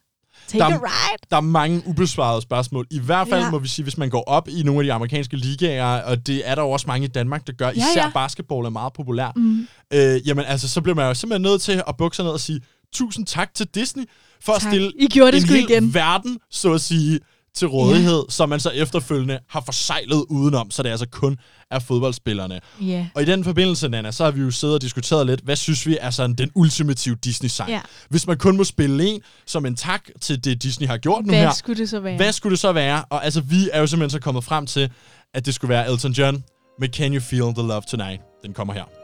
take 0.48 0.58
Der 0.58 0.64
a 0.66 0.68
ride? 0.76 1.18
Der 1.30 1.36
er 1.36 1.40
mange 1.40 1.82
ubesvarede 1.86 2.42
spørgsmål. 2.42 2.86
I 2.90 2.98
hvert 3.00 3.28
fald 3.28 3.42
Ja. 3.42 3.50
må 3.50 3.58
vi 3.58 3.68
sige, 3.68 3.82
hvis 3.82 3.98
man 3.98 4.10
går 4.10 4.24
op 4.26 4.48
i 4.48 4.62
nogle 4.62 4.80
af 4.80 4.84
de 4.84 4.92
amerikanske 4.92 5.36
ligaer, 5.36 6.02
og 6.02 6.26
det 6.26 6.42
er 6.48 6.54
der 6.54 6.62
jo 6.62 6.70
også 6.70 6.86
mange 6.86 7.04
i 7.04 7.08
Danmark, 7.10 7.46
der 7.46 7.52
gør. 7.52 7.66
Ja, 7.66 7.72
Især 7.72 8.02
ja. 8.02 8.10
basketball 8.14 8.64
er 8.66 8.70
meget 8.70 8.92
populær. 8.92 9.32
Mm. 9.36 9.66
Øh, 9.92 10.28
jamen 10.28 10.44
altså, 10.44 10.68
så 10.68 10.80
bliver 10.80 10.96
man 10.96 11.06
jo 11.08 11.14
simpelthen 11.14 11.42
nødt 11.42 11.62
til 11.62 11.82
at 11.88 11.96
bukke 11.98 12.16
sig 12.16 12.24
ned 12.24 12.32
og 12.32 12.40
sige, 12.40 12.60
tusind 12.94 13.26
tak 13.26 13.54
til 13.54 13.66
Disney, 13.66 14.04
for 14.40 14.52
at 14.52 14.60
Tak. 14.62 14.70
stille 14.72 14.92
I 14.98 15.06
gjorde 15.06 15.32
det 15.32 15.42
en 15.42 15.48
hel 15.48 15.70
igen. 15.70 15.94
verden, 15.94 16.38
så 16.50 16.72
at 16.72 16.80
sige, 16.80 17.20
til 17.54 17.68
rådighed, 17.68 18.22
ja. 18.28 18.30
som 18.32 18.48
man 18.48 18.60
så 18.60 18.70
efterfølgende 18.70 19.38
har 19.48 19.60
forsejlet 19.64 20.24
udenom, 20.28 20.70
så 20.70 20.82
det 20.82 20.90
altså 20.90 21.06
kun 21.12 21.36
er 21.70 21.78
fodboldspillerne. 21.78 22.60
Ja. 22.82 23.06
Og 23.14 23.22
i 23.22 23.24
den 23.24 23.44
forbindelse, 23.44 23.88
Nana, 23.88 24.12
så 24.12 24.24
har 24.24 24.30
vi 24.30 24.40
jo 24.40 24.50
siddet 24.50 24.74
og 24.74 24.82
diskuteret 24.82 25.26
lidt, 25.26 25.40
hvad 25.40 25.56
synes 25.56 25.86
vi 25.86 25.98
er 26.00 26.10
sådan 26.10 26.34
den 26.34 26.50
ultimative 26.54 27.16
Disney-sang? 27.24 27.70
Ja. 27.70 27.80
Hvis 28.08 28.26
man 28.26 28.38
kun 28.38 28.56
må 28.56 28.64
spille 28.64 29.04
en 29.04 29.20
som 29.46 29.66
en 29.66 29.76
tak 29.76 30.02
til 30.20 30.44
det, 30.44 30.62
Disney 30.62 30.86
har 30.86 30.96
gjort 30.96 31.26
nu 31.26 31.32
Hvad 31.32 31.40
her, 31.40 31.52
skulle 31.52 31.80
det 31.80 31.90
så 31.90 32.00
være? 32.00 32.16
hvad 32.16 32.32
skulle 32.32 32.50
det 32.50 32.58
så 32.60 32.72
være? 32.72 33.04
Og 33.10 33.24
altså, 33.24 33.40
vi 33.40 33.70
er 33.72 33.80
jo 33.80 33.86
simpelthen 33.86 34.10
så 34.10 34.24
kommet 34.24 34.44
frem 34.44 34.66
til, 34.66 34.90
at 35.34 35.46
det 35.46 35.54
skulle 35.54 35.68
være 35.68 35.90
Elton 35.90 36.12
John 36.12 36.44
med 36.80 36.88
Can 36.88 37.14
You 37.14 37.20
Feel 37.20 37.54
the 37.54 37.66
Love 37.68 37.82
Tonight? 37.90 38.22
Den 38.44 38.54
kommer 38.54 38.74
her. 38.74 39.03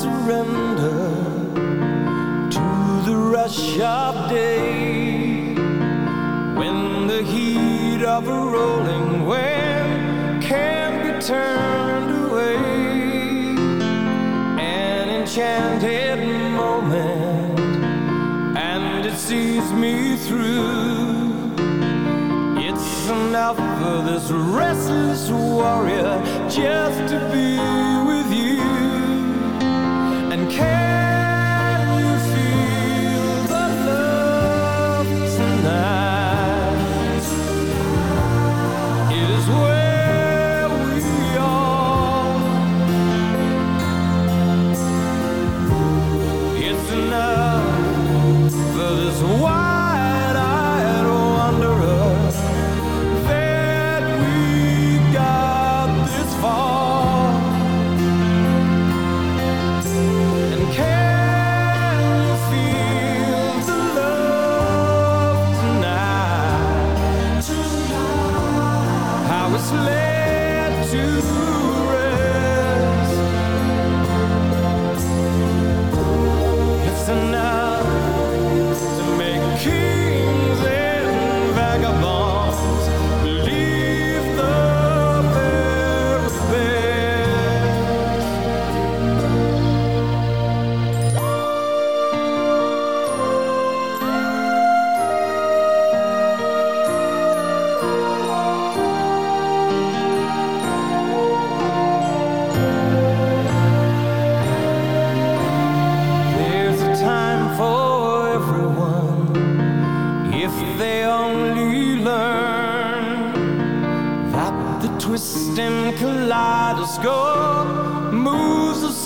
Surrender 0.00 1.04
to 2.50 3.02
the 3.04 3.14
rush 3.14 3.78
of 3.78 4.30
day 4.30 5.54
when 6.56 7.06
the 7.06 7.22
heat 7.22 8.02
of 8.02 8.26
a 8.26 8.40
rolling 8.56 9.26
wave 9.26 10.42
can 10.42 10.90
be 11.04 11.20
turned 11.20 12.10
away. 12.24 12.56
An 14.58 15.08
enchanted 15.10 16.20
moment, 16.56 17.58
and 18.56 19.04
it 19.04 19.16
sees 19.16 19.70
me 19.72 20.16
through. 20.16 21.52
It's 22.56 23.08
enough 23.08 23.58
for 23.78 24.02
this 24.10 24.30
restless 24.30 25.30
warrior 25.30 26.22
just 26.48 26.98
to 27.12 27.18
be 27.30 27.58
with 28.08 28.32
you 28.32 28.81
care. 30.52 30.91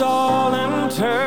All 0.00 0.54
in 0.54 0.90
turn. 0.90 1.25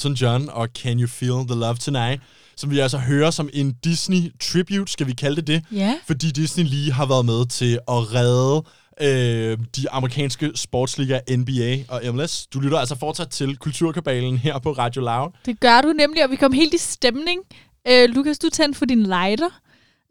Elton 0.00 0.14
John 0.14 0.48
og 0.48 0.68
Can 0.74 1.00
You 1.00 1.08
Feel 1.08 1.46
the 1.48 1.54
Love 1.60 1.74
Tonight, 1.76 2.22
som 2.56 2.70
vi 2.70 2.78
altså 2.78 2.98
hører 2.98 3.30
som 3.30 3.48
en 3.52 3.72
Disney 3.84 4.32
tribute, 4.40 4.92
skal 4.92 5.06
vi 5.06 5.12
kalde 5.12 5.36
det 5.36 5.46
det? 5.46 5.64
Ja. 5.72 5.94
Fordi 6.06 6.30
Disney 6.30 6.64
lige 6.64 6.92
har 6.92 7.06
været 7.06 7.26
med 7.26 7.46
til 7.46 7.78
at 7.88 8.14
redde 8.14 8.62
øh, 9.00 9.58
de 9.76 9.90
amerikanske 9.90 10.52
sportsliga 10.54 11.20
NBA 11.36 11.78
og 11.88 12.14
MLS. 12.14 12.46
Du 12.46 12.60
lytter 12.60 12.78
altså 12.78 12.98
fortsat 12.98 13.28
til 13.28 13.56
Kulturkabalen 13.56 14.38
her 14.38 14.58
på 14.58 14.72
Radio 14.72 15.02
Loud. 15.02 15.30
Det 15.46 15.60
gør 15.60 15.80
du 15.80 15.88
nemlig, 15.88 16.24
og 16.24 16.30
vi 16.30 16.36
kom 16.36 16.52
helt 16.52 16.74
i 16.74 16.78
stemning. 16.78 17.40
Øh, 17.88 18.08
Lukas, 18.08 18.38
du 18.38 18.48
tændte 18.50 18.78
for 18.78 18.86
din 18.86 19.02
lighter, 19.02 19.60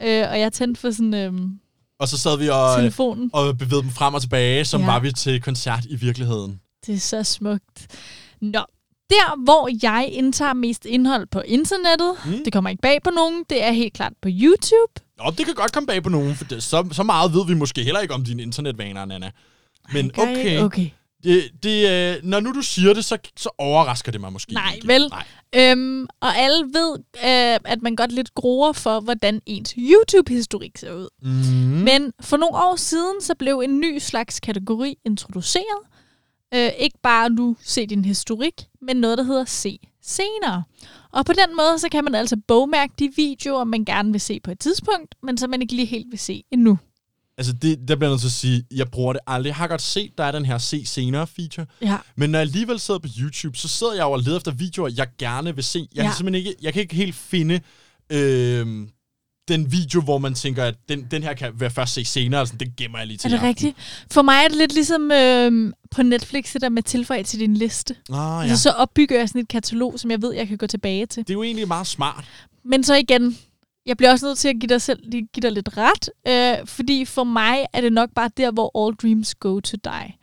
øh, 0.02 0.26
og 0.30 0.40
jeg 0.40 0.54
tændte 0.54 0.82
for 0.82 0.92
sådan 0.92 1.14
øh, 1.14 1.34
Og 2.00 2.08
så 2.08 2.18
sad 2.18 2.38
vi 2.38 2.50
og, 2.50 2.76
telefonen. 2.78 3.30
og 3.34 3.58
bevægede 3.58 3.84
dem 3.84 3.92
frem 3.92 4.14
og 4.14 4.22
tilbage, 4.22 4.66
som 4.66 4.82
ja. 4.82 4.88
var 4.88 5.00
vi 5.00 5.12
til 5.12 5.42
koncert 5.42 5.86
i 5.86 5.96
virkeligheden. 5.96 6.60
Det 6.86 6.96
er 6.96 7.00
så 7.00 7.24
smukt. 7.24 7.88
Nå, 8.42 8.60
der 9.10 9.44
hvor 9.44 9.70
jeg 9.84 10.10
indtager 10.12 10.54
mest 10.54 10.86
indhold 10.86 11.28
på 11.28 11.42
internettet, 11.42 12.12
mm. 12.26 12.44
det 12.46 12.54
kommer 12.54 12.70
ikke 12.70 12.82
bag 12.82 13.04
på 13.04 13.10
nogen, 13.10 13.46
det 13.50 13.64
er 13.64 13.72
helt 13.72 13.94
klart 13.94 14.14
på 14.22 14.30
YouTube. 14.32 14.94
Nå, 15.18 15.32
det 15.38 15.46
kan 15.46 15.56
godt 15.56 15.72
komme 15.72 15.88
bag 15.88 16.04
på 16.04 16.10
nogen, 16.10 16.36
for 16.36 16.44
det, 16.44 16.64
så, 16.64 16.88
så 16.92 17.04
meget 17.04 17.34
ved 17.34 17.46
vi 17.48 17.54
måske 17.54 17.84
heller 17.84 18.00
ikke 18.00 18.14
om 18.14 18.24
dine 18.24 18.42
internetvaner, 18.44 19.06
Nana. 19.06 19.32
Men 19.94 20.12
okay, 20.18 20.60
okay. 20.60 20.90
Det, 21.24 21.44
det, 21.64 21.90
øh, 21.90 22.24
når 22.24 22.40
nu 22.40 22.54
du 22.54 22.62
siger 22.62 22.94
det, 22.94 23.06
så, 23.06 23.18
så 23.38 23.50
overrasker 23.58 24.12
det 24.12 24.22
mig 24.22 24.34
måske 24.34 24.54
Nej, 24.54 24.74
ikke. 24.76 24.88
vel? 24.88 25.10
Nej. 25.10 25.26
Øhm, 25.56 26.08
og 26.22 26.38
alle 26.38 26.66
ved, 26.74 27.00
øh, 27.16 27.72
at 27.72 27.82
man 27.82 27.96
godt 27.96 28.12
lidt 28.12 28.36
gruer 28.36 28.74
for, 28.74 29.00
hvordan 29.00 29.42
ens 29.46 29.74
YouTube-historik 29.78 30.78
ser 30.78 30.94
ud. 30.94 31.08
Mm. 31.22 31.30
Men 31.84 32.14
for 32.22 32.38
nogle 32.38 32.56
år 32.56 32.76
siden, 32.76 33.22
så 33.22 33.36
blev 33.40 33.60
en 33.60 33.80
ny 33.80 33.98
slags 33.98 34.40
kategori 34.40 34.98
introduceret. 35.06 35.80
Øh, 36.56 36.70
ikke 36.80 37.00
bare 37.04 37.30
nu 37.30 37.56
se 37.64 37.86
din 37.86 38.06
historik, 38.06 38.54
men 38.82 38.98
noget, 38.98 39.18
der 39.18 39.24
hedder 39.24 39.46
se 39.46 39.80
senere. 40.04 40.64
Og 41.14 41.26
på 41.26 41.34
den 41.34 41.56
måde, 41.58 41.80
så 41.80 41.90
kan 41.92 42.04
man 42.04 42.16
altså 42.16 42.38
bogmærke 42.48 42.94
de 43.00 43.12
videoer, 43.16 43.64
man 43.64 43.86
gerne 43.86 44.12
vil 44.12 44.22
se 44.22 44.40
på 44.44 44.52
et 44.52 44.60
tidspunkt, 44.60 45.16
men 45.24 45.38
som 45.38 45.50
man 45.50 45.62
ikke 45.62 45.76
lige 45.76 45.86
helt 45.86 46.08
vil 46.12 46.20
se 46.20 46.44
endnu. 46.52 46.78
Altså, 47.38 47.54
det, 47.54 47.80
der 47.88 47.96
bliver 47.96 48.10
jeg 48.10 48.14
nødt 48.14 48.22
til 48.22 48.28
at 48.28 48.32
sige, 48.32 48.64
jeg 48.76 48.88
bruger 48.92 49.14
det 49.14 49.20
aldrig. 49.28 49.48
Jeg 49.50 49.56
har 49.56 49.68
godt 49.68 49.82
set, 49.82 50.12
der 50.18 50.24
er 50.24 50.32
den 50.32 50.46
her 50.46 50.58
se 50.58 50.86
senere 50.86 51.28
feature. 51.28 51.66
Ja. 51.82 51.98
Men 52.16 52.30
når 52.30 52.40
jeg 52.40 52.48
alligevel 52.48 52.80
sidder 52.80 53.00
på 53.00 53.08
YouTube, 53.20 53.58
så 53.58 53.68
sidder 53.68 53.94
jeg 53.94 54.02
jo 54.04 54.12
og 54.12 54.20
leder 54.20 54.38
efter 54.38 54.52
videoer, 54.52 54.90
jeg 54.98 55.08
gerne 55.20 55.56
vil 55.56 55.64
se. 55.64 55.80
Jeg, 55.80 55.88
Ja. 55.96 56.02
kan 56.10 56.14
simpelthen 56.18 56.46
ikke, 56.48 56.56
jeg 56.62 56.74
kan 56.74 56.82
ikke 56.82 56.96
helt 56.96 57.16
finde 57.16 57.62
øh, 58.10 58.88
den 59.50 59.72
video, 59.72 60.02
hvor 60.02 60.18
man 60.18 60.34
tænker, 60.34 60.64
at 60.64 60.76
den, 60.90 61.08
den 61.12 61.24
her 61.24 61.34
kan 61.34 61.54
jeg 61.62 61.72
først 61.72 61.94
se 61.94 62.06
senere. 62.06 62.40
Altså, 62.40 62.56
den 62.60 62.74
gemmer 62.78 62.98
jeg 62.98 63.08
lige 63.08 63.18
til 63.18 63.28
Er 63.28 63.30
det 63.30 63.36
aften. 63.36 63.50
rigtigt? 63.50 63.76
For 64.12 64.22
mig 64.22 64.44
er 64.44 64.48
det 64.48 64.58
lidt 64.58 64.74
ligesom 64.74 65.12
øh, 65.12 65.74
på 65.92 66.04
Netflix, 66.04 66.54
det 66.54 66.62
der 66.62 66.70
med 66.70 66.84
tilføje 66.84 67.24
til 67.24 67.40
din 67.40 67.54
liste. 67.54 67.96
Ah, 68.10 68.16
ja. 68.16 68.42
Altså, 68.42 68.64
så 68.64 68.70
opbygger 68.70 69.20
jeg 69.20 69.28
sådan 69.30 69.42
et 69.42 69.48
katalog, 69.48 70.00
som 70.00 70.12
jeg 70.12 70.22
ved, 70.22 70.34
jeg 70.34 70.48
kan 70.48 70.58
gå 70.58 70.68
tilbage 70.68 71.06
til. 71.06 71.24
Det 71.24 71.30
er 71.30 71.34
jo 71.34 71.44
egentlig 71.44 71.68
meget 71.68 71.88
smart. 71.88 72.26
Men 72.66 72.84
så 72.84 72.96
igen, 72.96 73.38
jeg 73.86 73.98
bliver 73.98 74.12
også 74.12 74.26
nødt 74.26 74.38
til 74.38 74.48
at 74.48 74.56
give 74.60 74.68
dig, 74.68 74.82
selv, 74.82 75.00
give 75.12 75.42
dig 75.42 75.52
lidt 75.52 75.70
ret, 75.78 76.10
øh, 76.28 76.68
fordi 76.68 77.06
for 77.06 77.24
mig 77.24 77.66
er 77.74 77.82
det 77.82 77.94
nok 77.94 78.10
bare 78.16 78.30
der, 78.38 78.52
hvor 78.52 78.86
all 78.86 78.96
dreams 78.96 79.36
go 79.36 79.60
to 79.60 79.78
die. 79.84 80.14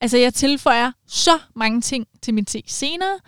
Altså, 0.00 0.18
jeg 0.18 0.34
tilføjer 0.34 0.92
så 1.06 1.38
mange 1.56 1.80
ting 1.80 2.06
til 2.22 2.34
min 2.34 2.46
se 2.46 2.62
senere, 2.66 3.18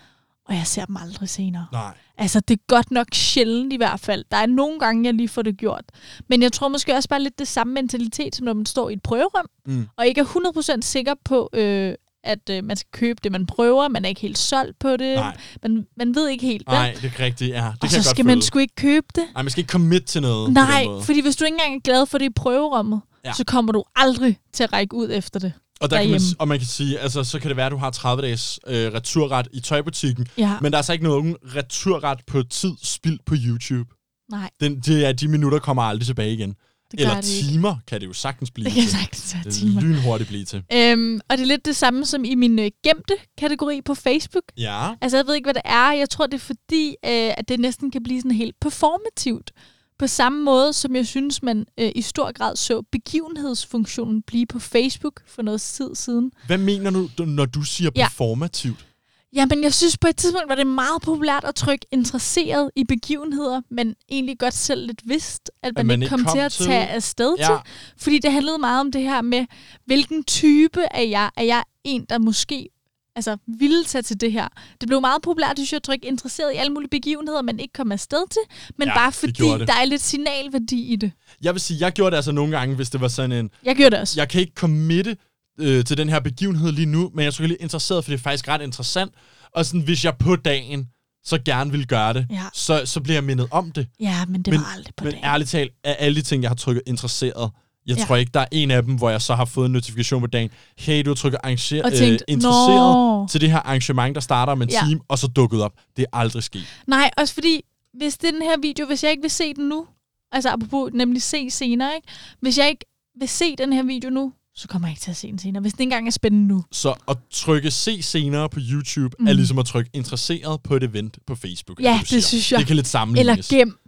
og 0.48 0.54
jeg 0.54 0.66
ser 0.66 0.84
dem 0.84 0.96
aldrig 0.96 1.28
senere. 1.28 1.66
Nej. 1.72 1.94
Altså, 2.18 2.40
det 2.40 2.54
er 2.54 2.62
godt 2.68 2.90
nok 2.90 3.06
sjældent 3.12 3.72
i 3.72 3.76
hvert 3.76 4.00
fald. 4.00 4.24
Der 4.30 4.36
er 4.36 4.46
nogle 4.46 4.78
gange, 4.80 5.04
jeg 5.04 5.14
lige 5.14 5.28
får 5.28 5.42
det 5.42 5.56
gjort. 5.56 5.84
Men 6.28 6.42
jeg 6.42 6.52
tror 6.52 6.68
måske 6.68 6.94
også 6.94 7.08
bare 7.08 7.22
lidt 7.22 7.38
det 7.38 7.48
samme 7.48 7.74
mentalitet, 7.74 8.36
som 8.36 8.44
når 8.44 8.52
man 8.54 8.66
står 8.66 8.90
i 8.90 8.92
et 8.92 9.02
prøverum, 9.02 9.46
Mm. 9.66 9.88
og 9.96 10.06
ikke 10.06 10.20
er 10.20 10.24
100% 10.24 10.80
sikker 10.82 11.14
på, 11.24 11.50
øh, 11.52 11.94
at 12.24 12.50
øh, 12.50 12.64
man 12.64 12.76
skal 12.76 12.88
købe 12.92 13.20
det, 13.24 13.32
man 13.32 13.46
prøver. 13.46 13.88
Man 13.88 14.04
er 14.04 14.08
ikke 14.08 14.20
helt 14.20 14.38
solgt 14.38 14.78
på 14.78 14.96
det. 14.96 15.14
Nej. 15.16 15.36
Man, 15.62 15.86
man 15.96 16.14
ved 16.14 16.28
ikke 16.28 16.46
helt? 16.46 16.66
Nej, 16.66 16.96
det 17.02 17.12
er 17.18 17.20
rigtigt, 17.24 17.50
ja. 17.54 17.56
Det 17.56 17.66
og 17.72 17.78
kan 17.80 17.90
så 17.90 17.96
jeg 17.96 18.04
godt 18.04 18.10
skal 18.10 18.24
man 18.24 18.42
sgu 18.42 18.58
ikke 18.58 18.74
købe 18.74 19.06
det. 19.14 19.24
Nej, 19.34 19.42
man 19.42 19.50
skal 19.50 19.60
ikke 19.60 19.70
commit 19.72 20.04
til 20.04 20.22
noget 20.22 20.52
Nej, 20.52 20.86
fordi 21.02 21.20
hvis 21.20 21.36
du 21.36 21.44
ikke 21.44 21.54
engang 21.54 21.74
er 21.76 21.80
glad 21.80 22.06
for 22.06 22.18
det 22.18 22.24
i 22.24 22.30
prøverummet, 22.36 23.00
ja. 23.24 23.32
så 23.32 23.44
kommer 23.44 23.72
du 23.72 23.84
aldrig 23.96 24.38
til 24.52 24.64
at 24.64 24.72
række 24.72 24.94
ud 24.96 25.08
efter 25.12 25.40
det. 25.40 25.52
Og, 25.80 25.90
der 25.90 26.02
kan 26.02 26.10
man, 26.10 26.20
og 26.38 26.48
man 26.48 26.58
kan 26.58 26.66
sige, 26.66 26.98
altså, 26.98 27.24
så 27.24 27.38
kan 27.38 27.48
det 27.48 27.56
være, 27.56 27.66
at 27.66 27.72
du 27.72 27.76
har 27.76 27.90
30 27.90 28.22
dages 28.22 28.60
øh, 28.66 28.92
returret 28.92 29.48
i 29.52 29.60
tøjbutikken, 29.60 30.26
Ja, 30.38 30.58
men 30.60 30.72
der 30.72 30.76
er 30.76 30.78
altså 30.78 30.92
ikke 30.92 31.04
nogen 31.04 31.36
returret 31.56 32.20
på 32.26 32.42
tid 32.42 32.72
spildt 32.82 33.24
på 33.24 33.34
YouTube. 33.46 33.90
nej, 34.30 34.50
Den, 34.60 34.80
det 34.80 35.06
er, 35.06 35.12
de 35.12 35.28
minutter 35.28 35.58
kommer 35.58 35.82
aldrig 35.82 36.06
tilbage 36.06 36.32
igen. 36.32 36.54
det 36.90 37.00
Eller 37.00 37.20
det 37.20 37.36
ikke. 37.36 37.48
timer 37.52 37.76
kan 37.88 38.00
det 38.00 38.06
jo 38.06 38.12
sagtens 38.12 38.50
blive 38.50 38.64
Det 38.64 38.72
kan 38.74 38.82
til. 38.82 38.90
sagtens 38.90 39.34
være 39.34 39.44
Det 39.44 39.52
timer. 39.54 39.80
lynhurtigt 39.80 40.28
blive 40.28 40.44
til. 40.44 40.62
Øhm, 40.72 41.20
og 41.30 41.36
det 41.36 41.42
er 41.42 41.46
lidt 41.46 41.64
det 41.66 41.76
samme 41.76 42.06
som 42.06 42.24
i 42.24 42.34
min 42.34 42.58
øh, 42.58 42.70
gemte 42.84 43.14
kategori 43.38 43.80
på 43.84 43.94
Facebook. 43.94 44.44
Ja. 44.58 44.94
Altså, 45.00 45.16
jeg 45.18 45.26
ved 45.26 45.34
ikke, 45.34 45.46
hvad 45.46 45.54
det 45.54 45.62
er. 45.64 45.92
Jeg 45.92 46.10
tror, 46.10 46.26
det 46.26 46.34
er 46.34 46.38
fordi, 46.38 46.86
øh, 46.88 47.32
at 47.38 47.48
det 47.48 47.60
næsten 47.60 47.90
kan 47.90 48.02
blive 48.02 48.20
sådan 48.20 48.30
helt 48.36 48.54
performativt. 48.60 49.50
På 49.98 50.06
samme 50.06 50.44
måde, 50.44 50.72
som 50.72 50.96
jeg 50.96 51.06
synes, 51.06 51.42
man 51.42 51.66
øh, 51.80 51.92
i 51.94 52.02
stor 52.02 52.32
grad 52.32 52.56
så 52.56 52.82
begivenhedsfunktionen 52.92 54.22
blive 54.22 54.46
på 54.46 54.58
Facebook 54.58 55.20
for 55.26 55.42
noget 55.42 55.60
tid 55.60 55.94
siden. 55.94 56.32
Hvad 56.46 56.58
mener 56.58 56.90
du, 57.18 57.24
når 57.24 57.46
du 57.46 57.62
siger 57.62 57.90
Ja. 57.96 58.08
performativt? 58.08 58.86
Jamen, 59.32 59.62
jeg 59.62 59.74
synes 59.74 59.98
på 59.98 60.08
et 60.08 60.16
tidspunkt 60.16 60.48
var 60.48 60.54
det 60.54 60.66
meget 60.66 61.02
populært 61.02 61.44
at 61.44 61.54
trykke 61.54 61.86
interesseret 61.92 62.70
i 62.76 62.84
begivenheder, 62.84 63.60
men 63.70 63.94
egentlig 64.10 64.38
godt 64.38 64.54
selv 64.54 64.86
lidt 64.86 65.02
vidst, 65.04 65.50
at 65.62 65.72
man, 65.76 65.86
man 65.86 66.02
ikke 66.02 66.10
kom, 66.10 66.24
kom 66.24 66.32
til 66.34 66.40
at 66.40 66.52
tage 66.52 66.86
afsted 66.86 67.34
Ja. 67.38 67.46
til. 67.46 67.54
Fordi 67.98 68.18
det 68.18 68.32
handlede 68.32 68.58
meget 68.58 68.80
om 68.80 68.92
det 68.92 69.02
her 69.02 69.22
med, 69.22 69.46
hvilken 69.86 70.24
type 70.24 70.80
er 70.90 71.02
jeg? 71.02 71.30
Er 71.36 71.42
jeg 71.44 71.62
en, 71.84 72.04
der 72.08 72.18
måske 72.18 72.68
altså, 73.16 73.36
ville 73.58 73.84
tage 73.84 74.02
til 74.02 74.20
det 74.20 74.32
her? 74.32 74.48
Det 74.80 74.88
blev 74.88 75.00
meget 75.00 75.22
populært, 75.22 75.52
synes 75.58 75.72
jeg, 75.72 75.76
at 75.76 75.82
trykke 75.82 76.06
interesseret 76.06 76.52
i 76.54 76.56
alle 76.56 76.72
mulige 76.72 76.88
begivenheder, 76.90 77.42
man 77.42 77.60
ikke 77.60 77.72
kom 77.72 77.92
afsted 77.92 78.24
til, 78.30 78.40
men 78.78 78.88
Ja, 78.88 78.94
bare 78.94 79.12
fordi 79.12 79.42
der 79.42 79.74
er 79.80 79.84
lidt 79.84 80.02
signalværdi 80.02 80.92
i 80.92 80.96
det. 80.96 81.12
Jeg 81.42 81.54
vil 81.54 81.60
sige, 81.60 81.76
jeg 81.80 81.92
gjorde 81.92 82.10
det 82.10 82.16
altså 82.16 82.32
nogle 82.32 82.58
gange, 82.58 82.76
hvis 82.76 82.90
det 82.90 83.00
var 83.00 83.08
sådan 83.08 83.32
en, 83.32 83.50
Jeg 83.64 83.76
gjorde 83.76 83.90
det 83.90 84.00
også. 84.00 84.20
jeg 84.20 84.28
kan 84.28 84.40
ikke 84.40 84.52
committe 84.56 85.16
øh, 85.60 85.84
til 85.84 85.96
den 85.98 86.08
her 86.08 86.20
begivenhed 86.20 86.72
lige 86.72 86.86
nu, 86.86 87.10
men 87.14 87.20
jeg 87.20 87.26
er 87.26 87.30
selvfølgelig 87.30 87.62
interesseret, 87.62 88.04
for 88.04 88.10
det 88.10 88.18
er 88.18 88.22
faktisk 88.22 88.48
ret 88.48 88.62
interessant. 88.62 89.12
Og 89.54 89.66
sådan, 89.66 89.80
hvis 89.80 90.04
jeg 90.04 90.14
på 90.18 90.36
dagen 90.36 90.86
så 91.24 91.38
gerne 91.44 91.70
vil 91.72 91.86
gøre 91.86 92.12
det, 92.14 92.26
Ja. 92.30 92.42
så, 92.54 92.82
så 92.84 93.00
bliver 93.00 93.16
jeg 93.16 93.24
mindet 93.24 93.48
om 93.50 93.72
det. 93.72 93.86
Ja, 94.00 94.24
men 94.28 94.42
det 94.42 94.52
men, 94.52 94.60
var 94.60 94.72
aldrig 94.76 94.94
på 94.96 95.04
men 95.04 95.12
dagen. 95.12 95.24
ærligt 95.24 95.50
talt, 95.50 95.72
af 95.84 95.96
alle 95.98 96.16
de 96.16 96.22
ting, 96.22 96.42
jeg 96.42 96.50
har 96.50 96.54
trykket 96.56 96.82
interesseret, 96.86 97.50
jeg 97.86 97.96
Ja. 97.98 98.04
tror 98.04 98.16
ikke, 98.16 98.30
der 98.34 98.40
er 98.40 98.46
en 98.52 98.70
af 98.70 98.82
dem, 98.82 98.94
hvor 98.94 99.10
jeg 99.10 99.22
så 99.22 99.34
har 99.34 99.44
fået 99.44 99.66
en 99.66 99.72
notifikation 99.72 100.20
på 100.20 100.26
dagen. 100.26 100.50
Hey, 100.78 101.02
du 101.04 101.10
har 101.10 101.14
trykket 101.14 101.38
arranger- 101.44 101.82
Og 101.84 101.92
øh, 101.92 101.98
tænkt, 101.98 102.22
interesseret 102.28 102.94
"Nå." 102.94 103.26
til 103.30 103.40
det 103.40 103.50
her 103.50 103.58
arrangement, 103.58 104.14
der 104.14 104.20
starter 104.20 104.52
om 104.52 104.62
en 104.62 104.70
Ja. 104.70 104.80
time, 104.88 105.00
og 105.08 105.18
så 105.18 105.26
dukket 105.26 105.62
op. 105.62 105.72
Det 105.96 106.02
er 106.12 106.18
aldrig 106.18 106.42
sket. 106.42 106.64
Nej, 106.86 107.10
også 107.18 107.34
fordi, 107.34 107.60
hvis 107.94 108.18
det 108.18 108.28
er 108.28 108.32
den 108.32 108.42
her 108.42 108.56
video, 108.62 108.86
hvis 108.86 109.02
jeg 109.02 109.10
ikke 109.10 109.22
vil 109.22 109.30
se 109.30 109.54
den 109.54 109.68
nu, 109.68 109.86
altså 110.32 110.48
apropos 110.50 110.90
nemlig 110.94 111.22
se 111.22 111.50
senere, 111.50 111.94
ikke? 111.96 112.08
Hvis 112.40 112.58
jeg 112.58 112.68
ikke 112.68 112.84
vil 113.20 113.28
se 113.28 113.56
den 113.56 113.72
her 113.72 113.82
video 113.82 114.10
nu, 114.10 114.32
så 114.54 114.68
kommer 114.68 114.88
jeg 114.88 114.92
ikke 114.92 115.00
til 115.00 115.10
at 115.10 115.16
se 115.16 115.28
den 115.30 115.38
senere, 115.38 115.60
hvis 115.60 115.72
den 115.72 115.80
ikke 115.82 115.86
engang 115.92 116.06
er 116.06 116.10
spændende 116.12 116.48
nu. 116.48 116.64
Så 116.72 116.94
at 117.08 117.16
trykke 117.30 117.70
se 117.70 118.02
senere 118.02 118.48
på 118.48 118.60
YouTube, 118.70 119.16
mm. 119.20 119.26
Er 119.26 119.32
ligesom 119.32 119.58
at 119.58 119.66
trykke 119.66 119.90
interesseret 119.94 120.62
på 120.62 120.76
et 120.76 120.82
event 120.84 121.18
på 121.26 121.34
Facebook. 121.34 121.80
Ja, 121.82 121.98
det 122.00 122.08
siger. 122.08 122.20
synes 122.20 122.52
jeg. 122.52 122.58
Det 122.58 122.66
kan 122.66 122.76
lidt 122.76 122.84
Eller 122.84 122.90
sammenlignes. 122.90 123.48
gem. 123.48 123.78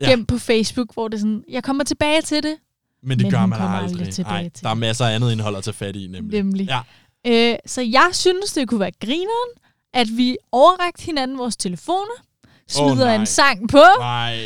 Ja. 0.00 0.10
Gem 0.10 0.26
på 0.26 0.38
Facebook, 0.38 0.94
hvor 0.94 1.08
det 1.08 1.14
er 1.16 1.18
sådan, 1.20 1.42
jeg 1.48 1.64
kommer 1.64 1.84
tilbage 1.84 2.22
til 2.22 2.42
det, 2.42 2.56
men 3.06 3.18
det 3.18 3.24
men 3.24 3.32
gør 3.32 3.46
man 3.46 3.60
aldrig. 3.60 3.90
aldrig 4.00 4.14
tilbage 4.14 4.34
Ej, 4.34 4.48
til 4.48 4.64
der 4.64 4.70
er 4.70 4.74
masser 4.74 5.06
af 5.06 5.14
andet 5.14 5.32
indhold 5.32 5.56
at 5.56 5.64
tage 5.64 5.74
fat 5.74 5.96
i, 5.96 6.06
nemlig. 6.06 6.42
nemlig. 6.42 6.68
Ja. 6.68 6.80
Øh, 7.52 7.58
så 7.66 7.80
jeg 7.82 8.08
synes, 8.12 8.52
det 8.52 8.68
kunne 8.68 8.80
være 8.80 8.92
grineren, 9.00 9.50
at 9.94 10.08
vi 10.16 10.36
overrakte 10.52 11.02
hinanden 11.04 11.38
vores 11.38 11.56
telefoner, 11.56 12.16
smider 12.68 13.04
nej. 13.04 13.14
en 13.14 13.26
sang 13.26 13.68
på, 13.68 13.82
Nej. 14.00 14.38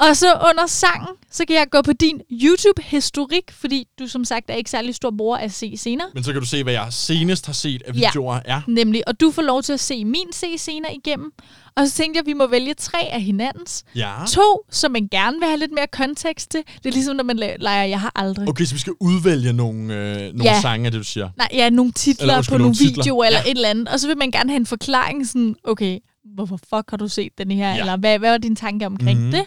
Og 0.00 0.16
så 0.16 0.26
under 0.50 0.66
sangen, 0.66 1.08
så 1.30 1.44
kan 1.48 1.56
jeg 1.56 1.66
gå 1.70 1.82
på 1.82 1.92
din 1.92 2.20
YouTube-historik, 2.32 3.50
fordi 3.52 3.84
du 3.98 4.06
som 4.06 4.24
sagt 4.24 4.50
er 4.50 4.54
ikke 4.54 4.70
særlig 4.70 4.94
stor 4.94 5.12
bruger 5.18 5.36
af 5.38 5.50
se 5.50 5.76
senere. 5.76 6.06
Men 6.14 6.24
så 6.24 6.32
kan 6.32 6.40
du 6.40 6.46
se, 6.46 6.62
hvad 6.62 6.72
jeg 6.72 6.86
senest 6.90 7.46
har 7.46 7.52
set 7.52 7.82
af 7.86 7.92
Ja. 7.94 8.06
videoer. 8.08 8.40
Ja. 8.46 8.60
Nemlig, 8.68 9.08
og 9.08 9.20
du 9.20 9.30
får 9.30 9.42
lov 9.42 9.62
til 9.62 9.72
at 9.72 9.80
se 9.80 10.04
min 10.04 10.32
se 10.32 10.58
senere 10.58 10.94
igennem. 10.94 11.32
Og 11.76 11.86
så 11.88 11.92
tænkte 11.94 12.16
jeg, 12.18 12.22
at 12.22 12.26
vi 12.26 12.32
må 12.32 12.46
vælge 12.46 12.74
tre 12.74 12.98
af 13.12 13.22
hinandens. 13.22 13.84
ja. 13.94 14.12
To, 14.28 14.60
som 14.70 14.92
man 14.92 15.08
gerne 15.10 15.36
vil 15.38 15.48
have 15.48 15.58
lidt 15.58 15.72
mere 15.72 15.86
kontekst 15.92 16.50
til. 16.50 16.60
Det 16.82 16.86
er 16.86 16.92
ligesom, 16.92 17.16
når 17.16 17.24
man 17.24 17.36
leger, 17.36 17.84
jeg 17.84 18.00
har 18.00 18.12
aldrig. 18.14 18.48
Okay, 18.48 18.64
så 18.64 18.74
vi 18.74 18.80
skal 18.80 18.92
udvælge 19.00 19.52
nogle, 19.52 19.94
øh, 19.94 20.16
nogle 20.20 20.44
Ja. 20.44 20.60
sange, 20.60 20.90
det 20.90 20.98
du 20.98 21.04
siger. 21.04 21.30
Nej, 21.36 21.48
ja, 21.52 21.70
nogle 21.70 21.92
titler 21.92 22.22
Eller 22.22 22.42
på 22.42 22.50
nogle 22.50 22.62
nogle 22.62 22.74
titler. 22.76 23.04
videoer 23.04 23.24
eller 23.24 23.40
Ja. 23.44 23.50
et 23.50 23.54
eller 23.56 23.68
andet. 23.68 23.88
Og 23.88 24.00
så 24.00 24.06
vil 24.08 24.18
man 24.18 24.30
gerne 24.30 24.50
have 24.50 24.56
en 24.60 24.66
forklaring, 24.66 25.26
sådan, 25.26 25.54
okay, 25.64 25.98
hvorfor 26.34 26.56
fuck 26.56 26.90
har 26.90 26.96
du 26.96 27.08
set 27.08 27.32
den 27.38 27.50
her? 27.50 27.70
Ja. 27.74 27.80
Eller 27.80 27.96
hvad, 27.96 28.18
hvad 28.18 28.30
var 28.30 28.38
din 28.38 28.56
tanke 28.56 28.86
omkring 28.86 29.18
Mhm. 29.18 29.26
mm-hmm. 29.28 29.32
det? 29.32 29.44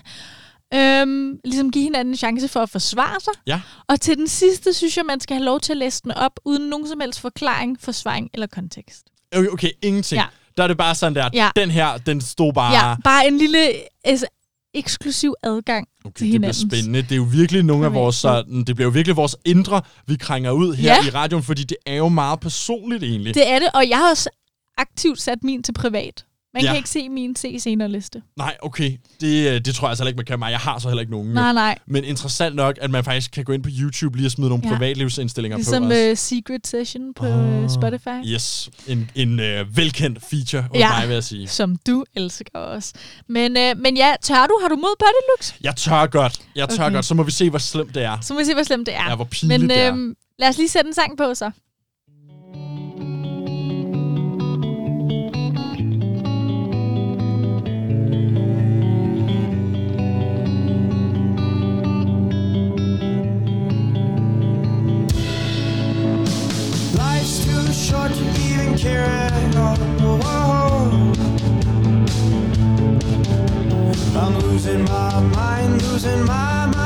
Øhm, 0.73 1.39
ligesom 1.45 1.71
give 1.71 1.83
hinanden 1.83 2.13
en 2.13 2.17
chance 2.17 2.47
for 2.47 2.59
at 2.59 2.69
forsvare 2.69 3.19
sig. 3.19 3.33
Ja. 3.47 3.61
Og 3.87 4.01
til 4.01 4.17
den 4.17 4.27
sidste, 4.27 4.73
synes 4.73 4.97
jeg, 4.97 5.05
man 5.05 5.19
skal 5.19 5.35
have 5.37 5.45
lov 5.45 5.59
til 5.59 5.73
at 5.73 5.77
læse 5.77 6.01
den 6.03 6.11
op, 6.11 6.39
uden 6.45 6.69
nogen 6.69 6.87
som 6.87 6.99
helst 6.99 7.19
forklaring, 7.19 7.77
forsvaring 7.81 8.29
eller 8.33 8.47
kontekst. 8.47 9.03
Okay, 9.35 9.47
okay 9.47 9.69
ingenting. 9.81 10.19
Ja. 10.21 10.25
Der 10.57 10.63
er 10.63 10.67
det 10.67 10.77
bare 10.77 10.95
sådan 10.95 11.15
der, 11.15 11.29
Ja. 11.33 11.49
den 11.55 11.71
her, 11.71 11.97
den 11.97 12.21
stod 12.21 12.53
bare... 12.53 12.87
Ja, 12.89 12.95
bare 13.03 13.27
en 13.27 13.37
lille 13.37 13.57
altså, 14.03 14.25
eksklusiv 14.73 15.33
adgang 15.43 15.87
Okay, 16.05 16.17
til 16.17 16.31
det 16.31 16.41
bliver 16.41 16.53
spændende. 16.53 17.01
Det 17.01 17.11
er 17.11 17.15
jo 17.15 17.27
virkelig 17.31 17.63
nogle 17.63 17.85
af 17.85 17.93
vores 17.93 18.15
sådan, 18.15 18.63
det 18.63 18.75
bliver 18.75 18.85
jo 18.87 18.91
virkelig 18.91 19.15
vores 19.15 19.35
indre, 19.45 19.81
vi 20.07 20.15
krænger 20.15 20.51
ud 20.51 20.73
her 20.75 20.95
Ja. 20.95 21.05
i 21.07 21.09
radioen, 21.09 21.43
fordi 21.43 21.63
det 21.63 21.77
er 21.85 21.95
jo 21.95 22.07
meget 22.09 22.39
personligt 22.39 23.03
egentlig. 23.03 23.33
Det 23.35 23.49
er 23.49 23.59
det, 23.59 23.67
og 23.73 23.89
jeg 23.89 23.97
har 23.97 24.09
også 24.09 24.29
aktivt 24.77 25.21
sat 25.21 25.43
min 25.43 25.63
til 25.63 25.73
privat. 25.73 26.25
Man 26.53 26.63
Ja. 26.63 26.67
kan 26.69 26.77
ikke 26.77 26.89
se 26.89 27.09
min 27.09 27.35
se 27.35 27.59
senere 27.59 27.89
liste. 27.89 28.21
Nej, 28.37 28.57
okay. 28.61 28.91
Det, 29.21 29.49
øh, 29.49 29.61
det 29.65 29.75
tror 29.75 29.87
jeg 29.87 29.89
altså 29.91 30.03
heller 30.03 30.09
ikke, 30.09 30.17
man 30.17 30.25
kan 30.25 30.39
mig. 30.39 30.51
Jeg 30.51 30.59
har 30.59 30.79
så 30.79 30.87
heller 30.89 30.99
ikke 31.01 31.11
nogen. 31.11 31.29
Nej, 31.33 31.53
nej. 31.53 31.77
Men 31.87 32.03
interessant 32.03 32.55
nok, 32.55 32.77
at 32.81 32.91
man 32.91 33.03
faktisk 33.03 33.31
kan 33.31 33.43
gå 33.45 33.51
ind 33.53 33.63
på 33.63 33.69
YouTube 33.79 34.17
lige 34.17 34.27
og 34.27 34.31
smide 34.31 34.49
nogle 34.49 34.63
Ja. 34.67 34.73
privatlivsindstillinger 34.73 35.57
Ligesom 35.57 35.83
på 35.83 35.89
os. 35.89 36.11
uh, 36.11 36.17
Secret 36.17 36.67
Session 36.67 37.13
på 37.13 37.25
oh. 37.25 37.69
Spotify. 37.69 38.25
Yes, 38.33 38.69
en, 38.87 39.11
en 39.15 39.39
øh, 39.39 39.77
velkendt 39.77 40.19
feature 40.29 40.61
hos 40.61 40.79
Ja. 40.79 40.89
mig, 40.99 41.07
vil 41.07 41.13
jeg 41.13 41.23
sige. 41.23 41.47
Som 41.47 41.75
du 41.87 42.05
elsker 42.15 42.59
også. 42.59 42.93
Men, 43.27 43.57
øh, 43.57 43.77
men 43.77 43.97
ja, 43.97 44.13
tør 44.21 44.47
du? 44.47 44.59
Har 44.61 44.67
du 44.69 44.75
mod 44.75 44.95
Bottylux? 44.99 45.53
Jeg 45.63 45.75
tør 45.75 46.05
godt. 46.07 46.41
Jeg 46.55 46.69
tør 46.69 46.83
Okay. 46.85 46.93
godt. 46.95 47.05
Så 47.05 47.13
må 47.13 47.23
vi 47.23 47.31
se, 47.31 47.49
hvor 47.49 47.59
slemt 47.59 47.95
det 47.95 48.03
er. 48.03 48.17
Så 48.21 48.33
må 48.33 48.39
vi 48.39 48.45
se, 48.45 48.53
hvor 48.53 48.63
slemt 48.63 48.85
det 48.87 48.95
er. 48.95 49.09
Ja, 49.09 49.15
hvor 49.15 49.25
pinligt 49.25 49.61
men 49.61 49.69
det 49.69 49.79
er. 49.79 49.91
øhm, 49.91 50.15
lad 50.39 50.49
os 50.49 50.57
lige 50.57 50.69
sætte 50.69 50.87
en 50.87 50.93
sang 50.93 51.17
på 51.17 51.33
så. 51.33 51.51
Losing 74.63 74.83
my 74.85 75.19
mind, 75.19 75.81
losing 75.81 76.23
my 76.23 76.67
mind, 76.67 76.80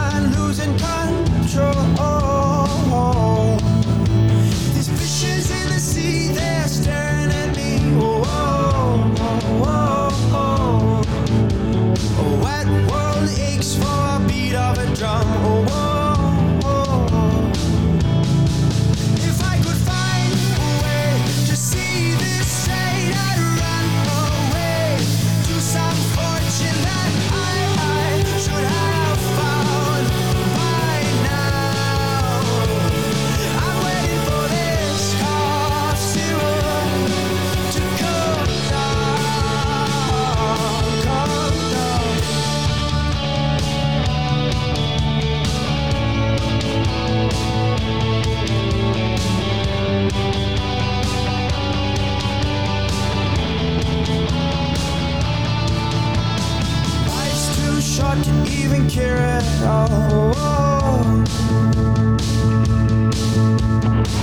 care 58.95 59.17
at 59.17 59.61
all. 59.63 60.33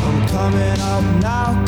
I'm 0.07 0.29
coming 0.29 0.81
up 0.81 1.05
now, 1.21 1.65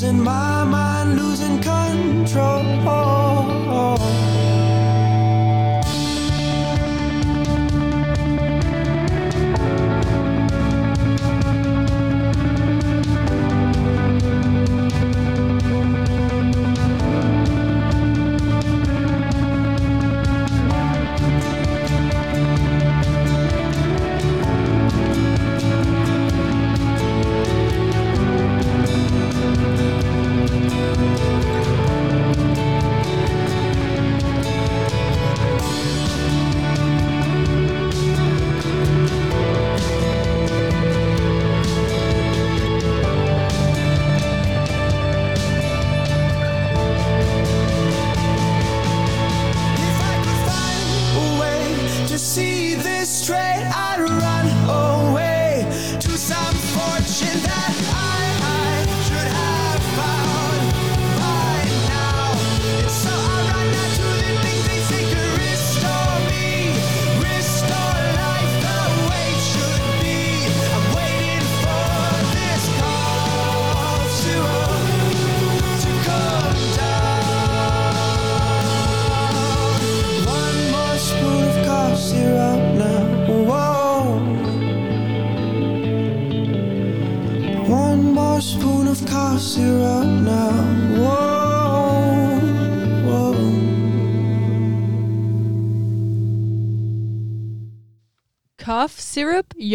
losing 0.00 0.22
my 0.22 0.47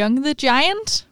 Young 0.03 0.23
the 0.25 0.33
Giant. 0.33 1.07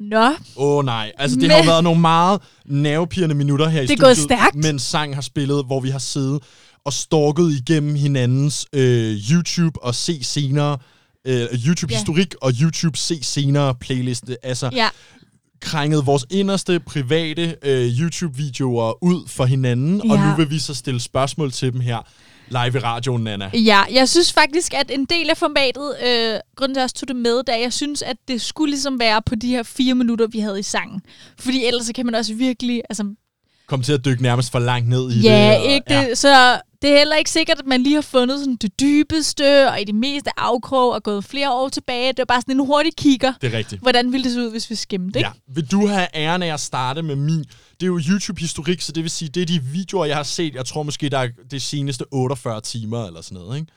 Nå, 0.00 0.26
Åh 0.26 0.32
oh, 0.56 0.84
nej, 0.84 1.12
altså 1.18 1.34
det 1.36 1.42
Men- 1.42 1.50
har 1.50 1.64
været 1.64 1.84
nogle 1.84 2.00
meget 2.00 2.40
nervepirrende 2.66 3.34
minutter 3.34 3.68
her 3.68 3.80
i 3.80 3.86
Det 3.86 3.92
er 3.92 3.96
gået 4.04 4.16
studiet, 4.16 4.38
stærkt. 4.40 4.56
mens 4.56 4.82
sang 4.82 5.14
har 5.14 5.22
spillet, 5.22 5.64
hvor 5.66 5.80
vi 5.80 5.88
har 5.90 5.98
siddet 5.98 6.42
og 6.84 6.92
stalket 6.92 7.52
igennem 7.52 7.94
hinandens 7.94 8.66
øh, 8.72 9.16
YouTube 9.30 9.82
og 9.84 9.94
se 9.94 10.24
senere, 10.24 10.78
øh, 11.24 11.46
YouTube-historik 11.66 12.34
og 12.42 12.52
YouTube 12.62 12.98
se 12.98 13.22
senere 13.22 13.74
playliste. 13.74 14.36
Altså 14.46 14.70
ja. 14.72 14.88
krænget 15.60 16.06
vores 16.06 16.26
inderste 16.30 16.80
private 16.80 17.56
øh, 17.62 17.86
YouTube-videoer 18.00 19.04
ud 19.04 19.28
for 19.28 19.44
hinanden, 19.44 20.10
og 20.10 20.16
Ja. 20.16 20.30
nu 20.30 20.36
vil 20.36 20.50
vi 20.50 20.58
så 20.58 20.74
stille 20.74 21.00
spørgsmål 21.00 21.52
til 21.52 21.72
dem 21.72 21.80
her 21.80 21.98
live 22.50 22.76
i 22.76 22.78
radioen, 22.78 23.24
Nana. 23.24 23.50
Ja, 23.54 23.80
jeg 23.92 24.08
synes 24.08 24.32
faktisk, 24.32 24.74
at 24.74 24.90
en 24.90 25.04
del 25.04 25.30
af 25.30 25.36
formatet, 25.36 25.96
øh, 26.06 26.40
grunden 26.56 26.74
til, 26.74 26.78
at 26.78 26.82
jeg 26.82 26.84
også 26.84 26.96
tog 26.96 27.08
det 27.08 27.16
med, 27.16 27.42
da 27.42 27.60
jeg 27.60 27.72
synes, 27.72 28.02
at 28.02 28.16
det 28.28 28.40
skulle 28.40 28.70
ligesom 28.70 29.00
være 29.00 29.22
på 29.22 29.34
de 29.34 29.48
her 29.48 29.62
fire 29.62 29.94
minutter, 29.94 30.26
vi 30.26 30.38
havde 30.38 30.58
i 30.58 30.62
sangen. 30.62 31.02
Fordi 31.38 31.64
ellers 31.64 31.86
så 31.86 31.92
kan 31.92 32.06
man 32.06 32.14
også 32.14 32.34
virkelig, 32.34 32.82
altså 32.90 33.14
Kom 33.70 33.82
til 33.82 33.92
at 33.92 34.04
dykke 34.04 34.22
nærmest 34.22 34.52
for 34.52 34.58
langt 34.58 34.88
ned 34.88 35.10
i 35.10 35.16
det. 35.16 35.24
Ja, 35.24 35.56
og- 35.58 35.64
ikke 35.64 35.84
det. 36.08 36.18
Så 36.18 36.60
det 36.82 36.90
er 36.92 36.98
heller 36.98 37.16
ikke 37.16 37.30
sikkert, 37.30 37.58
at 37.58 37.66
man 37.66 37.82
lige 37.82 37.94
har 37.94 38.02
fundet 38.02 38.38
sådan 38.38 38.56
det 38.56 38.80
dybeste 38.80 39.68
og 39.70 39.80
i 39.80 39.84
det 39.84 39.94
meste 39.94 40.30
afkrog 40.40 40.92
og 40.92 41.02
gået 41.02 41.24
flere 41.24 41.52
år 41.52 41.68
tilbage. 41.68 42.08
Det 42.08 42.18
var 42.18 42.24
bare 42.24 42.40
sådan 42.40 42.54
en 42.60 42.66
hurtig 42.66 42.92
kigger. 42.96 43.32
Det 43.42 43.54
er 43.54 43.58
rigtigt. 43.58 43.82
Hvordan 43.82 44.12
ville 44.12 44.24
det 44.24 44.32
se 44.32 44.40
ud, 44.40 44.50
hvis 44.50 44.70
vi 44.70 44.74
skæmte, 44.74 45.18
ikke? 45.18 45.30
Ja. 45.48 45.54
Vil 45.54 45.66
du 45.70 45.86
have 45.86 46.06
æren 46.14 46.42
af 46.42 46.52
at 46.54 46.60
starte 46.60 47.02
med 47.02 47.16
min? 47.16 47.38
Det 47.38 47.82
er 47.82 47.86
jo 47.86 48.00
YouTube-historik, 48.10 48.80
så 48.80 48.92
det 48.92 49.02
vil 49.02 49.10
sige, 49.10 49.28
det 49.28 49.42
er 49.42 49.46
de 49.46 49.60
videoer, 49.64 50.04
jeg 50.04 50.16
har 50.16 50.22
set. 50.22 50.54
Jeg 50.54 50.64
tror 50.64 50.82
måske, 50.82 51.08
der 51.08 51.18
er 51.18 51.28
det 51.50 51.62
seneste 51.62 52.04
48 52.12 52.60
timer 52.60 53.06
eller 53.06 53.22
sådan 53.22 53.38
noget, 53.38 53.58
ikke? 53.60 53.72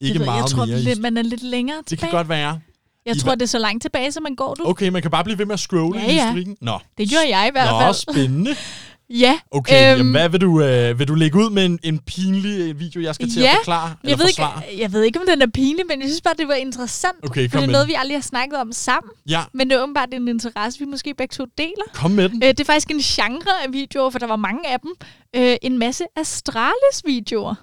Ikke 0.00 0.18
ved, 0.18 0.26
meget 0.26 0.40
jeg 0.42 0.50
tror, 0.50 0.64
mere. 0.66 0.80
lidt, 0.80 1.00
man 1.00 1.16
er 1.16 1.22
lidt 1.22 1.42
længere 1.42 1.78
det 1.78 1.86
tilbage. 1.86 2.10
kan 2.10 2.16
godt 2.18 2.28
være. 2.28 2.60
Jeg 3.06 3.16
I 3.16 3.18
tror, 3.20 3.34
det 3.34 3.42
er 3.42 3.46
så 3.46 3.58
langt 3.58 3.82
tilbage, 3.82 4.12
som 4.12 4.22
man 4.22 4.34
går, 4.34 4.54
du. 4.54 4.62
Okay, 4.68 4.88
man 4.88 5.02
kan 5.02 5.10
bare 5.10 5.24
blive 5.24 5.38
ved 5.38 5.46
med 5.46 5.52
at 5.54 5.60
scrolle 5.60 6.00
Ja, 6.00 6.06
i 6.10 6.14
ja. 6.14 6.22
historikken. 6.26 6.56
Nå. 6.60 6.78
Det 6.98 7.08
gjorde 7.08 7.36
jeg 7.36 7.48
i 7.48 7.50
hvert 7.52 7.70
Nå, 7.70 7.80
fald. 7.80 7.94
spændende. 7.94 8.56
Ja. 9.10 9.38
Okay, 9.50 9.92
Øhm, 9.92 9.98
jamen, 9.98 10.10
hvad 10.12 10.28
vil 10.28 10.40
du, 10.40 10.60
øh, 10.62 10.98
vil 10.98 11.08
du 11.08 11.14
lægge 11.14 11.38
ud 11.38 11.50
med 11.50 11.64
en, 11.64 11.78
en 11.82 11.98
pinlig 11.98 12.80
video, 12.80 13.00
jeg 13.02 13.14
skal 13.14 13.30
til 13.30 13.42
Ja, 13.42 13.50
at 13.50 13.56
forklare 13.58 13.94
eller 14.02 14.10
Jeg 14.10 14.18
ved, 14.18 14.26
forsvare? 14.26 14.62
ikke, 14.70 14.82
jeg 14.82 14.92
ved 14.92 15.02
ikke, 15.02 15.20
om 15.20 15.26
den 15.28 15.42
er 15.42 15.46
pinlig, 15.46 15.86
men 15.88 16.00
jeg 16.00 16.08
synes 16.08 16.20
bare, 16.20 16.34
det 16.38 16.48
var 16.48 16.54
interessant. 16.54 17.14
Okay, 17.22 17.48
kom 17.48 17.60
det 17.60 17.68
er 17.68 17.72
noget, 17.72 17.88
vi 17.88 17.94
aldrig 17.98 18.16
har 18.16 18.22
snakket 18.22 18.58
om 18.58 18.72
sammen. 18.72 19.10
Ja, 19.28 19.42
Men 19.52 19.70
det 19.70 19.76
er 19.76 19.82
åbenbart 19.82 20.08
en 20.14 20.28
interesse, 20.28 20.78
vi 20.78 20.84
måske 20.84 21.14
begge 21.14 21.32
to 21.32 21.44
deler. 21.58 21.84
kom 21.94 22.10
med 22.10 22.28
den. 22.28 22.42
Øh, 22.42 22.48
det 22.48 22.60
er 22.60 22.64
faktisk 22.64 22.90
en 22.90 22.98
genre 23.00 23.64
af 23.66 23.72
videoer, 23.72 24.10
for 24.10 24.18
der 24.18 24.26
var 24.26 24.36
mange 24.36 24.68
af 24.68 24.80
dem. 24.80 24.90
Øh, 25.36 25.56
en 25.62 25.78
masse 25.78 26.04
Astralis-videoer. 26.16 27.54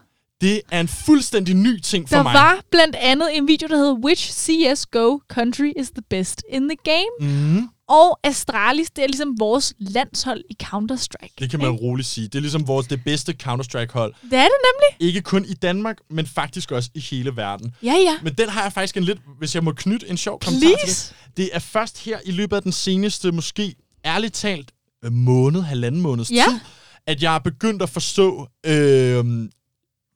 Det 0.41 0.61
er 0.71 0.79
en 0.79 0.87
fuldstændig 0.87 1.55
ny 1.55 1.79
ting 1.79 2.09
for 2.09 2.15
Der 2.15 2.23
mig. 2.23 2.33
var 2.33 2.61
blandt 2.71 2.95
andet 2.95 3.37
en 3.37 3.47
video, 3.47 3.67
der 3.67 3.77
hed 3.77 3.91
Which 4.05 4.31
CSGO 4.33 5.19
country 5.33 5.71
is 5.77 5.91
the 5.91 6.01
best 6.09 6.43
in 6.49 6.69
the 6.69 6.77
game? 6.83 7.31
Mm, 7.31 7.69
Og 7.91 8.19
Astralis, 8.23 8.89
det 8.91 9.03
er 9.03 9.07
ligesom 9.07 9.35
vores 9.39 9.73
landshold 9.79 10.43
i 10.49 10.55
Counter-Strike. 10.63 11.33
det 11.39 11.49
kan 11.49 11.59
man 11.59 11.69
roligt 11.71 12.07
sige. 12.07 12.27
Det 12.27 12.35
er 12.35 12.39
ligesom 12.39 12.67
vores 12.67 12.87
det 12.87 13.03
bedste 13.03 13.35
Counter-Strike-hold. 13.43 14.13
Det 14.29 14.33
er 14.39 14.43
det 14.43 14.59
nemlig. 14.69 15.07
Ikke 15.07 15.21
kun 15.21 15.45
i 15.45 15.53
Danmark, 15.53 15.97
men 16.09 16.27
faktisk 16.27 16.71
også 16.71 16.89
i 16.93 16.99
hele 16.99 17.35
verden. 17.35 17.75
Ja, 17.83 17.93
ja. 17.93 18.17
Men 18.23 18.33
den 18.33 18.49
har 18.49 18.63
jeg 18.63 18.73
faktisk 18.73 18.97
en 18.97 19.03
lidt, 19.03 19.19
hvis 19.39 19.55
jeg 19.55 19.63
må 19.63 19.71
knytte 19.71 20.09
en 20.09 20.17
sjov 20.17 20.39
kommentar 20.39 20.67
til 20.67 20.75
Please. 20.85 21.13
det. 21.27 21.37
Det 21.37 21.49
er 21.53 21.59
først 21.59 22.03
her 22.05 22.19
i 22.25 22.31
løbet 22.31 22.55
af 22.55 22.61
den 22.61 22.71
seneste, 22.71 23.31
måske 23.31 23.75
ærligt 24.05 24.33
talt, 24.33 24.71
øh, 25.05 25.11
måned, 25.11 25.61
halvanden 25.61 26.01
måneds 26.01 26.31
Ja. 26.31 26.43
tid, 26.49 26.59
at 27.07 27.23
jeg 27.23 27.35
er 27.35 27.39
begyndt 27.39 27.81
at 27.81 27.89
forstå 27.89 28.47
øh, 28.65 29.25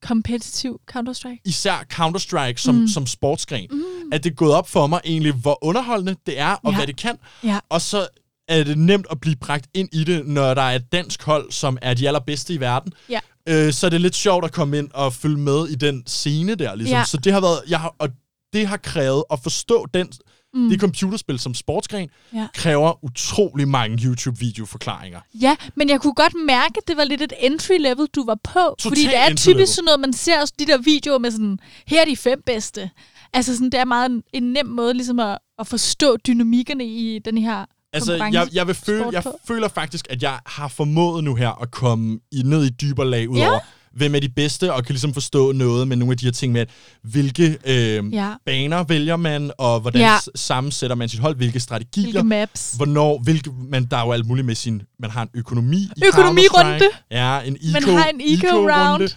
Competitive 0.04 0.78
Counter-Strike. 0.92 1.42
især 1.46 1.86
Counter-Strike 1.94 2.58
som, 2.58 2.76
mm. 2.76 2.88
som 2.88 3.08
sportsgren. 3.08 3.68
Mm. 3.72 3.82
At 4.12 4.24
det 4.24 4.30
er 4.32 4.34
gået 4.36 4.54
op 4.54 4.70
for 4.70 4.88
mig 4.88 5.02
egentlig, 5.06 5.34
hvor 5.34 5.64
underholdende 5.64 6.16
det 6.26 6.40
er, 6.40 6.52
og 6.64 6.72
Ja. 6.72 6.78
hvad 6.78 6.88
det 6.88 6.98
kan. 6.98 7.16
Ja. 7.44 7.60
Og 7.70 7.82
så 7.82 8.08
er 8.48 8.64
det 8.64 8.78
nemt 8.78 9.06
at 9.12 9.20
blive 9.20 9.36
bragt 9.36 9.66
ind 9.74 9.90
i 9.94 10.04
det, 10.04 10.28
når 10.28 10.54
der 10.54 10.62
er 10.62 10.76
et 10.76 10.92
dansk 10.92 11.24
hold, 11.24 11.52
som 11.52 11.78
er 11.82 11.94
de 11.94 12.08
allerbedste 12.08 12.54
i 12.54 12.60
verden. 12.60 12.94
Ja. 13.10 13.20
Øh, 13.50 13.74
så 13.74 13.86
er 13.86 13.90
det 13.90 14.02
lidt 14.02 14.16
sjovt 14.16 14.46
at 14.46 14.52
komme 14.52 14.78
ind 14.78 14.90
og 14.94 15.14
følge 15.14 15.38
med 15.38 15.68
i 15.68 15.76
den 15.76 16.04
scene 16.08 16.56
der. 16.56 16.76
Ligesom. 16.76 16.98
Ja. 16.98 17.04
Så 17.04 17.18
det 17.18 17.34
har 17.34 17.42
været, 17.42 17.60
jeg 17.68 17.80
har, 17.80 17.96
og 18.00 18.10
det 18.54 18.68
har 18.68 18.78
krævet 18.78 19.24
at 19.32 19.40
forstå 19.44 19.86
den, 19.94 20.08
mm. 20.54 20.70
det 20.70 20.80
computerspil 20.80 21.40
som 21.40 21.54
sportsgren, 21.54 22.10
Ja. 22.34 22.48
kræver 22.54 23.04
utrolig 23.04 23.68
mange 23.68 23.98
YouTube-videoforklaringer. 24.06 25.20
Ja, 25.42 25.56
men 25.76 25.90
jeg 25.90 26.02
kunne 26.02 26.14
godt 26.14 26.34
mærke, 26.46 26.74
at 26.78 26.88
det 26.88 26.98
var 26.98 27.04
lidt 27.04 27.22
et 27.22 27.34
entry-level, 27.40 28.06
du 28.16 28.26
var 28.26 28.38
på. 28.44 28.76
fordi 28.82 29.04
det 29.04 29.18
er 29.18 29.36
typisk 29.36 29.74
sådan 29.76 29.86
noget, 29.86 30.00
man 30.00 30.14
ser 30.14 30.42
også 30.42 30.54
de 30.60 30.66
der 30.66 30.78
videoer 30.78 31.18
med 31.18 31.32
sådan, 31.32 31.60
her 31.88 32.02
er 32.02 32.06
de 32.06 32.18
fem 32.18 32.42
bedste. 32.46 32.90
Altså 33.36 33.54
sådan, 33.54 33.70
det 33.70 33.80
er 33.80 33.86
meget 33.86 34.10
en, 34.12 34.24
en 34.34 34.44
nem 34.44 34.66
måde 34.66 34.94
ligesom 34.94 35.20
at, 35.20 35.38
at 35.60 35.68
forstå 35.68 36.18
dynamikkerne 36.28 36.86
i 36.86 37.20
den 37.26 37.38
her 37.38 37.66
Altså, 37.94 38.14
jeg, 38.34 38.48
jeg, 38.54 38.68
vil 38.68 38.76
føle, 38.76 39.06
jeg 39.12 39.24
føler 39.48 39.68
faktisk, 39.68 40.08
at 40.10 40.24
jeg 40.24 40.40
har 40.46 40.68
formået 40.68 41.24
nu 41.24 41.36
her 41.36 41.62
at 41.62 41.72
komme 41.72 42.20
i, 42.32 42.42
ned 42.46 42.66
i 42.66 42.70
dybere 42.70 43.10
lag 43.10 43.30
ud 43.30 43.38
Ja. 43.38 43.50
over, 43.50 43.60
hvem 43.94 44.16
er 44.16 44.20
de 44.20 44.30
bedste, 44.30 44.74
og 44.74 44.84
kan 44.84 44.94
ligesom 44.94 45.14
forstå 45.14 45.52
noget 45.52 45.88
med 45.88 45.98
nogle 45.98 46.12
af 46.12 46.18
de 46.18 46.26
her 46.26 46.32
ting 46.32 46.54
med, 46.54 46.62
at 46.62 46.70
hvilke 47.04 47.58
øh, 47.66 48.14
Ja. 48.14 48.34
baner 48.46 48.84
vælger 48.84 49.16
man, 49.18 49.52
og 49.58 49.80
hvordan 49.80 50.02
Ja. 50.02 50.16
sammensætter 50.36 50.96
man 50.96 51.10
sit 51.10 51.20
hold, 51.20 51.36
hvilke 51.36 51.60
strategier, 51.60 52.04
Hvilke 52.12 52.24
maps. 52.24 52.74
hvornår, 52.76 53.20
hvilke, 53.24 53.52
man, 53.70 53.86
der 53.86 53.98
er 53.98 54.06
jo 54.06 54.12
alt 54.12 54.28
muligt 54.28 54.46
med 54.48 54.56
sin, 54.56 54.82
man 55.00 55.10
har 55.12 55.22
en 55.22 55.30
økonomi 55.34 55.78
i 55.78 56.02
Økonomirunde. 56.08 56.86
Ja, 57.12 57.40
en 57.42 57.56
eco, 57.62 57.72
Man 57.74 57.84
har 57.98 58.06
en 58.06 58.22
eco-round. 58.22 59.02
eco-runde. 59.04 59.10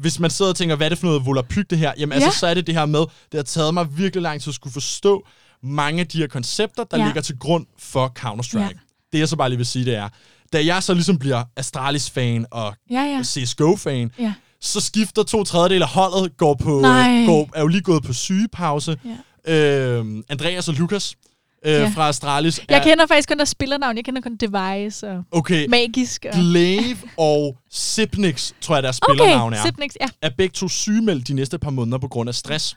Hvis 0.00 0.20
man 0.20 0.30
sidder 0.30 0.50
og 0.50 0.56
tænker, 0.56 0.76
hvad 0.76 0.86
er 0.86 0.88
det 0.88 0.98
for 0.98 1.06
noget 1.06 1.26
volapyk 1.26 1.70
det 1.70 1.78
her? 1.78 1.92
Jamen 1.98 2.18
Ja. 2.18 2.24
altså, 2.24 2.38
så 2.40 2.46
er 2.46 2.54
det 2.54 2.66
det 2.66 2.74
her 2.74 2.86
med, 2.86 3.00
det 3.00 3.34
har 3.34 3.42
taget 3.42 3.74
mig 3.74 3.98
virkelig 3.98 4.22
lang 4.22 4.40
tid 4.42 4.50
at 4.50 4.54
skulle 4.54 4.72
forstå 4.72 5.26
mange 5.62 6.00
af 6.00 6.06
de 6.06 6.18
her 6.18 6.26
koncepter, 6.26 6.84
der 6.84 6.98
Ja. 6.98 7.04
ligger 7.04 7.20
til 7.20 7.38
grund 7.38 7.66
for 7.78 8.12
Counter-Strike. 8.18 8.58
Ja. 8.58 8.64
Ja. 8.64 8.68
Det 9.12 9.18
jeg 9.18 9.28
så 9.28 9.36
bare 9.36 9.48
lige 9.48 9.56
vil 9.56 9.66
sige, 9.66 9.84
det 9.84 9.94
er, 9.94 10.08
da 10.52 10.64
jeg 10.64 10.82
så 10.82 10.94
ligesom 10.94 11.18
bliver 11.18 11.44
Astralis-fan 11.56 12.46
og 12.50 12.74
Ja, 12.90 13.00
ja. 13.02 13.22
CSGO-fan, 13.22 14.10
Ja. 14.18 14.32
så 14.60 14.80
skifter 14.80 15.22
to 15.22 15.44
tredjedel 15.44 15.82
af 15.82 15.88
holdet, 15.88 16.36
går 16.36 16.54
på, 16.54 16.80
Nej. 16.80 17.24
går, 17.26 17.48
er 17.54 17.60
jo 17.60 17.66
lige 17.66 17.80
gået 17.82 18.02
på 18.02 18.12
sygepause. 18.12 18.98
Ja. 19.46 19.54
Øh, 19.54 20.04
Andreas 20.28 20.68
og 20.68 20.74
Lukas 20.74 21.14
øh, 21.66 21.72
Ja. 21.72 21.92
fra 21.94 22.08
Astralis 22.08 22.60
Jeg 22.68 22.78
er, 22.78 22.82
kender 22.82 23.06
faktisk 23.06 23.28
kun 23.28 23.38
der 23.38 23.44
spillernavn. 23.44 23.96
Jeg 23.96 24.04
kender 24.04 24.20
kun 24.20 24.36
Device 24.36 25.08
og 25.10 25.22
okay, 25.30 25.66
Magisk. 25.68 26.26
Og... 26.28 26.34
Glaive 26.40 26.96
og 27.16 27.56
Sipnix, 27.70 28.52
tror 28.60 28.76
jeg 28.76 28.82
deres 28.82 28.96
spillernavn 28.96 29.52
Okay, 29.52 29.60
er. 29.60 29.66
Sipnix, 29.66 29.90
ja. 30.00 30.06
er 30.22 30.30
begge 30.38 30.52
to 30.52 30.68
sygemeldt 30.68 31.28
de 31.28 31.34
næste 31.34 31.58
par 31.58 31.70
måneder 31.70 31.98
på 31.98 32.08
grund 32.08 32.28
af 32.28 32.34
stress. 32.34 32.76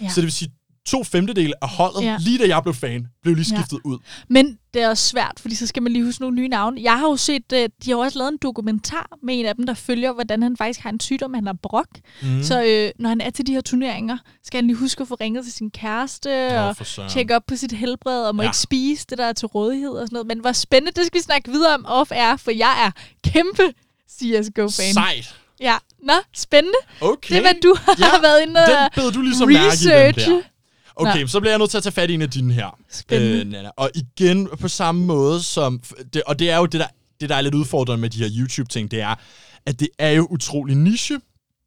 Ja. 0.00 0.08
Så 0.08 0.14
det 0.16 0.24
vil 0.24 0.32
sige, 0.32 0.50
to 0.86 1.04
femtedele 1.04 1.52
af 1.62 1.68
holdet, 1.68 2.02
Ja. 2.02 2.06
ja. 2.10 2.16
lige 2.20 2.38
da 2.38 2.46
jeg 2.48 2.62
blev 2.62 2.74
fan, 2.74 3.06
blev 3.22 3.34
lige 3.34 3.46
Ja. 3.50 3.56
skiftet 3.56 3.80
ja. 3.84 3.88
ud. 3.90 3.98
Men 4.28 4.58
det 4.74 4.82
er 4.82 4.88
også 4.88 5.08
svært, 5.08 5.32
fordi 5.40 5.54
så 5.54 5.66
skal 5.66 5.82
man 5.82 5.92
lige 5.92 6.04
huske 6.04 6.20
nogle 6.20 6.36
nye 6.36 6.48
navne. 6.48 6.82
Jeg 6.82 6.98
har 6.98 7.06
jo 7.08 7.16
set, 7.16 7.52
øh, 7.52 7.68
de 7.84 7.90
har 7.90 7.96
også 7.96 8.18
lavet 8.18 8.32
en 8.32 8.38
dokumentar 8.42 9.08
med 9.22 9.38
en 9.40 9.46
af 9.46 9.54
dem, 9.56 9.66
der 9.66 9.74
følger, 9.74 10.12
hvordan 10.12 10.42
han 10.42 10.56
faktisk 10.56 10.80
har 10.80 10.90
en 10.90 11.00
sygdom, 11.00 11.34
han 11.34 11.46
har 11.46 11.56
brok. 11.62 11.86
Mm. 12.22 12.42
Så 12.42 12.62
øh, 12.64 12.90
når 12.98 13.08
han 13.08 13.20
er 13.20 13.30
til 13.30 13.46
de 13.46 13.52
her 13.52 13.60
turneringer, 13.60 14.18
skal 14.44 14.58
han 14.58 14.66
lige 14.66 14.76
huske 14.76 15.00
at 15.00 15.08
få 15.08 15.14
ringet 15.14 15.44
til 15.44 15.52
sin 15.52 15.70
kæreste 15.70 16.48
Nå, 16.48 16.56
og 16.56 17.10
tjekke 17.10 17.36
op 17.36 17.42
på 17.48 17.56
sit 17.56 17.72
helbred 17.72 18.22
og 18.26 18.34
må 18.36 18.42
ja. 18.42 18.46
Ja. 18.46 18.50
ikke 18.50 18.58
spise 18.58 19.06
det, 19.10 19.18
der 19.18 19.24
er 19.24 19.32
til 19.32 19.46
rådighed 19.48 19.90
og 19.90 20.06
sådan 20.06 20.14
noget. 20.14 20.26
Men 20.26 20.38
hvor 20.40 20.52
spændende, 20.52 20.92
det 21.00 21.06
skal 21.06 21.18
vi 21.18 21.22
snakke 21.22 21.50
videre 21.50 21.74
om 21.74 21.86
off-air, 21.88 22.36
for 22.36 22.50
jeg 22.50 22.86
er 22.86 22.90
kæmpe 23.30 23.62
CSGO-fan. 24.10 24.92
Sejt. 24.94 25.34
Ja, 25.60 25.76
nå, 26.02 26.12
spændende. 26.34 26.78
Okay. 27.00 27.28
Det 27.28 27.36
er, 27.36 27.40
hvad 27.40 27.60
du 27.62 27.76
har 27.84 27.94
Ja, 27.98 28.20
været 28.22 28.42
inde 28.42 28.60
og 28.60 28.68
Den 28.68 29.02
bed 29.04 29.12
du 29.12 29.20
ligesom 29.20 29.48
mærke 29.48 29.58
i 29.58 29.62
den 29.64 29.72
researche. 29.72 30.32
der. 30.32 30.42
Okay, 30.96 31.26
så 31.26 31.40
bliver 31.40 31.52
jeg 31.52 31.58
nødt 31.58 31.70
til 31.70 31.76
at 31.76 31.82
tage 31.82 31.92
fat 31.92 32.10
i 32.10 32.14
en 32.14 32.22
af 32.22 32.30
dine 32.30 32.54
her. 32.54 32.78
Spændende. 32.90 33.40
Øh, 33.40 33.46
Nana. 33.46 33.70
Og 33.76 33.90
igen 33.94 34.48
på 34.60 34.68
samme 34.68 35.04
måde 35.04 35.42
som... 35.42 35.80
Det, 36.14 36.22
og 36.26 36.38
det 36.38 36.50
er 36.50 36.56
jo 36.56 36.66
det 36.66 36.80
der, 36.80 36.86
det, 37.20 37.28
der 37.28 37.36
er 37.36 37.40
lidt 37.40 37.54
udfordrende 37.54 38.00
med 38.00 38.10
de 38.10 38.18
her 38.18 38.28
YouTube-ting, 38.38 38.90
det 38.90 39.00
er, 39.00 39.14
at 39.66 39.80
det 39.80 39.88
er 39.98 40.10
jo 40.10 40.26
utrolig 40.30 40.76
niche. 40.76 41.20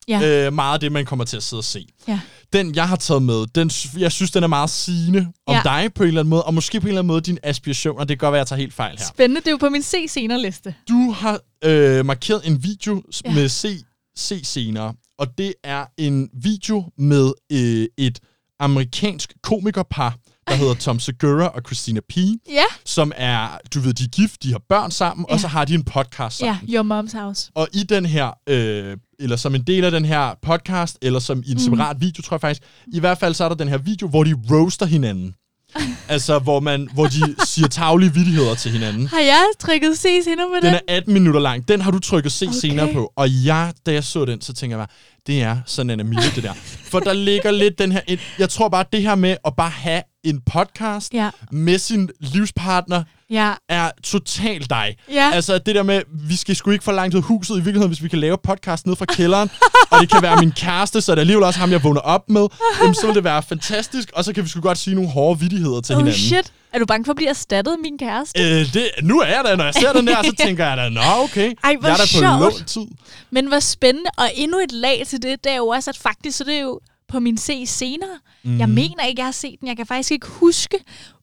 Ja. 0.08 0.46
Øh, 0.48 0.54
meget 0.54 0.74
af 0.74 0.80
det, 0.80 0.92
man 0.92 1.06
kommer 1.06 1.26
til 1.26 1.38
at 1.38 1.44
sidde 1.44 1.60
og 1.60 1.64
se. 1.64 1.88
Ja. 2.08 2.20
Den, 2.54 2.76
jeg 2.76 2.88
har 2.90 2.96
taget 2.96 3.24
med, 3.24 3.46
den, 3.56 3.72
jeg 4.02 4.12
synes, 4.12 4.32
den 4.32 4.44
er 4.44 4.48
meget 4.48 4.70
sigende 4.70 5.28
om 5.46 5.56
Ja. 5.56 5.62
dig 5.64 5.94
på 5.94 6.04
en 6.04 6.08
eller 6.08 6.22
anden 6.22 6.30
måde, 6.30 6.44
og 6.44 6.54
måske 6.54 6.80
på 6.80 6.86
en 6.86 6.88
eller 6.88 7.00
anden 7.02 7.08
måde 7.08 7.22
dine 7.22 7.46
aspirationer. 7.46 8.00
Det 8.04 8.20
kan 8.20 8.26
godt 8.26 8.32
være, 8.32 8.40
at 8.42 8.46
jeg 8.46 8.48
tager 8.48 8.60
helt 8.60 8.74
fejl 8.74 8.98
her. 8.98 9.06
Spændende, 9.06 9.42
det 9.42 9.48
er 9.48 9.52
jo 9.52 9.58
på 9.58 9.70
min 9.70 9.84
se 9.84 10.08
senere 10.08 10.42
liste. 10.42 10.76
Du 10.90 11.12
har 11.12 11.40
øh, 11.64 12.06
markeret 12.06 12.42
en 12.48 12.64
video 12.64 13.04
Ja. 13.26 13.34
med 13.34 13.50
C, 13.50 13.82
C 14.20 14.42
senere, 14.44 14.94
og 15.20 15.38
det 15.38 15.54
er 15.64 15.86
en 15.98 16.30
video 16.34 16.86
med 16.98 17.32
øh, 17.52 17.88
et 17.98 18.20
amerikansk 18.60 19.34
komikerpar, 19.44 20.16
der 20.48 20.56
hedder 20.56 20.74
Tom 20.74 21.00
Segura 21.00 21.48
og 21.48 21.62
Christina 21.66 22.00
P., 22.10 22.18
Ja, 22.50 22.64
som 22.86 23.12
er, 23.16 23.58
du 23.74 23.80
ved, 23.80 23.94
de 23.94 24.04
er 24.04 24.08
gift, 24.08 24.44
de 24.44 24.52
har 24.52 24.62
børn 24.70 24.92
sammen, 24.92 25.26
ja. 25.30 25.32
Ja. 25.32 25.34
og 25.36 25.40
så 25.40 25.48
har 25.48 25.66
de 25.66 25.74
en 25.76 25.84
podcast 25.84 26.42
ja, 26.42 26.46
sammen. 26.46 26.76
Your 26.76 26.84
Mom's 27.02 27.18
House. 27.20 27.52
Og 27.56 27.68
i 27.74 27.84
den 27.84 28.06
her, 28.06 28.32
øh, 28.50 28.98
eller 29.20 29.36
som 29.36 29.56
en 29.56 29.64
del 29.64 29.84
af 29.84 29.92
den 29.92 30.06
her 30.06 30.34
podcast, 30.42 30.98
eller 31.02 31.20
som 31.20 31.44
i 31.46 31.52
en 31.52 31.60
separat 31.60 31.98
video, 32.02 32.22
tror 32.24 32.36
jeg 32.36 32.42
faktisk, 32.42 32.64
i 32.94 33.00
hvert 33.00 33.18
fald 33.18 33.34
så 33.34 33.44
er 33.44 33.50
der 33.50 33.56
den 33.56 33.68
her 33.68 33.78
video, 33.78 34.08
hvor 34.08 34.24
de 34.24 34.36
roaster 34.52 34.86
hinanden. 34.86 35.34
altså, 36.10 36.40
hvor, 36.40 36.60
man, 36.60 36.90
hvor 36.94 37.06
de 37.06 37.36
siger 37.46 37.68
taglige 37.68 38.14
vittigheder 38.14 38.56
til 38.56 38.72
hinanden. 38.72 39.08
Har 39.08 39.20
jeg 39.20 39.44
trykket 39.60 39.98
se 39.98 40.24
senere 40.24 40.48
med 40.50 40.62
Den 40.62 40.64
den? 40.64 40.74
er 40.88 40.96
18 40.96 41.14
minutter 41.14 41.40
lang. 41.40 41.68
Den 41.68 41.82
har 41.82 41.92
du 41.92 42.00
trykket 42.00 42.32
se 42.32 42.46
Okay. 42.48 42.58
senere 42.60 42.94
på. 42.94 43.14
Og 43.16 43.28
jeg, 43.46 43.74
da 43.86 43.94
jeg 43.94 44.04
så 44.04 44.26
den, 44.26 44.42
så 44.42 44.54
tænker 44.54 44.78
jeg 44.78 44.88
bare, 44.88 44.96
det 45.28 45.42
er 45.44 45.58
sådan 45.66 46.00
en 46.00 46.08
Mille, 46.08 46.24
det 46.36 46.44
der. 46.44 46.54
For 46.84 47.00
der 47.00 47.14
ligger 47.14 47.52
lidt 47.52 47.80
den 47.80 47.92
her... 47.92 48.02
Jeg 48.40 48.50
tror 48.50 48.70
bare, 48.70 48.86
det 48.94 49.02
her 49.02 49.16
med 49.16 49.38
at 49.46 49.54
bare 49.58 49.70
have 49.70 50.02
en 50.24 50.42
podcast 50.42 51.14
Ja, 51.14 51.30
med 51.52 51.78
sin 51.78 52.10
livspartner, 52.20 53.04
ja, 53.30 53.54
er 53.70 53.92
totalt 54.04 54.70
dig. 54.70 54.96
ja. 55.12 55.32
Altså 55.34 55.58
det 55.58 55.76
der 55.76 55.84
med, 55.84 56.02
vi 56.14 56.36
skal 56.36 56.56
sgu 56.56 56.72
ikke 56.72 56.84
for 56.84 56.92
langt 56.92 57.16
ud 57.16 57.20
af 57.20 57.24
huset 57.26 57.54
i 57.54 57.58
virkeligheden, 57.58 57.90
hvis 57.90 58.04
vi 58.04 58.08
kan 58.10 58.20
lave 58.20 58.38
podcast 58.44 58.86
ned 58.88 58.96
fra 58.96 59.06
kælderen, 59.06 59.50
og 59.92 60.00
det 60.02 60.10
kan 60.10 60.22
være 60.22 60.38
min 60.40 60.52
kæreste, 60.52 61.02
så 61.02 61.12
er 61.12 61.16
det 61.16 61.22
alligevel 61.22 61.44
også 61.44 61.60
ham, 61.60 61.72
jeg 61.72 61.84
vågner 61.84 62.02
op 62.02 62.30
med, 62.30 62.48
jamen, 62.82 62.96
så 62.96 63.06
vil 63.06 63.16
det 63.16 63.24
være 63.24 63.44
fantastisk, 63.44 64.12
og 64.14 64.24
så 64.26 64.34
kan 64.34 64.44
vi 64.44 64.50
sgu 64.50 64.62
godt 64.62 64.78
sige 64.78 64.96
nogle 64.96 65.10
hårde 65.10 65.40
vittigheder 65.40 65.82
til 65.82 65.96
oh 65.96 66.00
hinanden. 66.00 66.22
shit. 66.22 66.54
Er 66.74 66.80
du 66.80 66.86
bange 66.86 67.06
for 67.06 67.12
at 67.12 67.16
blive 67.16 67.30
erstattet 67.30 67.76
min 67.82 67.98
kæreste? 67.98 68.42
Øh, 68.44 68.74
det, 68.74 68.90
nu 69.02 69.20
er 69.20 69.26
jeg 69.28 69.42
der, 69.46 69.56
når 69.56 69.64
jeg 69.64 69.74
ser 69.74 69.94
den 69.94 70.08
der, 70.08 70.24
så 70.24 70.36
tænker 70.46 70.68
jeg 70.68 70.78
da, 70.78 70.90
nå 70.90 71.02
okay, 71.24 71.54
Ej, 71.64 71.76
jeg 71.84 71.92
er 71.92 71.96
der 71.96 72.42
på 72.42 72.52
sjovt. 72.52 72.68
tid. 72.68 72.86
Men 73.32 73.48
hvor 73.48 73.60
spændende. 73.60 74.10
Og 74.18 74.32
endnu 74.36 74.58
et 74.60 74.72
lag 74.72 75.04
til 75.08 75.22
det, 75.22 75.44
det 75.44 75.52
er 75.52 75.56
jo 75.58 75.68
også, 75.68 75.90
at 75.90 75.98
faktisk 75.98 76.38
så 76.38 76.44
det 76.44 76.56
er 76.56 76.60
jo 76.60 76.80
på 77.08 77.20
min 77.20 77.38
se 77.38 77.66
senere. 77.66 78.20
Mm. 78.44 78.50
Mhm. 78.52 78.60
Jeg 78.60 78.70
mener 78.70 79.04
ikke, 79.04 79.20
jeg 79.20 79.28
har 79.28 79.32
set 79.32 79.60
den. 79.60 79.68
Jeg 79.68 79.78
kan 79.78 79.86
faktisk 79.86 80.12
ikke 80.12 80.28
huske 80.28 80.78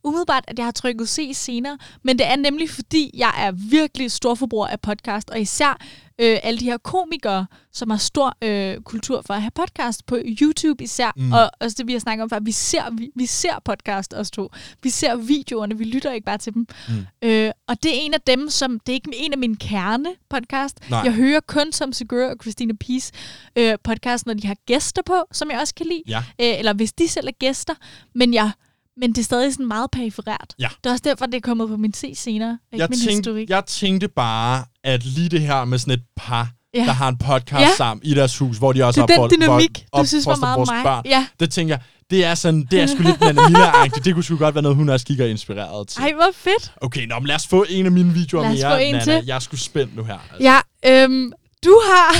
umiddelbart, 0.04 0.44
at 0.48 0.58
jeg 0.58 0.66
har 0.66 0.72
trykket 0.72 1.08
se 1.08 1.34
senere. 1.34 1.78
Men 2.02 2.18
det 2.18 2.26
er 2.26 2.36
nemlig, 2.36 2.70
fordi 2.70 3.10
jeg 3.14 3.34
er 3.38 3.50
virkelig 3.50 4.12
stor 4.12 4.34
forbruger 4.34 4.66
af 4.66 4.80
podcast, 4.80 5.30
og 5.30 5.40
især 5.40 5.80
øh, 6.18 6.38
alle 6.42 6.60
de 6.60 6.64
her 6.64 6.78
komikere, 6.78 7.46
som 7.72 7.90
har 7.90 7.96
stor 7.96 8.36
øh, 8.42 8.80
kultur 8.80 9.22
for 9.26 9.34
at 9.34 9.40
have 9.40 9.50
podcast 9.50 10.06
på 10.06 10.18
YouTube 10.24 10.84
især. 10.84 11.12
Mm. 11.16 11.32
Og 11.32 11.50
også 11.60 11.74
det, 11.78 11.86
vi 11.86 11.92
har 11.92 12.00
snakket 12.00 12.22
om 12.22 12.30
før. 12.30 12.40
Vi 12.40 12.52
ser, 12.52 12.90
vi, 12.90 13.10
vi 13.16 13.26
ser 13.26 13.54
podcast 13.64 14.14
os 14.14 14.30
to. 14.30 14.50
Vi 14.82 14.90
ser 14.90 15.16
videoerne, 15.16 15.78
vi 15.78 15.84
lytter 15.84 16.12
ikke 16.12 16.24
bare 16.24 16.38
til 16.38 16.54
dem. 16.54 16.66
Mm. 16.88 17.28
Øh, 17.28 17.50
og 17.68 17.82
det 17.82 17.90
er 17.90 18.00
en 18.00 18.14
af 18.14 18.20
dem, 18.20 18.50
som... 18.50 18.80
Det 18.80 18.92
er 18.92 18.94
ikke 18.94 19.10
en 19.14 19.32
af 19.32 19.38
mine 19.38 19.56
kerne 19.56 20.08
podcast. 20.30 20.90
Nej. 20.90 21.00
Jeg 21.00 21.12
hører 21.12 21.40
kun 21.40 21.72
som 21.72 21.92
Segura 21.92 22.30
og 22.30 22.36
Christina 22.42 22.72
Peace 22.80 23.12
øh, 23.56 23.78
podcast, 23.84 24.26
når 24.26 24.34
de 24.34 24.46
har 24.46 24.56
gæster 24.66 25.02
på, 25.06 25.24
som 25.32 25.50
jeg 25.50 25.60
også 25.60 25.74
kan 25.74 25.86
lide. 25.86 26.02
Ja. 26.08 26.18
Øh, 26.18 26.58
eller 26.58 26.72
hvis 26.72 26.92
de 26.92 27.08
selv 27.08 27.26
er 27.28 27.32
gæster. 27.32 27.74
Men 28.14 28.34
jeg 28.34 28.50
men 28.96 29.10
det 29.12 29.18
er 29.18 29.24
stadig 29.24 29.52
sådan 29.52 29.66
meget 29.68 29.90
periferært. 29.90 30.54
Ja. 30.58 30.68
Det 30.84 30.90
er 30.90 30.92
også 30.92 31.02
derfor, 31.04 31.26
det 31.26 31.34
er 31.34 31.40
kommet 31.40 31.68
på 31.68 31.76
min 31.76 31.94
C 31.94 32.12
senere, 32.16 32.58
ikke 32.72 32.82
Jeg 32.82 32.88
min 32.90 32.98
tænkte, 32.98 33.12
historik. 33.30 33.50
jeg 33.50 33.64
tænkte 33.66 34.08
bare, 34.08 34.64
at 34.84 35.04
lige 35.04 35.28
det 35.28 35.40
her 35.40 35.64
med 35.64 35.78
sådan 35.78 35.94
et 35.94 36.02
par, 36.16 36.48
Ja. 36.74 36.78
der 36.84 36.92
har 36.92 37.08
en 37.08 37.18
podcast 37.18 37.60
Ja. 37.60 37.68
sammen 37.76 38.00
i 38.04 38.14
deres 38.14 38.38
hus, 38.38 38.56
hvor 38.58 38.72
de 38.72 38.84
også 38.84 39.02
det 39.02 39.10
er 39.10 39.14
den 39.16 39.24
opfostrer- 39.24 39.36
dynamik, 39.36 39.86
du 39.96 40.04
synes 40.06 40.26
var 40.26 40.36
meget 40.36 40.56
vores 40.58 40.70
mig. 40.70 40.82
Børn. 40.84 41.02
Ja. 41.06 41.26
Det 41.40 41.50
tænker 41.50 41.74
jeg, 41.74 41.82
det 42.10 42.24
er 42.24 42.34
sådan, 42.34 42.66
det 42.70 42.80
er 42.80 42.86
sgu 42.86 43.02
lidt 43.02 43.20
Nana 43.20 43.48
Miller-agtigt. 43.48 44.04
Det 44.04 44.14
kunne 44.14 44.24
sgu 44.24 44.36
godt 44.36 44.54
være 44.54 44.62
noget, 44.62 44.76
hun 44.76 44.88
også 44.88 45.06
kigger 45.06 45.26
inspireret 45.26 45.88
til. 45.88 46.00
Ej, 46.02 46.12
hvor 46.14 46.30
fedt. 46.34 46.72
Okay, 46.76 47.06
nå, 47.06 47.18
men 47.18 47.26
lad 47.26 47.34
os 47.36 47.46
få 47.46 47.64
en 47.68 47.86
af 47.86 47.92
mine 47.92 48.12
videoer 48.14 48.42
Lad 48.42 48.52
os 48.52 48.58
mere, 48.62 48.72
få 48.72 48.76
en 48.76 48.94
Nana. 48.94 49.04
til. 49.04 49.26
Jeg 49.26 49.34
er 49.34 49.38
sgu 49.38 49.56
spændt 49.56 49.96
nu 49.96 50.04
her. 50.04 50.18
Altså. 50.32 50.60
Ja, 50.84 51.02
øhm, 51.04 51.32
du 51.64 51.80
har... 51.86 52.14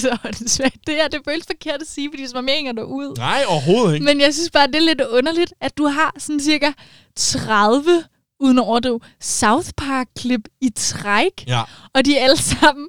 så 0.06 0.16
åndssvagt. 0.24 0.76
Det 0.86 0.94
her, 0.94 1.08
det 1.08 1.20
føles 1.28 1.46
forkert 1.46 1.80
at 1.82 1.88
sige, 1.88 2.10
fordi 2.12 2.26
om 2.34 2.48
jeg 2.48 2.54
hænger 2.54 2.72
derud. 2.72 3.14
Nej, 3.18 3.42
overhovedet 3.48 3.94
ikke. 3.94 4.04
Men 4.06 4.20
jeg 4.20 4.34
synes 4.34 4.50
bare, 4.50 4.66
det 4.66 4.76
er 4.76 4.80
lidt 4.80 5.00
underligt, 5.00 5.54
at 5.60 5.78
du 5.78 5.86
har 5.86 6.14
sådan 6.18 6.40
cirka 6.40 6.72
30, 7.16 8.04
uden 8.40 8.58
at 8.58 8.64
overdrive, 8.64 9.00
South 9.20 9.68
Park-klip 9.76 10.40
i 10.60 10.70
træk. 10.76 11.44
Ja, 11.46 11.62
Og 11.94 12.04
de 12.04 12.16
er 12.18 12.24
alle 12.24 12.36
sammen 12.36 12.88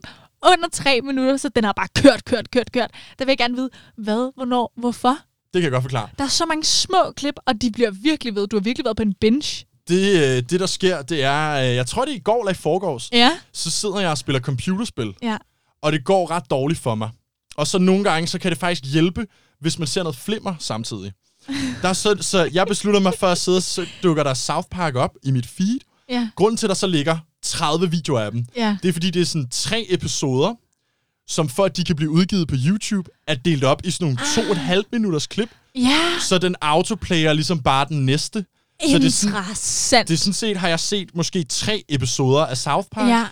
under 0.53 0.69
tre 0.71 1.01
minutter, 1.01 1.37
så 1.37 1.49
den 1.49 1.63
har 1.63 1.73
bare 1.73 1.87
kørt, 1.95 2.25
kørt, 2.25 2.51
kørt, 2.51 2.71
kørt. 2.71 2.91
Der 3.19 3.25
vil 3.25 3.31
jeg 3.31 3.37
gerne 3.37 3.55
vide, 3.55 3.69
hvad, 3.97 4.31
hvornår, 4.35 4.73
hvorfor. 4.77 5.09
det 5.53 5.61
kan 5.61 5.63
jeg 5.63 5.71
godt 5.71 5.83
forklare. 5.83 6.09
Der 6.17 6.23
er 6.23 6.27
så 6.27 6.45
mange 6.45 6.63
små 6.63 7.11
klip, 7.17 7.35
og 7.45 7.61
de 7.61 7.71
bliver 7.71 7.91
virkelig 7.91 8.35
ved. 8.35 8.47
Du 8.47 8.55
har 8.55 8.61
virkelig 8.63 8.85
været 8.85 8.97
på 8.97 9.03
en 9.03 9.13
binge. 9.21 9.65
Det, 9.87 10.15
øh, 10.23 10.43
det 10.49 10.59
der 10.59 10.65
sker, 10.65 11.01
det 11.01 11.23
er, 11.23 11.51
øh, 11.69 11.75
jeg 11.75 11.87
tror 11.87 12.05
det 12.05 12.11
er 12.11 12.15
i 12.15 12.19
går 12.19 12.41
eller 12.41 12.51
i 12.51 12.55
forgårs, 12.55 13.09
Ja. 13.13 13.31
så 13.53 13.71
sidder 13.71 13.99
jeg 13.99 14.09
og 14.09 14.17
spiller 14.17 14.39
computerspil, 14.39 15.13
Ja. 15.21 15.37
Og 15.85 15.91
det 15.91 16.03
går 16.05 16.31
ret 16.31 16.43
dårligt 16.49 16.79
for 16.79 16.95
mig. 16.95 17.09
Og 17.55 17.67
så 17.67 17.77
nogle 17.77 18.03
gange, 18.03 18.27
så 18.27 18.39
kan 18.39 18.51
det 18.51 18.59
faktisk 18.59 18.93
hjælpe, 18.93 19.25
hvis 19.61 19.79
man 19.79 19.87
ser 19.87 20.03
noget 20.03 20.15
flimmer 20.17 20.55
samtidig. 20.59 21.11
Der 21.81 21.89
er 21.89 21.93
så, 21.93 22.17
så 22.21 22.49
jeg 22.53 22.67
beslutter 22.67 22.99
mig 22.99 23.13
for 23.19 23.27
at 23.27 23.37
sidde, 23.37 23.61
så 23.61 23.85
dukker 24.03 24.23
der 24.23 24.33
South 24.33 24.67
Park 24.71 24.95
op 24.95 25.11
i 25.23 25.31
mit 25.31 25.45
feed. 25.45 25.79
Ja. 26.09 26.29
Grunden 26.35 26.57
til, 26.57 26.65
at 26.65 26.69
der 26.69 26.75
så 26.75 26.87
ligger 26.87 27.17
30 27.43 27.91
videoer 27.91 28.19
af 28.21 28.31
dem, 28.31 28.45
Ja. 28.57 28.77
det 28.83 28.89
er 28.89 28.93
fordi, 28.93 29.09
det 29.09 29.21
er 29.21 29.25
sådan 29.25 29.47
tre 29.51 29.85
episoder, 29.89 30.53
som 31.27 31.49
for 31.49 31.65
at 31.65 31.77
de 31.77 31.83
kan 31.83 31.95
blive 31.95 32.09
udgivet 32.11 32.47
på 32.47 32.55
YouTube, 32.67 33.09
er 33.27 33.35
delt 33.35 33.63
op 33.63 33.81
i 33.85 33.91
sådan 33.91 34.05
nogle 34.05 34.19
to 34.35 34.41
og 34.41 34.51
et 34.51 34.57
halvt 34.57 34.87
minutters 34.91 35.27
klip. 35.27 35.49
Ja. 35.75 35.99
Så 36.21 36.37
den 36.37 36.55
autoplayer 36.61 37.33
ligesom 37.33 37.63
bare 37.63 37.85
den 37.89 38.05
næste. 38.05 38.45
Så 38.89 38.97
det 38.99 39.05
er, 39.05 39.09
sådan, 39.09 39.35
Interessant. 39.35 40.07
det 40.07 40.13
er 40.13 40.17
sådan 40.17 40.33
set, 40.33 40.57
har 40.57 40.67
jeg 40.67 40.79
set 40.79 41.15
måske 41.15 41.43
tre 41.43 41.83
episoder 41.89 42.45
af 42.45 42.57
South 42.57 42.87
Park 42.91 43.09
ja. 43.09 43.25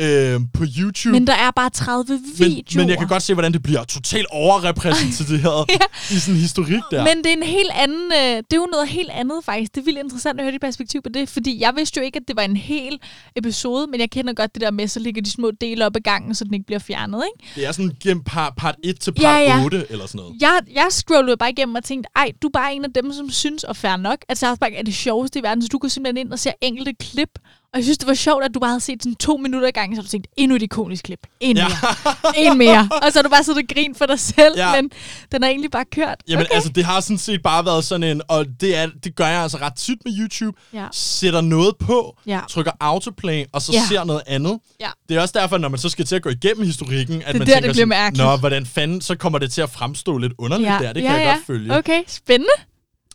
Øh, 0.00 0.40
på 0.54 0.64
YouTube. 0.78 1.12
Men 1.12 1.26
der 1.26 1.32
er 1.32 1.50
bare 1.50 1.70
30 1.70 2.20
videoer. 2.38 2.48
men, 2.48 2.64
men 2.76 2.88
jeg 2.88 2.98
kan 2.98 3.08
godt 3.08 3.22
se, 3.22 3.34
hvordan 3.34 3.52
det 3.52 3.62
bliver 3.62 3.84
totalt 3.84 4.26
overrepræsenteret 4.30 5.66
Ja. 5.70 6.14
i 6.14 6.18
sådan 6.18 6.34
en 6.34 6.40
historik 6.40 6.82
der. 6.90 7.04
Men 7.04 7.16
det 7.24 7.26
er 7.26 7.36
en 7.36 7.42
helt 7.42 7.70
anden, 7.74 8.12
øh, 8.12 8.36
det 8.36 8.52
er 8.52 8.56
jo 8.56 8.68
noget 8.72 8.88
helt 8.88 9.10
andet 9.10 9.36
faktisk. 9.44 9.74
Det 9.74 9.80
er 9.80 9.84
vildt 9.84 9.98
interessant 9.98 10.40
at 10.40 10.44
høre 10.44 10.52
dit 10.52 10.60
perspektiv 10.60 11.02
på 11.02 11.08
det, 11.08 11.28
fordi 11.28 11.60
jeg 11.60 11.72
vidste 11.76 12.00
jo 12.00 12.04
ikke, 12.04 12.16
at 12.16 12.22
det 12.28 12.36
var 12.36 12.42
en 12.42 12.56
hel 12.56 12.98
episode, 13.36 13.86
men 13.90 14.00
jeg 14.00 14.10
kender 14.10 14.32
godt 14.32 14.54
det 14.54 14.60
der 14.62 14.70
med, 14.70 14.88
så 14.88 15.00
ligger 15.00 15.22
de 15.22 15.30
små 15.30 15.50
dele 15.60 15.86
op 15.86 15.96
ad 15.96 16.00
gangen, 16.00 16.34
så 16.34 16.44
den 16.44 16.54
ikke 16.54 16.66
bliver 16.66 16.78
fjernet, 16.78 17.22
ikke? 17.36 17.50
Det 17.54 17.66
er 17.66 17.72
sådan 17.72 17.92
gennem 18.02 18.24
part, 18.24 18.52
part 18.56 18.74
1 18.84 19.00
til 19.00 19.12
part 19.12 19.22
Ja, 19.22 19.38
ja. 19.56 19.64
8 19.64 19.86
eller 19.90 20.06
sådan 20.06 20.18
noget. 20.18 20.34
Jeg, 20.40 20.60
jeg 20.74 20.86
scrollede 20.90 21.36
bare 21.36 21.50
igennem 21.50 21.74
og 21.74 21.84
tænkte, 21.84 22.08
ej, 22.16 22.32
du 22.42 22.46
er 22.46 22.52
bare 22.52 22.74
en 22.74 22.84
af 22.84 22.92
dem, 22.92 23.12
som 23.12 23.30
synes, 23.30 23.64
og 23.64 23.76
fair 23.76 23.96
nok, 23.96 24.18
at 24.28 24.38
South 24.38 24.58
Park 24.60 24.72
er 24.74 24.82
det 24.82 24.94
sjoveste 24.94 25.38
i 25.38 25.42
verden, 25.42 25.62
så 25.62 25.68
du 25.72 25.78
går 25.78 25.88
simpelthen 25.88 26.26
ind 26.26 26.32
og 26.32 26.38
ser 26.38 26.52
enkelte 26.60 26.92
klip, 27.00 27.28
og 27.72 27.78
jeg 27.78 27.84
synes, 27.84 27.98
det 27.98 28.08
var 28.08 28.14
sjovt, 28.14 28.44
at 28.44 28.50
du 28.54 28.60
bare 28.60 28.70
havde 28.70 28.80
set 28.80 29.02
sådan 29.02 29.14
to 29.16 29.36
minutter 29.36 29.68
i 29.68 29.70
gangen, 29.70 29.96
så 29.96 30.02
du 30.02 30.08
tænkte, 30.08 30.30
endnu 30.36 30.56
et 30.56 30.62
ikonisk 30.62 31.04
klip, 31.04 31.18
en 31.40 31.56
Ja. 31.56 31.68
mere, 31.68 32.52
en 32.52 32.58
mere, 32.58 32.88
og 33.02 33.12
så 33.12 33.18
har 33.18 33.22
du 33.22 33.28
bare 33.28 33.44
siddet 33.44 33.62
og 33.62 33.74
grint 33.74 33.98
for 33.98 34.06
dig 34.06 34.18
selv, 34.20 34.54
Ja. 34.56 34.72
men 34.82 34.90
den 35.32 35.42
er 35.44 35.48
egentlig 35.48 35.70
bare 35.70 35.84
kørt. 35.92 36.16
Jamen 36.28 36.46
okay. 36.46 36.54
altså, 36.54 36.68
det 36.70 36.84
har 36.84 37.00
sådan 37.00 37.18
set 37.18 37.42
bare 37.42 37.64
været 37.64 37.84
sådan 37.84 38.02
en, 38.16 38.22
og 38.28 38.46
det, 38.60 38.76
er, 38.76 38.88
det 39.04 39.16
gør 39.16 39.26
jeg 39.26 39.42
altså 39.42 39.58
ret 39.58 39.74
tit 39.74 39.98
med 40.04 40.12
YouTube, 40.18 40.58
Ja. 40.74 40.86
sætter 40.92 41.40
noget 41.40 41.74
på, 41.78 42.16
Ja. 42.26 42.40
trykker 42.50 42.72
autoplay, 42.80 43.44
og 43.52 43.62
så 43.62 43.72
Ja. 43.72 43.82
ser 43.88 44.04
noget 44.04 44.22
andet. 44.26 44.58
Ja. 44.80 44.88
Det 45.08 45.16
er 45.16 45.20
også 45.20 45.38
derfor, 45.38 45.58
når 45.58 45.68
man 45.68 45.78
så 45.78 45.88
skal 45.88 46.04
til 46.06 46.16
at 46.16 46.22
gå 46.22 46.30
igennem 46.30 46.66
historikken, 46.66 47.22
at 47.22 47.34
er 47.34 47.38
man 47.38 47.46
der, 47.46 47.54
tænker 47.54 47.54
det 47.54 47.60
bliver 47.62 47.74
sådan, 47.74 47.88
mærkeligt. 47.88 48.26
Nå, 48.26 48.36
hvordan 48.36 48.66
fanden, 48.66 49.00
så 49.00 49.14
kommer 49.14 49.38
det 49.38 49.52
til 49.52 49.60
at 49.60 49.70
fremstå 49.70 50.18
lidt 50.18 50.32
underligt 50.38 50.70
der. 50.80 50.92
Det 50.92 51.02
kan 51.02 51.20
jeg 51.20 51.34
godt 51.34 51.46
følge. 51.46 51.76
Okay, 51.78 52.02
spændende. 52.06 52.52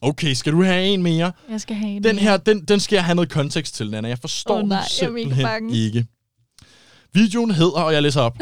Okay, 0.02 0.34
skal 0.34 0.54
du 0.54 0.64
have 0.64 0.86
en 0.86 1.04
mere? 1.04 1.32
Jeg 1.50 1.62
skal 1.62 1.76
have 1.76 1.92
en 1.92 2.04
Den 2.04 2.16
mere. 2.16 2.24
her, 2.24 2.38
den, 2.38 2.66
den 2.66 2.80
skal 2.80 2.96
jeg 2.96 3.06
have 3.06 3.16
noget 3.16 3.30
kontekst 3.32 3.76
til, 3.76 3.92
Nana. 3.92 4.08
Jeg 4.08 4.20
forstår 4.20 4.54
Åh, 4.58 4.68
nej, 4.68 4.78
den 4.78 4.84
jeg 4.84 4.90
simpelthen 4.90 5.44
bange. 5.46 5.76
ikke. 5.78 6.06
Videoen 7.14 7.52
hedder, 7.52 7.82
og 7.82 7.94
jeg 7.94 8.04
læser 8.04 8.22
op. 8.22 8.38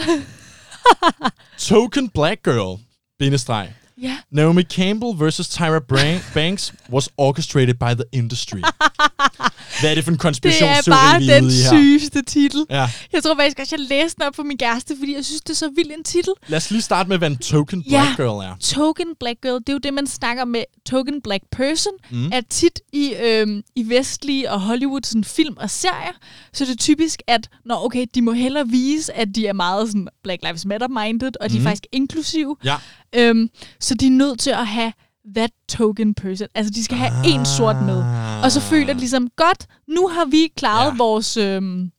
Token 1.57 2.09
Black 2.09 2.43
Girl, 2.43 2.81
bindestreg. 3.19 3.69
Ja. 4.03 4.17
Naomi 4.31 4.63
Campbell 4.63 5.11
versus 5.19 5.47
Tyra 5.49 5.79
Banks 6.33 6.73
was 6.91 7.09
orchestrated 7.17 7.73
by 7.75 7.93
the 7.95 8.03
industry. 8.11 8.57
Hvad 9.79 9.91
er 9.91 9.95
det 9.95 10.03
for 10.03 10.11
en 10.11 10.15
Det 10.17 10.19
er 10.19 10.23
konspirationsteori, 10.27 10.95
bare 10.95 11.19
vi 11.19 11.29
er 11.29 11.39
den 11.39 11.49
her? 11.49 11.69
sygeste 11.69 12.21
titel. 12.21 12.65
Ja. 12.69 12.89
Jeg 13.13 13.23
tror 13.23 13.35
faktisk 13.35 13.59
også, 13.59 13.75
jeg 13.75 13.85
læste 13.89 14.15
den 14.19 14.23
op 14.27 14.35
for 14.35 14.43
min 14.43 14.57
kæreste, 14.57 14.95
fordi 14.99 15.15
jeg 15.15 15.25
synes, 15.25 15.41
det 15.41 15.49
er 15.49 15.55
så 15.55 15.69
vild 15.75 15.91
en 15.97 16.03
titel. 16.03 16.33
Lad 16.47 16.57
os 16.57 16.71
lige 16.71 16.81
starte 16.81 17.09
med, 17.09 17.17
hvad 17.17 17.29
en 17.31 17.37
Token 17.37 17.81
Ja. 17.81 18.01
Black 18.03 18.17
Girl 18.17 18.43
er. 18.45 18.55
Token 18.59 19.07
Black 19.19 19.41
Girl, 19.41 19.55
det 19.59 19.69
er 19.69 19.73
jo 19.73 19.79
det, 19.79 19.93
man 19.93 20.07
snakker 20.07 20.45
med 20.45 20.63
token 20.89 21.21
Black 21.21 21.43
Person, 21.51 21.93
Mm. 22.11 22.17
mm. 22.17 22.29
er 22.33 22.41
tit 22.49 22.79
i, 22.93 23.13
øhm, 23.23 23.61
i 23.75 23.89
vestlige 23.89 24.51
og 24.51 24.61
Hollywood 24.61 25.01
sådan 25.03 25.23
film 25.23 25.53
og 25.57 25.69
serier, 25.69 26.13
så 26.53 26.65
det 26.65 26.71
er 26.71 26.75
typisk, 26.75 27.19
at 27.27 27.49
nå, 27.65 27.75
okay, 27.85 28.05
de 28.15 28.21
må 28.21 28.31
hellere 28.31 28.67
vise, 28.67 29.13
at 29.13 29.27
de 29.35 29.47
er 29.47 29.53
meget 29.53 29.87
sådan 29.87 30.07
Black 30.23 30.43
Lives 30.43 30.65
Matter-minded, 30.65 31.31
og 31.41 31.49
de 31.49 31.55
er 31.55 31.59
Mhm. 31.59 31.63
faktisk 31.63 31.85
inklusive. 31.91 32.55
Ja. 32.63 32.75
Øhm, 33.15 33.49
så 33.79 33.95
de 33.95 34.07
er 34.07 34.11
nødt 34.11 34.39
til 34.39 34.49
at 34.49 34.67
have 34.67 34.93
that 35.35 35.51
token 35.69 36.13
person. 36.13 36.47
Altså, 36.55 36.71
de 36.75 36.83
skal 36.83 36.97
have 36.97 37.11
en 37.25 37.45
sort 37.45 37.75
med. 37.85 38.03
Og 38.43 38.51
så 38.51 38.59
føler 38.61 38.93
de 38.93 38.99
ligesom, 38.99 39.29
godt, 39.35 39.65
nu 39.87 40.07
har 40.07 40.25
vi 40.25 40.51
klaret 40.57 40.85
Ja. 40.85 40.91
ja. 40.91 40.97
vores... 40.97 41.37
Øhm, 41.37 41.91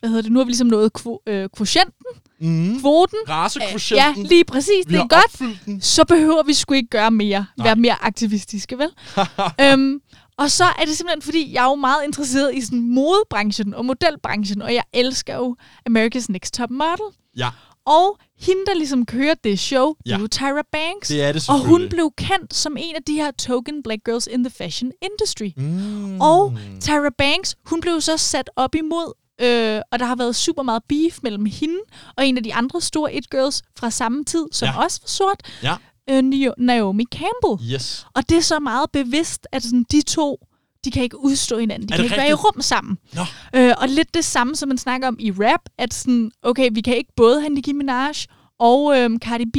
hvad 0.00 0.10
hedder 0.10 0.22
det? 0.22 0.32
Nu 0.32 0.38
har 0.38 0.44
vi 0.44 0.50
ligesom 0.50 0.66
nået 0.66 0.92
kvo, 0.92 1.16
øh, 1.26 1.48
quotienten, 1.56 2.06
Mm. 2.40 2.80
kvoten. 2.80 3.18
Ja, 3.28 3.32
Racekvotienten. 3.34 4.22
lige 4.26 4.44
præcis. 4.44 4.84
vi 4.86 4.92
det 4.94 5.00
er 5.00 5.06
godt. 5.08 5.84
Så 5.84 6.04
behøver 6.04 6.42
vi 6.42 6.54
sgu 6.54 6.74
ikke 6.74 6.88
gøre 6.88 7.10
mere. 7.10 7.46
Nej. 7.56 7.66
Være 7.66 7.76
mere 7.76 8.04
aktivistiske, 8.04 8.78
vel? 8.78 8.88
øhm, 9.64 10.00
og 10.38 10.50
så 10.50 10.64
er 10.64 10.84
det 10.86 10.96
simpelthen, 10.96 11.22
fordi 11.22 11.54
jeg 11.54 11.64
er 11.64 11.68
jo 11.68 11.74
meget 11.74 12.04
interesseret 12.04 12.54
i 12.54 12.60
sådan 12.60 12.80
modebranchen 12.80 13.74
og 13.74 13.84
modelbranchen, 13.84 14.62
og 14.62 14.74
jeg 14.74 14.82
elsker 14.92 15.36
jo 15.36 15.56
America's 15.90 16.26
Next 16.28 16.54
Top 16.54 16.70
Model. 16.70 17.06
Ja, 17.36 17.48
Og 17.86 18.18
hende, 18.38 18.60
der 18.66 18.74
ligesom 18.74 19.06
kører 19.06 19.34
det 19.44 19.58
show, 19.58 19.94
ja. 20.06 20.10
Det 20.10 20.16
er 20.16 20.20
jo 20.20 20.26
Tyra 20.26 20.62
Banks. 20.72 21.08
det 21.08 21.22
er 21.22 21.32
det 21.32 21.48
og 21.48 21.58
hun 21.58 21.88
blev 21.90 22.12
kendt 22.18 22.54
som 22.54 22.76
en 22.76 22.94
af 22.96 23.02
de 23.02 23.14
her 23.14 23.30
token 23.30 23.82
black 23.82 24.04
girls 24.04 24.26
in 24.32 24.44
the 24.44 24.50
fashion 24.50 24.92
industry. 25.02 25.50
Mm. 25.56 26.20
Og 26.20 26.54
Tyra 26.80 27.10
Banks, 27.18 27.56
hun 27.66 27.80
blev 27.80 28.00
så 28.00 28.16
sat 28.16 28.50
op 28.56 28.74
imod, 28.74 29.12
øh, 29.40 29.80
og 29.92 29.98
der 29.98 30.04
har 30.04 30.16
været 30.16 30.36
super 30.36 30.62
meget 30.62 30.82
beef 30.88 31.18
mellem 31.22 31.44
hende 31.46 31.78
og 32.16 32.26
en 32.26 32.36
af 32.36 32.42
de 32.42 32.54
andre 32.54 32.80
store 32.80 33.14
it-girls 33.14 33.62
fra 33.78 33.90
samme 33.90 34.24
tid, 34.24 34.44
som 34.52 34.66
Ja. 34.68 34.82
også 34.84 35.00
var 35.02 35.08
sort, 35.08 35.42
Ja, 35.62 35.76
øh, 36.10 36.52
Naomi 36.58 37.04
Campbell. 37.14 37.72
yes. 37.74 38.06
Og 38.14 38.28
det 38.28 38.36
er 38.36 38.40
så 38.42 38.58
meget 38.58 38.90
bevidst, 38.92 39.46
at 39.52 39.62
sådan, 39.62 39.84
de 39.92 40.02
to, 40.02 40.38
de 40.86 40.90
kan 40.90 41.02
ikke 41.02 41.18
udstå 41.20 41.58
hinanden. 41.58 41.88
De 41.88 41.92
kan 41.94 42.04
ikke 42.04 42.16
være 42.16 42.28
i 42.28 42.32
rigtigt? 42.32 42.44
rum 42.54 42.60
sammen. 42.62 42.98
Nå. 43.14 43.22
Øh, 43.54 43.72
og 43.78 43.88
lidt 43.88 44.14
det 44.14 44.24
samme, 44.24 44.56
som 44.56 44.68
man 44.68 44.78
snakker 44.78 45.08
om 45.08 45.16
i 45.20 45.30
rap, 45.30 45.60
at 45.78 45.94
sådan, 45.94 46.30
okay, 46.42 46.68
vi 46.72 46.80
kan 46.80 46.96
ikke 46.96 47.12
både 47.16 47.40
have 47.40 47.50
Nicki 47.50 47.72
Minaj 47.72 48.12
og 48.58 48.98
øhm, 48.98 49.18
Cardi 49.18 49.44
B, 49.46 49.56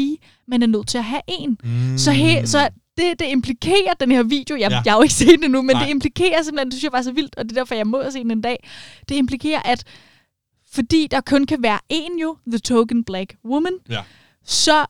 men 0.48 0.64
er 0.64 0.68
nødt 0.68 0.88
til 0.88 0.98
at 0.98 1.04
have 1.04 1.22
en. 1.28 1.58
Mm. 1.64 1.98
Så, 1.98 2.12
he, 2.12 2.48
så 2.48 2.70
det, 2.98 3.20
det 3.20 3.26
implikerer 3.28 3.94
den 4.00 4.12
her 4.12 4.24
video, 4.24 4.56
jeg, 4.60 4.72
Ja. 4.72 4.82
jeg 4.86 4.94
har 4.94 4.98
jo 4.98 5.02
ikke 5.04 5.14
set 5.14 5.28
det 5.28 5.44
endnu, 5.46 5.62
men 5.62 5.76
Nej. 5.76 5.84
det 5.84 5.90
implikerer 5.92 6.44
simpelthen, 6.44 6.66
det 6.68 6.74
synes 6.74 6.84
jeg 6.84 6.92
var 6.92 7.02
så 7.02 7.12
vildt, 7.12 7.36
og 7.38 7.44
det 7.44 7.52
er 7.52 7.56
derfor, 7.62 7.76
jeg 7.76 7.88
må 7.88 8.04
se 8.12 8.20
den 8.20 8.32
en 8.32 8.42
dag. 8.42 8.68
Det 9.10 9.16
implikerer, 9.16 9.62
at 9.66 9.84
fordi 10.74 11.08
der 11.12 11.22
kun 11.22 11.46
kan 11.46 11.64
være 11.64 11.80
én 11.94 12.22
jo, 12.22 12.38
the 12.48 12.60
token 12.60 13.04
black 13.04 13.36
woman, 13.46 13.74
Ja. 13.90 14.02
så 14.46 14.86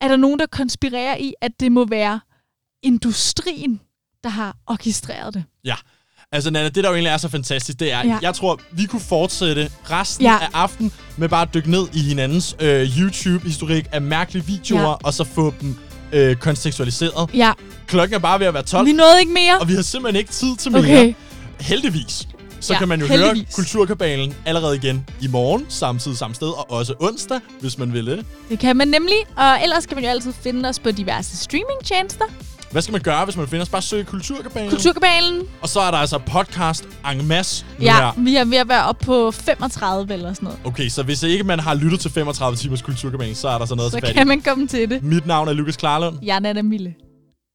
er 0.00 0.08
der 0.08 0.16
nogen, 0.16 0.38
der 0.38 0.46
konspirerer 0.46 1.16
i, 1.16 1.34
at 1.40 1.60
det 1.60 1.72
må 1.72 1.84
være 1.84 2.20
industrien, 2.82 3.80
der 4.24 4.30
har 4.30 4.56
orkestreret 4.66 5.34
det. 5.34 5.44
Ja. 5.64 5.74
Altså, 6.32 6.50
Nana, 6.50 6.68
det 6.68 6.74
der 6.84 6.88
jo 6.88 6.94
egentlig 6.94 7.10
er 7.10 7.16
så 7.16 7.28
fantastisk, 7.28 7.80
det 7.80 7.92
er, 7.92 8.06
ja. 8.06 8.18
Jeg 8.22 8.34
tror, 8.34 8.60
vi 8.72 8.84
kunne 8.86 9.00
fortsætte 9.00 9.70
resten 9.90 10.24
Ja. 10.26 10.38
af 10.40 10.48
aftenen 10.52 10.92
med 11.16 11.28
bare 11.28 11.42
at 11.42 11.54
dykke 11.54 11.70
ned 11.70 11.86
i 11.92 11.98
hinandens 11.98 12.56
øh, 12.60 12.98
YouTube-historik 12.98 13.86
af 13.92 14.02
mærkelige 14.02 14.46
videoer, 14.46 14.80
ja. 14.82 14.94
Og 15.04 15.14
så 15.14 15.24
få 15.24 15.54
dem 15.60 15.76
øh, 16.12 16.36
kontekstualiseret. 16.36 17.30
Ja, 17.34 17.52
Klokken 17.86 18.14
er 18.14 18.18
bare 18.18 18.40
ved 18.40 18.46
at 18.46 18.54
være 18.54 18.62
12, 18.62 18.86
vi 18.86 18.92
nåede 18.92 19.20
ikke 19.20 19.32
mere. 19.32 19.58
og 19.60 19.68
vi 19.68 19.74
har 19.74 19.82
simpelthen 19.82 20.18
ikke 20.18 20.32
tid 20.32 20.56
til 20.56 20.72
mere. 20.72 20.80
Okay. 20.82 21.14
Heldigvis. 21.60 22.28
Så 22.60 22.72
Ja, 22.72 22.78
kan 22.78 22.88
man 22.88 23.00
jo 23.00 23.06
høre 23.06 23.18
heldigvis. 23.18 23.54
Kulturkabalen 23.54 24.34
allerede 24.46 24.76
igen 24.76 25.06
i 25.22 25.26
morgen, 25.26 25.66
samtidig 25.68 26.18
samme 26.18 26.34
sted, 26.34 26.48
og 26.48 26.70
også 26.70 26.94
onsdag, 27.00 27.40
hvis 27.60 27.78
man 27.78 27.92
vil 27.92 28.06
det. 28.06 28.26
Det 28.48 28.58
kan 28.58 28.76
man 28.76 28.88
nemlig, 28.88 29.16
og 29.36 29.62
ellers 29.62 29.86
kan 29.86 29.94
man 29.96 30.04
jo 30.04 30.10
altid 30.10 30.32
finde 30.42 30.68
os 30.68 30.78
på 30.78 30.90
diverse 30.90 31.36
streamingtjenester. 31.36 32.24
Hvad 32.74 32.82
skal 32.82 32.92
man 32.92 33.00
gøre, 33.00 33.24
hvis 33.24 33.36
man 33.36 33.46
finder 33.48 33.62
os? 33.62 33.68
Bare 33.68 33.82
søge 33.82 34.04
Kulturkabalen. 34.04 34.70
Kulturkabalen. 34.70 35.42
Og 35.62 35.68
så 35.68 35.80
er 35.80 35.90
der 35.90 35.98
altså 35.98 36.18
podcast 36.18 36.84
en 37.12 37.28
masse 37.28 37.64
nu 37.78 37.84
Ja, 37.84 37.92
her. 37.96 38.12
vi 38.16 38.36
er 38.36 38.44
ved 38.44 38.58
at 38.58 38.68
være 38.68 38.84
oppe 38.84 39.04
på 39.06 39.30
35 39.30 40.12
eller 40.14 40.32
sådan 40.34 40.44
noget. 40.46 40.58
Okay, 40.64 40.88
så 40.88 41.02
hvis 41.02 41.22
ikke 41.22 41.44
man 41.44 41.60
har 41.60 41.74
lyttet 41.74 42.00
til 42.00 42.10
35 42.10 42.56
timers 42.56 42.82
Kulturkabalen, 42.82 43.34
så 43.34 43.48
er 43.48 43.58
der 43.58 43.66
så 43.66 43.74
noget 43.74 43.92
Så 43.92 43.96
til 43.98 44.06
fat 44.06 44.10
i. 44.14 44.18
kan 44.18 44.26
man 44.28 44.40
komme 44.40 44.66
til 44.66 44.90
det. 44.90 45.02
Mit 45.02 45.26
navn 45.26 45.48
er 45.48 45.52
Lukas 45.52 45.76
Klarlund. 45.76 46.18
Jeg 46.22 46.34
er 46.36 46.40
Nana 46.40 46.62
Mille. 46.62 46.94